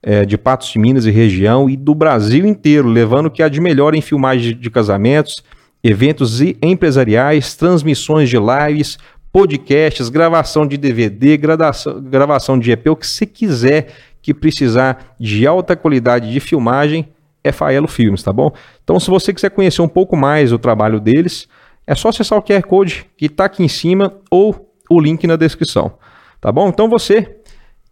é, 0.02 0.24
de 0.24 0.36
Patos 0.36 0.68
de 0.68 0.78
Minas 0.78 1.06
e 1.06 1.10
região 1.10 1.70
e 1.70 1.76
do 1.76 1.94
Brasil 1.94 2.44
inteiro, 2.44 2.88
levando 2.88 3.26
o 3.26 3.30
que 3.30 3.42
há 3.42 3.48
de 3.48 3.60
melhor 3.60 3.94
em 3.94 4.00
filmagem 4.00 4.56
de 4.56 4.70
casamentos, 4.70 5.44
eventos 5.82 6.40
empresariais, 6.60 7.54
transmissões 7.54 8.28
de 8.28 8.36
lives, 8.36 8.98
podcasts, 9.32 10.08
gravação 10.08 10.66
de 10.66 10.76
DVD, 10.76 11.36
gravação, 11.36 12.02
gravação 12.02 12.58
de 12.58 12.72
EP, 12.72 12.88
o 12.88 12.96
que 12.96 13.06
você 13.06 13.24
quiser 13.24 13.88
que 14.20 14.34
precisar 14.34 15.14
de 15.18 15.46
alta 15.46 15.76
qualidade 15.76 16.30
de 16.30 16.40
filmagem, 16.40 17.08
é 17.42 17.52
Faelo 17.52 17.88
Filmes, 17.88 18.22
tá 18.22 18.32
bom? 18.32 18.52
Então, 18.84 19.00
se 19.00 19.08
você 19.08 19.32
quiser 19.32 19.50
conhecer 19.50 19.80
um 19.80 19.88
pouco 19.88 20.14
mais 20.14 20.52
o 20.52 20.58
trabalho 20.58 21.00
deles, 21.00 21.48
é 21.90 21.94
só 21.96 22.10
acessar 22.10 22.38
o 22.38 22.42
QR 22.42 22.62
Code 22.62 23.04
que 23.16 23.26
está 23.26 23.46
aqui 23.46 23.64
em 23.64 23.68
cima 23.68 24.14
ou 24.30 24.72
o 24.88 25.00
link 25.00 25.26
na 25.26 25.34
descrição, 25.34 25.92
tá 26.40 26.52
bom? 26.52 26.68
Então, 26.68 26.88
você 26.88 27.38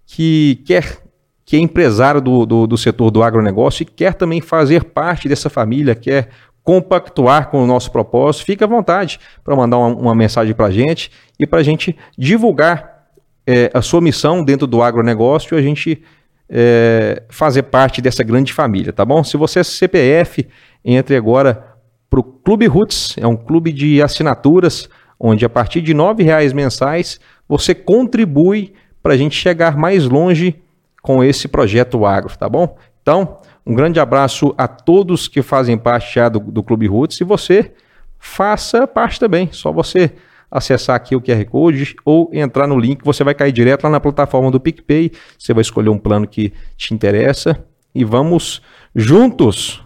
que 0.06 0.62
quer 0.64 1.02
que 1.44 1.56
é 1.56 1.58
empresário 1.58 2.20
do, 2.20 2.46
do, 2.46 2.66
do, 2.66 2.78
setor 2.78 3.10
do 3.10 3.22
agronegócio 3.22 3.82
e 3.82 3.86
quer 3.86 4.14
também 4.14 4.40
fazer 4.40 4.84
parte 4.84 5.28
dessa 5.28 5.50
família, 5.50 5.96
quer 5.96 6.28
compactuar 6.62 7.50
com 7.50 7.64
o 7.64 7.66
nosso 7.66 7.90
propósito, 7.90 8.44
fique 8.44 8.62
à 8.62 8.66
vontade 8.68 9.18
para 9.42 9.56
mandar 9.56 9.78
uma, 9.78 9.88
uma 9.88 10.14
mensagem 10.14 10.54
para 10.54 10.66
a 10.66 10.70
gente 10.70 11.10
e 11.40 11.44
para 11.44 11.58
a 11.58 11.62
gente 11.62 11.96
divulgar 12.16 13.08
é, 13.44 13.68
a 13.74 13.82
sua 13.82 14.00
missão 14.00 14.44
dentro 14.44 14.66
do 14.66 14.80
agronegócio 14.80 15.56
e 15.56 15.58
a 15.58 15.62
gente 15.62 16.02
é, 16.48 17.22
fazer 17.30 17.64
parte 17.64 18.00
dessa 18.00 18.22
grande 18.22 18.52
família, 18.52 18.92
tá 18.92 19.04
bom? 19.04 19.24
Se 19.24 19.36
você 19.36 19.60
é 19.60 19.64
CPF, 19.64 20.46
entre 20.84 21.16
agora 21.16 21.67
para 22.10 22.20
o 22.20 22.22
Clube 22.22 22.66
Roots, 22.66 23.16
é 23.18 23.26
um 23.26 23.36
clube 23.36 23.72
de 23.72 24.02
assinaturas, 24.02 24.88
onde 25.18 25.44
a 25.44 25.48
partir 25.48 25.80
de 25.80 25.92
R$ 25.92 26.22
reais 26.22 26.52
mensais 26.52 27.20
você 27.48 27.74
contribui 27.74 28.72
para 29.02 29.14
a 29.14 29.16
gente 29.16 29.36
chegar 29.36 29.76
mais 29.76 30.06
longe 30.06 30.62
com 31.02 31.22
esse 31.22 31.48
projeto 31.48 32.04
agro, 32.04 32.36
tá 32.36 32.48
bom? 32.48 32.76
Então, 33.02 33.38
um 33.64 33.74
grande 33.74 34.00
abraço 34.00 34.54
a 34.56 34.66
todos 34.66 35.28
que 35.28 35.42
fazem 35.42 35.76
parte 35.78 36.14
já 36.14 36.28
do, 36.28 36.40
do 36.40 36.62
Clube 36.62 36.86
Roots 36.86 37.20
e 37.20 37.24
você 37.24 37.72
faça 38.18 38.86
parte 38.86 39.20
também. 39.20 39.50
Só 39.52 39.72
você 39.72 40.12
acessar 40.50 40.96
aqui 40.96 41.14
o 41.14 41.20
QR 41.20 41.44
Code 41.44 41.94
ou 42.04 42.30
entrar 42.32 42.66
no 42.66 42.78
link, 42.78 43.04
você 43.04 43.22
vai 43.22 43.34
cair 43.34 43.52
direto 43.52 43.84
lá 43.84 43.90
na 43.90 44.00
plataforma 44.00 44.50
do 44.50 44.58
PicPay. 44.58 45.12
Você 45.38 45.52
vai 45.52 45.62
escolher 45.62 45.90
um 45.90 45.98
plano 45.98 46.26
que 46.26 46.52
te 46.76 46.94
interessa 46.94 47.62
e 47.94 48.04
vamos 48.04 48.62
juntos. 48.94 49.82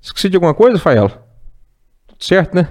Esqueci 0.00 0.28
de 0.28 0.36
alguma 0.36 0.54
coisa, 0.54 0.78
Fael? 0.78 1.25
Certo, 2.18 2.54
né? 2.54 2.68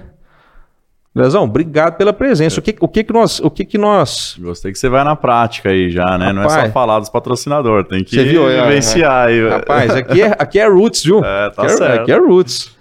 Lesão, 1.14 1.44
obrigado 1.44 1.96
pela 1.96 2.12
presença. 2.12 2.60
O 2.60 2.62
que, 2.62 2.76
o 2.78 2.86
que 2.86 3.02
que 3.02 3.12
nós, 3.12 3.40
o 3.40 3.50
que 3.50 3.64
que 3.64 3.78
nós... 3.78 4.36
Gostei 4.38 4.70
que 4.70 4.78
você 4.78 4.86
vai 4.86 5.02
na 5.02 5.16
prática 5.16 5.70
aí 5.70 5.88
já, 5.88 6.18
né? 6.18 6.26
Rapaz, 6.26 6.34
Não 6.34 6.42
é 6.42 6.66
só 6.66 6.72
falar 6.72 6.98
dos 6.98 7.08
patrocinadores, 7.08 7.88
tem 7.88 8.04
que 8.04 8.22
viu, 8.22 8.50
é, 8.50 8.62
vivenciar 8.66 9.28
aí. 9.28 9.48
Rapaz, 9.48 9.96
aqui 9.96 10.20
é, 10.20 10.36
aqui 10.38 10.58
é 10.58 10.68
Roots, 10.68 11.02
viu? 11.02 11.24
É, 11.24 11.48
tá 11.50 11.62
aqui 11.62 11.72
é, 11.72 11.76
certo. 11.76 12.02
Aqui 12.02 12.12
é 12.12 12.18
Roots. 12.18 12.76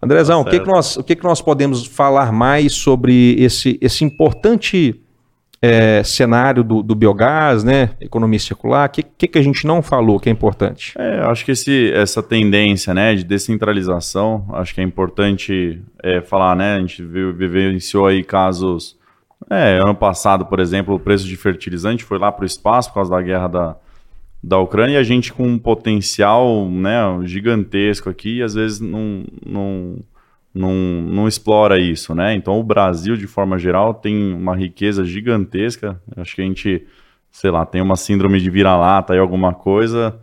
Andrezão, 0.00 0.44
tá 0.44 0.50
o, 0.50 0.52
que 0.52 0.60
que 0.60 0.66
nós, 0.68 0.96
o 0.96 1.02
que 1.02 1.16
que 1.16 1.24
nós 1.24 1.42
podemos 1.42 1.84
falar 1.84 2.30
mais 2.30 2.72
sobre 2.72 3.34
esse, 3.42 3.78
esse 3.82 4.04
importante 4.04 5.02
é, 5.62 6.02
cenário 6.02 6.64
do, 6.64 6.82
do, 6.82 6.92
biogás, 6.92 7.62
né? 7.62 7.90
Economia 8.00 8.38
circular, 8.40 8.88
o 8.88 8.92
que, 8.92 9.04
que, 9.04 9.28
que, 9.28 9.38
a 9.38 9.42
gente 9.42 9.64
não 9.64 9.80
falou 9.80 10.18
que 10.18 10.28
é 10.28 10.32
importante? 10.32 10.92
É, 10.98 11.20
acho 11.20 11.44
que 11.44 11.52
esse, 11.52 11.92
essa 11.92 12.20
tendência 12.20 12.92
né, 12.92 13.14
de 13.14 13.22
descentralização, 13.22 14.44
acho 14.54 14.74
que 14.74 14.80
é 14.80 14.84
importante 14.84 15.80
é, 16.02 16.20
falar, 16.20 16.56
né? 16.56 16.74
A 16.74 16.80
gente 16.80 17.00
vivenciou 17.04 18.06
aí 18.06 18.24
casos. 18.24 19.00
É, 19.48 19.78
ano 19.78 19.94
passado, 19.94 20.46
por 20.46 20.58
exemplo, 20.58 20.94
o 20.96 21.00
preço 21.00 21.26
de 21.26 21.36
fertilizante 21.36 22.02
foi 22.02 22.18
lá 22.18 22.32
para 22.32 22.42
o 22.42 22.46
espaço 22.46 22.88
por 22.88 22.94
causa 22.94 23.10
da 23.10 23.22
guerra 23.22 23.48
da, 23.48 23.76
da 24.42 24.58
Ucrânia 24.58 24.94
e 24.94 24.96
a 24.96 25.02
gente 25.02 25.32
com 25.32 25.46
um 25.46 25.58
potencial 25.58 26.68
né, 26.68 27.00
gigantesco 27.24 28.08
aqui, 28.10 28.38
e 28.38 28.42
às 28.42 28.54
vezes 28.54 28.80
não, 28.80 29.24
não 29.44 29.98
não, 30.54 30.72
não 30.72 31.28
explora 31.28 31.78
isso, 31.78 32.14
né? 32.14 32.34
Então 32.34 32.58
o 32.58 32.62
Brasil, 32.62 33.16
de 33.16 33.26
forma 33.26 33.58
geral, 33.58 33.94
tem 33.94 34.34
uma 34.34 34.56
riqueza 34.56 35.04
gigantesca. 35.04 36.00
Acho 36.16 36.34
que 36.34 36.42
a 36.42 36.44
gente, 36.44 36.86
sei 37.30 37.50
lá, 37.50 37.64
tem 37.64 37.80
uma 37.80 37.96
síndrome 37.96 38.40
de 38.40 38.50
vira-lata 38.50 39.14
e 39.14 39.18
alguma 39.18 39.54
coisa 39.54 40.18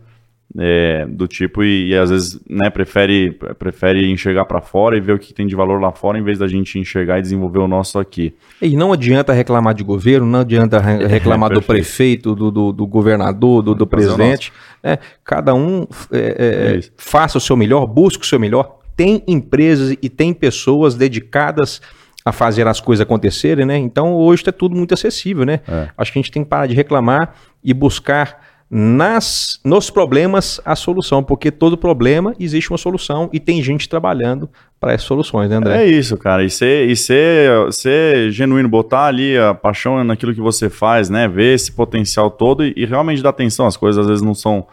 é, 0.58 1.06
do 1.06 1.28
tipo 1.28 1.62
e, 1.62 1.90
e, 1.90 1.96
às 1.96 2.10
vezes 2.10 2.40
né, 2.48 2.70
prefere, 2.70 3.38
prefere 3.58 4.10
enxergar 4.10 4.44
para 4.44 4.60
fora 4.60 4.96
e 4.96 5.00
ver 5.00 5.12
o 5.12 5.18
que 5.18 5.32
tem 5.32 5.46
de 5.46 5.54
valor 5.54 5.80
lá 5.80 5.92
fora 5.92 6.18
em 6.18 6.24
vez 6.24 6.38
da 6.38 6.48
gente 6.48 6.78
enxergar 6.78 7.18
e 7.18 7.22
desenvolver 7.22 7.60
o 7.60 7.68
nosso 7.68 7.98
aqui. 7.98 8.34
E 8.60 8.76
não 8.76 8.92
adianta 8.92 9.32
reclamar 9.32 9.74
de 9.74 9.84
governo, 9.84 10.26
não 10.26 10.40
adianta 10.40 10.80
re 10.80 11.06
reclamar 11.06 11.52
é, 11.52 11.54
do 11.54 11.62
prefeito, 11.62 12.34
do, 12.34 12.50
do, 12.50 12.72
do 12.72 12.86
governador, 12.86 13.62
do, 13.62 13.74
do 13.74 13.86
presidente. 13.86 14.52
É, 14.82 14.98
cada 15.24 15.54
um 15.54 15.86
é, 16.10 16.78
é, 16.78 16.80
faça 16.96 17.38
o 17.38 17.40
seu 17.40 17.56
melhor, 17.56 17.86
busque 17.86 18.24
o 18.24 18.26
seu 18.26 18.40
melhor, 18.40 18.79
tem 19.00 19.22
empresas 19.26 19.96
e 20.02 20.10
tem 20.10 20.34
pessoas 20.34 20.94
dedicadas 20.94 21.80
a 22.22 22.32
fazer 22.32 22.66
as 22.66 22.82
coisas 22.82 23.00
acontecerem, 23.00 23.64
né? 23.64 23.78
Então 23.78 24.12
hoje 24.12 24.42
é 24.46 24.52
tudo 24.52 24.76
muito 24.76 24.92
acessível, 24.92 25.46
né? 25.46 25.60
É. 25.66 25.88
Acho 25.96 26.12
que 26.12 26.18
a 26.18 26.22
gente 26.22 26.30
tem 26.30 26.44
que 26.44 26.50
parar 26.50 26.66
de 26.66 26.74
reclamar 26.74 27.34
e 27.64 27.72
buscar 27.72 28.44
nas 28.70 29.58
nos 29.64 29.88
problemas 29.88 30.60
a 30.66 30.76
solução, 30.76 31.22
porque 31.24 31.50
todo 31.50 31.78
problema 31.78 32.34
existe 32.38 32.70
uma 32.70 32.76
solução 32.76 33.30
e 33.32 33.40
tem 33.40 33.62
gente 33.62 33.88
trabalhando 33.88 34.50
para 34.78 34.92
essas 34.92 35.06
soluções, 35.06 35.48
né, 35.48 35.56
André? 35.56 35.82
É 35.82 35.86
isso, 35.86 36.14
cara. 36.18 36.44
E 36.44 36.50
ser, 36.50 36.86
e 36.86 36.94
ser, 36.94 37.72
ser 37.72 38.30
genuíno, 38.30 38.68
botar 38.68 39.06
ali 39.06 39.38
a 39.38 39.54
paixão 39.54 40.04
naquilo 40.04 40.34
que 40.34 40.42
você 40.42 40.68
faz, 40.68 41.08
né? 41.08 41.26
Ver 41.26 41.54
esse 41.54 41.72
potencial 41.72 42.30
todo 42.30 42.66
e, 42.66 42.74
e 42.76 42.84
realmente 42.84 43.22
dar 43.22 43.30
atenção. 43.30 43.66
As 43.66 43.78
coisas 43.78 43.98
às 43.98 44.08
vezes 44.08 44.22
não 44.22 44.34
são, 44.34 44.66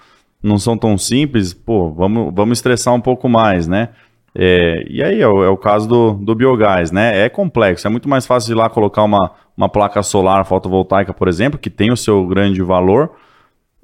não 0.44 0.60
são 0.60 0.78
tão 0.78 0.98
simples. 0.98 1.54
Pô, 1.54 1.92
vamos, 1.92 2.34
vamos 2.36 2.58
estressar 2.58 2.94
um 2.94 3.02
pouco 3.02 3.30
mais, 3.30 3.70
né? 3.70 3.88
É, 4.40 4.84
e 4.88 5.02
aí 5.02 5.20
é 5.20 5.28
o, 5.28 5.44
é 5.44 5.50
o, 5.50 5.58
caso 5.58 5.88
do, 5.90 6.14
do 6.14 6.36
biogás, 6.36 6.92
né? 6.92 7.26
É 7.26 7.28
complexo, 7.30 7.88
é 7.88 7.90
muito 7.90 8.08
mais 8.08 8.28
fácil 8.28 8.52
ir 8.52 8.56
lá 8.56 8.70
colocar 8.70 9.04
uma, 9.04 9.32
uma 9.58 9.68
placa 9.68 10.04
solar 10.04 10.46
fotovoltaica, 10.46 11.12
por 11.12 11.28
exemplo, 11.28 11.58
que 11.58 11.72
tem 11.72 11.92
o 11.92 11.98
seu 11.98 12.26
grande 12.28 12.62
valor, 12.62 13.10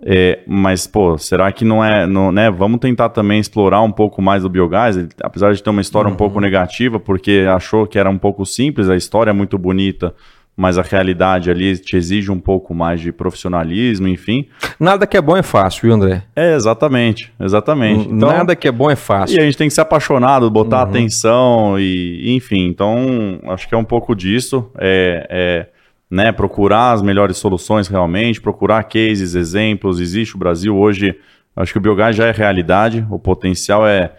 É, 0.06 0.42
mas, 0.46 0.86
pô, 0.86 1.18
será 1.18 1.52
que 1.52 1.64
não 1.64 1.84
é. 1.84 2.06
Não, 2.06 2.32
né? 2.32 2.52
Vamos 2.52 2.80
tentar 2.80 3.10
também 3.10 3.40
explorar 3.40 3.82
um 3.82 3.92
pouco 3.92 4.22
mais 4.22 4.44
do 4.44 4.50
biogás, 4.50 4.98
ele, 4.98 5.08
apesar 5.24 5.54
de 5.54 5.64
ter 5.64 5.70
uma 5.70 5.82
história 5.82 6.08
Uhum. 6.10 6.14
um 6.14 6.18
pouco 6.18 6.40
negativa, 6.42 7.00
porque 7.00 7.46
achou 7.50 7.88
que 7.88 7.98
era 7.98 8.10
um 8.10 8.18
pouco 8.18 8.46
simples, 8.46 8.90
a 8.90 8.96
história 8.96 9.30
é 9.32 9.34
muito 9.34 9.58
bonita, 9.58 10.14
mas 10.56 10.78
a 10.78 10.82
realidade 10.84 11.50
ali 11.50 11.76
te 11.78 11.98
exige 11.98 12.32
um 12.32 12.40
pouco 12.40 12.74
mais 12.76 13.02
de 13.02 13.12
profissionalismo, 13.12 14.08
enfim. 14.08 14.48
Nada 14.80 15.08
que 15.08 15.18
é 15.18 15.22
bom 15.22 15.36
é 15.36 15.42
fácil, 15.42 15.82
viu, 15.84 15.94
André? 15.94 16.24
É, 16.36 16.54
exatamente, 16.56 17.34
exatamente. 17.40 18.08
Então, 18.08 18.30
Nada 18.30 18.56
que 18.56 18.68
é 18.68 18.72
bom 18.72 18.90
é 18.90 18.96
fácil. 18.96 19.38
E 19.38 19.42
a 19.42 19.44
gente 19.46 19.58
tem 19.58 19.68
que 19.68 19.74
ser 19.74 19.82
apaixonado, 19.82 20.50
botar 20.52 20.84
Uhum. 20.84 20.90
atenção 20.90 21.80
e, 21.80 22.36
enfim, 22.36 22.68
então 22.68 23.40
acho 23.48 23.68
que 23.68 23.74
é 23.74 23.78
um 23.78 23.84
pouco 23.84 24.16
disso, 24.16 24.70
é, 24.78 25.28
é, 25.30 25.68
né, 26.10 26.32
procurar 26.32 26.92
as 26.92 27.02
melhores 27.02 27.38
soluções 27.38 27.88
realmente, 27.88 28.40
procurar 28.40 28.84
cases, 28.84 29.34
exemplos. 29.34 30.00
Existe 30.00 30.36
o 30.36 30.40
Brasil 30.40 30.78
hoje, 30.78 31.16
acho 31.56 31.72
que 31.74 31.80
o 31.80 31.82
biogás 31.82 32.16
já 32.16 32.28
é 32.28 32.32
realidade, 32.32 33.04
o 33.10 33.18
potencial 33.18 33.88
é, 33.88 34.12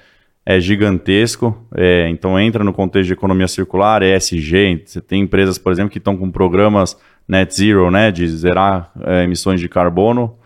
é 0.46 0.60
gigantesco, 0.60 1.56
é, 1.74 2.08
então 2.10 2.38
entra 2.38 2.62
no 2.62 2.72
contexto 2.72 3.06
de 3.06 3.12
economia 3.14 3.48
circular, 3.48 4.02
ESG, 4.02 4.82
você 4.84 5.00
tem 5.00 5.22
empresas, 5.22 5.56
por 5.56 5.72
exemplo, 5.72 5.90
que 5.90 5.98
estão 5.98 6.16
com 6.16 6.30
programas 6.30 6.96
net 7.26 7.54
zero, 7.54 7.90
né, 7.90 8.10
de 8.10 8.28
zerar 8.28 8.90
é, 9.04 9.24
emissões 9.24 9.58
de 9.58 9.68
carbono, 9.68 10.36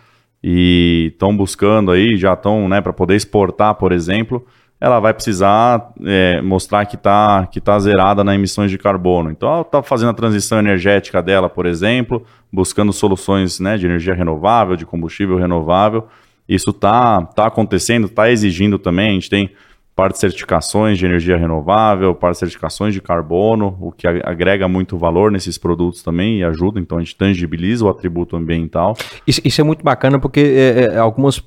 e 0.43 1.11
estão 1.13 1.37
buscando 1.37 1.91
aí, 1.91 2.17
já 2.17 2.35
estão, 2.35 2.69
né, 2.69 2.81
para 2.81 2.93
poder 2.93 3.17
exportar, 3.17 3.75
por 3.75 3.91
exemplo, 3.91 4.47
ela 4.81 5.01
vai 5.01 5.13
precisar 5.13 5.93
é, 6.05 6.41
mostrar 6.41 6.87
que 6.87 6.95
está 6.95 7.47
que 7.47 7.61
tá 7.61 7.77
zerada 7.81 8.23
nas 8.23 8.37
emissões 8.37 8.71
de 8.71 8.79
carbono. 8.79 9.29
Então, 9.31 9.51
ela 9.51 9.63
está 9.63 9.83
fazendo 9.83 10.11
a 10.11 10.15
transição 10.15 10.59
energética 10.61 11.21
dela, 11.21 11.49
por 11.49 11.67
exemplo, 11.67 12.25
buscando 12.53 12.93
soluções 12.93 13.59
né, 13.59 13.77
de 13.77 13.87
energia 13.87 14.15
renovável, 14.15 14.77
de 14.77 14.87
combustível 14.87 15.37
renovável. 15.37 16.07
Isso 16.49 16.71
está 16.71 17.23
tá 17.23 17.49
acontecendo, 17.49 18.07
está 18.07 18.31
exigindo 18.31 18.79
também. 18.79 19.11
A 19.11 19.13
gente 19.15 19.29
tem 19.29 19.51
parte 19.99 20.13
de 20.13 20.21
certificações 20.21 20.97
de 20.97 21.05
energia 21.05 21.37
renovável, 21.37 22.15
parte 22.15 22.35
de 22.35 22.39
certificações 22.39 22.95
de 22.95 23.03
carbono, 23.03 23.77
o 23.81 23.91
que 23.91 24.07
agrega 24.07 24.69
muito 24.69 24.97
valor 24.97 25.33
nesses 25.33 25.59
produtos 25.59 26.05
também 26.05 26.39
e 26.39 26.45
ajuda. 26.45 26.79
Então, 26.79 26.99
a 26.99 27.01
gente 27.01 27.17
tangibiliza 27.17 27.85
o 27.85 27.89
atributo 27.89 28.37
ambiental. 28.37 28.97
Isso, 29.27 29.41
isso 29.45 29.61
é 29.61 29.65
muito 29.65 29.83
bacana 29.83 30.21
porque 30.21 30.39
é, 30.39 30.95
é, 30.95 30.99
algumas, 30.99 31.43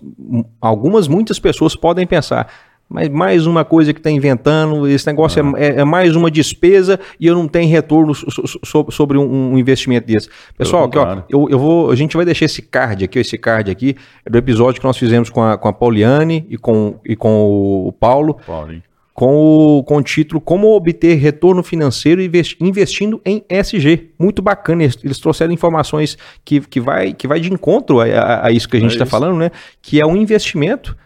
algumas, 0.59 1.07
muitas 1.07 1.39
pessoas 1.39 1.77
podem 1.77 2.05
pensar. 2.05 2.51
Mas 2.93 3.07
mais 3.07 3.47
uma 3.47 3.63
coisa 3.63 3.93
que 3.93 3.99
está 3.99 4.11
inventando, 4.11 4.85
esse 4.87 5.07
negócio 5.07 5.41
é, 5.55 5.63
é- 5.63 5.79
é 5.79 5.83
mais 5.85 6.13
uma 6.15 6.29
despesa 6.29 6.99
e 7.17 7.25
eu 7.25 7.33
não 7.33 7.47
tenho 7.47 7.69
retorno 7.69 8.13
so- 8.13 8.29
so- 8.29 8.59
so- 8.65 8.87
sobre 8.91 9.17
um, 9.17 9.53
um 9.53 9.57
investimento 9.57 10.05
desse. 10.07 10.27
Pessoal, 10.57 10.83
aqui, 10.83 10.97
ó, 10.97 11.21
eu, 11.29 11.47
eu 11.49 11.57
vou, 11.57 11.89
a 11.89 11.95
gente 11.95 12.17
vai 12.17 12.25
deixar 12.25 12.45
esse 12.45 12.61
card 12.61 13.05
aqui, 13.05 13.17
esse 13.19 13.37
card 13.37 13.71
aqui, 13.71 13.95
é 14.25 14.29
do 14.29 14.37
episódio 14.37 14.81
que 14.81 14.85
nós 14.85 14.97
fizemos 14.97 15.29
com 15.29 15.41
a, 15.41 15.57
com 15.57 15.69
a 15.69 15.73
Pauliane 15.73 16.45
e 16.49 16.57
com, 16.57 16.99
e 17.05 17.15
com 17.15 17.87
o 17.87 17.93
Paulo, 17.93 18.37
Paulinho. 18.45 18.83
com 19.13 19.37
o, 19.79 19.83
com 19.85 19.95
o 19.97 20.01
título 20.03 20.41
Como 20.41 20.67
obter 20.75 21.15
retorno 21.15 21.63
financeiro 21.63 22.21
investi- 22.21 22.57
investindo 22.59 23.21
em 23.25 23.41
SG. 23.47 24.09
Muito 24.19 24.41
bacana, 24.41 24.83
eles, 24.83 24.97
eles 25.01 25.17
trouxeram 25.19 25.53
informações 25.53 26.17
que, 26.43 26.59
que, 26.59 26.81
vai, 26.81 27.13
que 27.13 27.25
vai 27.25 27.39
de 27.39 27.53
encontro 27.53 28.01
a, 28.01 28.05
a- 28.05 28.47
a 28.47 28.51
isso 28.51 28.67
que 28.67 28.75
a 28.75 28.79
gente 28.81 28.89
É 28.91 28.93
está 28.95 29.03
isso. 29.05 29.11
falando, 29.11 29.37
né? 29.37 29.49
Que 29.81 30.01
é 30.01 30.05
um 30.05 30.15
investimento 30.17 30.97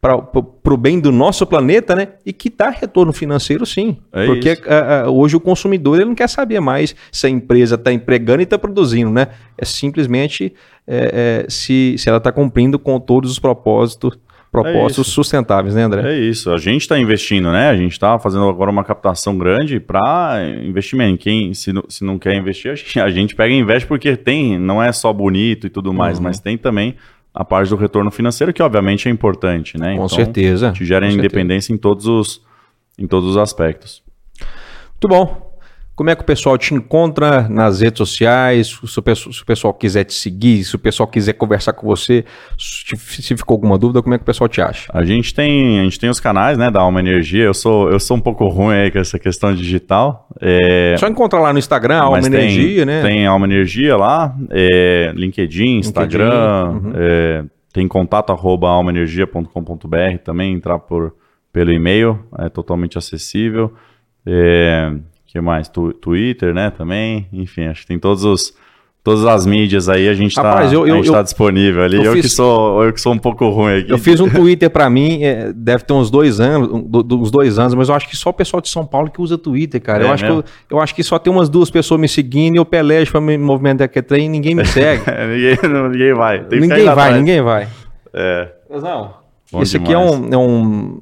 para 0.00 0.16
o 0.16 0.76
bem 0.78 0.98
do 0.98 1.12
nosso 1.12 1.44
planeta, 1.46 1.94
né? 1.94 2.08
E 2.24 2.32
que 2.32 2.48
dá 2.48 2.70
retorno 2.70 3.12
financeiro, 3.12 3.66
sim. 3.66 3.98
É 4.12 4.24
Porque 4.24 4.52
isso. 4.52 4.62
a- 4.66 5.02
a- 5.02 5.10
hoje 5.10 5.36
o 5.36 5.40
consumidor 5.40 5.96
ele 5.96 6.06
não 6.06 6.14
quer 6.14 6.28
saber 6.28 6.58
mais 6.58 6.96
se 7.12 7.26
a 7.26 7.30
empresa 7.30 7.74
está 7.74 7.92
empregando 7.92 8.40
e 8.40 8.44
está 8.44 8.58
produzindo, 8.58 9.10
né? 9.10 9.26
É 9.58 9.64
simplesmente 9.64 10.54
é, 10.86 11.44
é, 11.44 11.50
se, 11.50 11.96
se 11.98 12.08
ela 12.08 12.18
está 12.18 12.32
cumprindo 12.32 12.78
com 12.78 12.98
todos 12.98 13.30
os 13.30 13.38
propósitos, 13.38 14.18
propósitos 14.50 15.06
isso. 15.06 15.14
sustentáveis, 15.14 15.74
né, 15.74 15.82
André? 15.84 16.14
É 16.14 16.18
isso, 16.18 16.50
a 16.50 16.58
gente 16.58 16.80
está 16.80 16.98
investindo, 16.98 17.52
né? 17.52 17.68
A 17.68 17.76
gente 17.76 17.92
está 17.92 18.18
fazendo 18.18 18.48
agora 18.48 18.70
uma 18.70 18.82
captação 18.82 19.36
grande 19.38 19.78
para 19.78 20.40
investimento. 20.64 21.18
Quem 21.18 21.52
se, 21.54 21.72
não- 21.72 21.84
se 21.88 22.02
não 22.04 22.18
quer 22.18 22.34
investir, 22.34 22.72
a 22.72 22.74
gente, 22.74 22.98
a 23.00 23.10
gente 23.10 23.34
pega 23.36 23.52
e 23.54 23.58
investe 23.58 23.86
porque 23.86 24.16
tem, 24.16 24.58
não 24.58 24.82
é 24.82 24.90
só 24.92 25.12
bonito 25.12 25.66
e 25.66 25.70
tudo 25.70 25.92
mais, 25.92 26.16
Uhum. 26.18 26.24
mas 26.24 26.40
tem 26.40 26.56
também 26.58 26.96
a 27.32 27.44
parte 27.44 27.68
do 27.68 27.76
retorno 27.76 28.10
financeiro 28.10 28.52
que 28.52 28.62
obviamente 28.62 29.08
é 29.08 29.10
importante, 29.10 29.78
né? 29.78 29.96
Com 29.96 30.08
certeza. 30.08 30.72
Te 30.72 30.84
gera 30.84 31.06
com 31.06 31.12
certeza. 31.12 31.26
independência 31.26 31.72
em 31.72 31.76
todos 31.76 32.06
os 32.06 32.42
em 32.98 33.06
todos 33.06 33.30
os 33.30 33.36
aspectos. 33.36 34.02
Muito 34.92 35.08
bom. 35.08 35.49
Como 36.00 36.08
é 36.08 36.16
que 36.16 36.22
o 36.22 36.24
pessoal 36.24 36.56
te 36.56 36.72
encontra 36.72 37.46
nas 37.46 37.82
redes 37.82 37.98
sociais? 37.98 38.68
Se 38.68 38.98
o 38.98 39.02
pessoal, 39.02 39.34
se 39.34 39.42
o 39.42 39.44
pessoal 39.44 39.74
quiser 39.74 40.04
te 40.04 40.14
seguir, 40.14 40.64
se 40.64 40.74
o 40.74 40.78
pessoal 40.78 41.06
quiser 41.06 41.34
conversar 41.34 41.74
com 41.74 41.86
você, 41.86 42.24
se 42.56 43.36
ficou 43.36 43.56
alguma 43.56 43.76
dúvida, 43.76 44.00
como 44.00 44.14
é 44.14 44.16
que 44.16 44.22
o 44.22 44.24
pessoal 44.24 44.48
te 44.48 44.62
acha? 44.62 44.90
A 44.94 45.04
gente 45.04 45.34
tem, 45.34 45.78
a 45.78 45.82
gente 45.82 46.00
tem 46.00 46.08
os 46.08 46.18
canais, 46.18 46.56
né, 46.56 46.70
da 46.70 46.80
Alma 46.80 47.00
Energia. 47.00 47.44
Eu 47.44 47.52
sou 47.52 47.90
eu 47.90 48.00
sou 48.00 48.16
um 48.16 48.20
pouco 48.20 48.48
ruim 48.48 48.76
aí 48.76 48.90
com 48.90 48.98
essa 48.98 49.18
questão 49.18 49.54
digital. 49.54 50.26
É, 50.40 50.96
Só 50.96 51.06
encontrar 51.06 51.38
lá 51.38 51.52
no 51.52 51.58
Instagram, 51.58 51.98
Alma 51.98 52.16
Mas 52.16 52.28
tem- 52.28 52.44
Energia, 52.44 52.86
né? 52.86 53.02
Tem 53.02 53.26
Alma 53.26 53.44
Energia 53.44 53.94
lá, 53.94 54.34
é, 54.48 55.12
LinkedIn, 55.14 55.80
Instagram, 55.80 56.80
uhum. 56.82 56.92
é, 56.94 57.44
tem 57.74 57.86
contato 57.86 58.32
arroba 58.32 58.70
almaenergia.com.br 58.70 60.18
também, 60.24 60.54
entrar 60.54 60.78
por, 60.78 61.14
pelo 61.52 61.70
e-mail, 61.70 62.20
é 62.38 62.48
totalmente 62.48 62.96
acessível. 62.96 63.74
É, 64.26 64.92
que 65.32 65.40
mais? 65.40 65.68
Tu- 65.68 65.92
Twitter, 65.94 66.52
né, 66.54 66.70
também, 66.70 67.26
enfim, 67.32 67.66
acho 67.66 67.82
que 67.82 67.86
tem 67.88 67.98
todos 67.98 68.24
os, 68.24 68.52
todas 69.04 69.24
as 69.24 69.46
mídias 69.46 69.88
aí, 69.88 70.08
a 70.08 70.14
gente 70.14 70.30
está 70.30 70.42
tá 70.42 70.64
eu- 70.72 71.22
disponível 71.22 71.82
ali. 71.82 71.96
eu 71.98 72.04
Eu, 72.04 72.14
que 72.14 72.22
fiz- 72.22 72.34
sou, 72.34 72.84
eu 72.84 72.92
que 72.92 73.00
sou 73.00 73.12
um 73.12 73.18
pouco 73.18 73.48
ruim 73.48 73.78
aqui. 73.78 73.90
Eu 73.92 73.98
fiz 73.98 74.20
um 74.20 74.28
Twitter 74.28 74.68
pra 74.68 74.90
mim, 74.90 75.22
é, 75.22 75.52
deve 75.52 75.84
ter 75.84 75.92
uns 75.94 76.10
dois 76.10 76.40
anos, 76.40 76.68
um- 76.70 76.88
uns 77.14 77.30
dois 77.30 77.58
anos, 77.58 77.74
mas 77.74 77.88
eu 77.88 77.94
acho 77.94 78.08
que 78.08 78.16
só 78.16 78.30
o 78.30 78.32
pessoal 78.32 78.60
de 78.60 78.68
São 78.68 78.84
Paulo 78.84 79.10
que 79.10 79.20
usa 79.22 79.38
Twitter, 79.38 79.80
cara. 79.80 80.04
É 80.04 80.06
eu, 80.08 80.12
acho 80.12 80.24
que 80.24 80.30
eu, 80.30 80.44
eu 80.70 80.80
acho 80.80 80.94
que 80.94 81.02
só 81.02 81.18
tem 81.18 81.32
umas 81.32 81.48
duas 81.48 81.70
pessoas 81.70 82.00
me 82.00 82.08
seguindo 82.08 82.56
e 82.56 82.58
eu 82.58 82.64
pelejo 82.64 83.10
pra 83.12 83.20
me 83.20 83.38
movimentar 83.38 83.88
que 83.88 84.02
trem 84.02 84.26
e 84.26 84.28
ninguém 84.28 84.54
me 84.54 84.64
segue. 84.64 85.02
ninguém, 85.08 85.56
ninguém 85.90 86.12
vai. 86.14 86.44
Que 86.44 86.56
ninguém 86.60 86.84
vai, 86.84 86.88
atrás. 86.88 87.16
ninguém 87.16 87.40
vai. 87.42 87.68
É, 88.12 88.48
Não. 88.82 89.14
Bom 89.52 89.62
Esse 89.62 89.76
aqui 89.78 89.92
é 89.92 89.96
demais. 89.96 90.10
um, 90.12 90.28
é 90.32 90.36
um, 90.36 91.00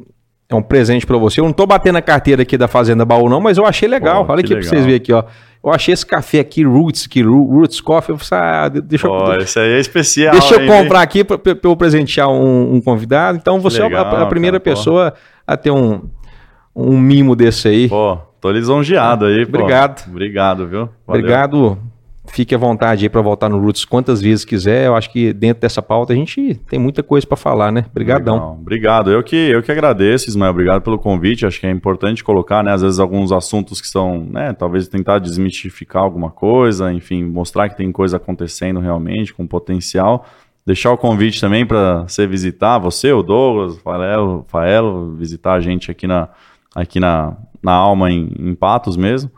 é 0.51 0.55
um 0.55 0.63
presente 0.63 1.05
pra 1.07 1.19
você. 1.19 1.41
Eu 1.41 1.45
não 1.45 1.53
tô 1.53 1.67
batendo 1.67 1.97
a 1.97 2.03
carteira 2.03 2.43
aqui 2.43 2.57
da 2.57 2.67
Fazenda 2.67 3.05
Baú, 3.05 3.29
não, 3.29 3.41
mas 3.41 3.59
eu 3.59 3.67
achei 3.67 3.87
legal. 3.89 4.25
Pô, 4.25 4.33
Olha 4.33 4.41
aqui 4.41 4.49
pra 4.49 4.57
legal. 4.59 4.71
vocês 4.71 4.83
verem 4.85 4.97
aqui, 4.97 5.13
ó. 5.13 5.25
Eu 5.63 5.71
achei 5.73 5.93
esse 5.93 6.07
café 6.07 6.39
aqui, 6.39 6.63
Roots, 6.65 7.07
que 7.07 7.21
Roots 7.23 7.81
Coffee. 7.81 8.15
Eu 8.15 8.19
falei, 8.19 8.45
ah, 8.45 8.69
de- 8.69 8.81
deixa, 8.81 9.09
Pô, 9.09 9.33
eu, 9.33 9.41
esse 9.43 9.59
aí 9.59 9.73
é 9.73 9.79
especial. 9.81 10.33
deixa 10.33 10.55
eu 10.55 10.63
hein, 10.63 10.69
comprar 10.69 11.03
aqui 11.03 11.23
pra, 11.25 11.37
pra 11.37 11.55
eu 11.65 11.77
presentear 11.77 12.29
um, 12.31 12.77
um 12.77 12.81
convidado. 12.81 13.37
Então 13.37 13.61
você 13.61 13.79
é 13.81 13.85
a- 13.85 13.89
legal, 13.89 14.17
a, 14.23 14.27
primeira 14.27 14.59
cara, 14.59 14.75
pô. 14.75 14.79
pessoa 14.79 15.15
a 15.47 15.57
ter 15.57 15.71
um, 15.71 16.03
um 16.75 16.97
mimo 16.97 17.35
desse 17.37 17.69
aí. 17.69 17.89
Pô, 17.89 18.17
tô 18.41 18.51
lisonjeado 18.51 19.27
aí, 19.27 19.45
pô. 19.45 19.59
Obrigado. 19.59 20.09
Obrigado, 20.09 20.67
viu? 20.67 20.89
Valeu. 21.07 21.21
Obrigado. 21.23 21.79
Fique 22.31 22.55
à 22.55 22.59
vontade 22.59 23.05
aí 23.05 23.09
pra 23.09 23.21
voltar 23.21 23.49
no 23.49 23.59
Roots 23.59 23.85
quantas 23.85 24.21
vezes 24.21 24.45
quiser. 24.45 24.87
Eu 24.87 24.95
acho 24.95 25.11
que 25.11 25.33
dentro 25.33 25.61
dessa 25.61 25.83
pauta 25.83 26.13
a 26.13 26.17
gente 26.17 26.61
tem 26.69 26.79
muita 26.79 27.03
coisa 27.03 27.27
pra 27.27 27.37
falar, 27.37 27.73
né? 27.73 27.87
Obrigadão. 27.91 28.35
Legal. 28.35 28.59
Obrigado. 28.61 29.11
Eu 29.11 29.23
que, 29.23 29.37
eu 29.37 29.63
que 29.63 29.73
agradeço, 29.73 30.29
Ismael. 30.29 30.51
Obrigado 30.51 30.83
pelo 30.83 30.99
convite. 30.99 31.47
Acho 31.47 31.59
que 31.59 31.67
é 31.67 31.71
importante 31.71 32.23
colocar, 32.23 32.63
né? 32.63 32.73
Às 32.73 32.83
vezes 32.83 32.99
alguns 32.99 33.33
assuntos 33.33 33.81
que 33.81 33.89
são, 33.89 34.25
né? 34.31 34.53
Talvez 34.53 34.89
tentar 34.89 35.19
desmistificar 35.19 36.03
alguma 36.03 36.31
coisa, 36.31 36.93
enfim, 36.93 37.25
mostrar 37.25 37.69
que 37.69 37.77
tem 37.77 37.91
coisa 37.91 38.19
acontecendo 38.19 38.79
realmente, 38.81 39.35
com 39.35 39.47
potencial. 39.47 40.27
Deixar 40.67 40.93
o 40.93 40.99
convite 40.99 41.41
também 41.41 41.65
para 41.65 42.03
você 42.03 42.27
visitar, 42.27 42.79
você, 42.79 43.11
o 43.11 43.23
Douglas, 43.23 43.77
o 43.77 43.81
Faelo, 43.81 44.45
Faelo, 44.49 45.15
visitar 45.15 45.55
a 45.55 45.61
gente 45.61 45.91
aqui 45.91 46.07
na, 46.07 46.29
aqui 46.75 47.01
na, 47.01 47.37
na 47.63 47.73
Alma, 47.73 48.11
em, 48.11 48.31
em 48.39 48.55
Patos 48.55 48.97
mesmo. 48.97 49.31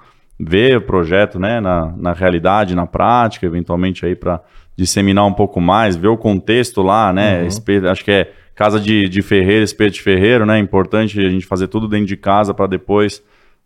Ver 0.43 0.78
o 0.78 0.80
projeto, 0.80 1.38
né? 1.38 1.61
Na, 1.61 1.95
na 1.97 2.12
realidade, 2.12 2.74
na 2.74 2.86
prática, 2.86 3.45
eventualmente 3.45 4.07
aí 4.07 4.14
para 4.16 4.41
disseminar 4.74 5.26
um 5.26 5.34
pouco 5.34 5.61
mais, 5.61 5.97
ver 5.97 6.09
o 6.09 6.16
contexto 6.16 6.80
lá, 6.80 7.12
né? 7.12 7.43
Uhum. 7.43 7.91
Acho 7.91 8.03
que 8.05 8.11
é 8.11 8.32
casa 8.55 8.80
de, 8.80 9.09
de 9.09 9.20
ferreiro, 9.20 9.62
espeto 9.62 9.93
de 9.93 10.03
ferreiro, 10.03 10.47
né? 10.47 10.57
É 10.57 10.61
importante 10.61 11.20
a 11.20 11.28
gente 11.28 11.45
fazer 11.45 11.68
tudo 11.68 11.86
dentro 11.86 12.07
de 12.07 12.16
casa 12.16 12.55
para 12.55 12.66
depois 12.66 13.22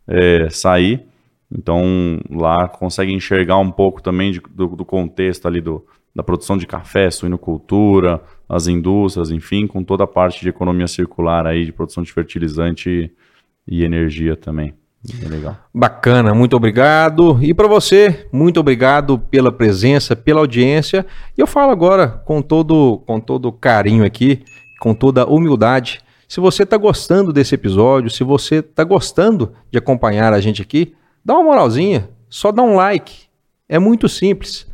é, 0.09 0.49
sair. 0.51 1.05
Então 1.57 2.18
lá 2.29 2.66
consegue 2.66 3.12
enxergar 3.12 3.59
um 3.59 3.70
pouco 3.70 4.03
também 4.03 4.33
de- 4.33 4.43
do, 4.51 4.66
do 4.68 4.85
contexto 4.85 5.47
ali 5.47 5.61
do, 5.61 5.87
da 6.14 6.22
produção 6.22 6.57
de 6.57 6.66
café, 6.66 7.11
suinocultura, 7.11 8.20
as 8.49 8.66
indústrias, 8.66 9.31
enfim, 9.31 9.66
com 9.66 9.85
toda 9.85 10.03
a 10.03 10.09
parte 10.09 10.41
de 10.41 10.49
economia 10.49 10.89
circular 10.89 11.47
aí, 11.47 11.64
de 11.64 11.72
produção 11.72 12.03
de 12.03 12.12
fertilizante 12.12 12.91
e, 13.68 13.77
e 13.81 13.85
energia 13.85 14.35
também. 14.37 14.75
É 15.22 15.28
legal. 15.28 15.57
Bacana, 15.72 16.34
muito 16.34 16.57
obrigado. 16.57 17.38
E 17.42 17.52
para 17.52 17.68
você, 17.68 18.26
muito 18.32 18.59
obrigado 18.59 19.18
pela 19.18 19.52
presença, 19.52 20.16
pela 20.16 20.40
audiência. 20.40 21.05
E 21.36 21.40
eu 21.40 21.46
falo 21.46 21.70
agora 21.70 22.09
com 22.09 22.40
todo, 22.40 23.02
com 23.07 23.20
todo 23.20 23.52
carinho 23.52 24.05
aqui, 24.05 24.42
com 24.80 24.94
toda 24.94 25.26
humildade. 25.26 26.00
Se 26.26 26.40
você 26.40 26.62
está 26.62 26.76
gostando 26.78 27.32
desse 27.32 27.55
episódio, 27.55 28.11
se 28.11 28.24
você 28.24 28.57
está 28.57 28.82
gostando 28.82 29.52
de 29.70 29.76
acompanhar 29.76 30.32
a 30.32 30.40
gente 30.40 30.62
aqui, 30.62 30.94
dá 31.24 31.34
uma 31.34 31.44
moralzinha, 31.44 32.09
só 32.30 32.50
dá 32.50 32.62
um 32.62 32.76
like. 32.76 33.24
É 33.68 33.78
muito 33.78 34.09
simples. 34.09 34.66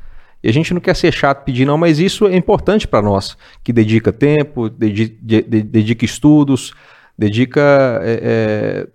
E 0.42 0.48
a 0.48 0.52
gente 0.52 0.72
não 0.72 0.80
quer 0.80 0.96
ser 0.96 1.12
chato 1.12 1.44
pedir, 1.44 1.66
não, 1.66 1.76
mas 1.76 1.98
isso 1.98 2.26
é 2.26 2.36
importante 2.36 2.88
para 2.88 3.02
nós, 3.02 3.36
que 3.62 3.72
dedica 3.72 4.10
tempo, 4.10 4.70
dedica, 4.70 5.14
dedica 5.22 6.04
estudos, 6.04 6.72
dedica 7.18 8.00
é, 8.02 8.20
é, 8.22 8.88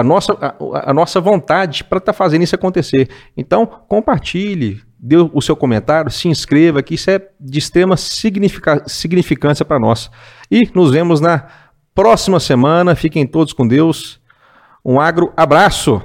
a, 0.00 0.04
nossa, 0.04 0.32
a, 0.32 0.90
a, 0.90 0.94
nossa 0.94 1.20
vontade 1.20 1.84
para 1.84 1.98
estar 1.98 2.12
tá 2.12 2.16
fazendo 2.16 2.42
isso 2.42 2.54
acontecer. 2.54 3.08
Então, 3.36 3.66
compartilhe, 3.66 4.80
dê 4.98 5.16
o 5.16 5.40
seu 5.40 5.54
comentário, 5.54 6.10
se 6.10 6.28
inscreva, 6.28 6.82
que 6.82 6.94
isso 6.94 7.10
é 7.10 7.20
de 7.38 7.58
extrema 7.58 7.96
significância 7.96 9.64
para 9.64 9.78
nós. 9.78 10.10
E 10.50 10.68
nos 10.74 10.90
vemos 10.90 11.20
na 11.20 11.46
próxima 11.94 12.40
semana. 12.40 12.94
Fiquem 12.94 13.26
todos 13.26 13.52
com 13.52 13.66
Deus. 13.66 14.20
Um 14.84 14.98
agro 14.98 15.32
abraço. 15.36 16.02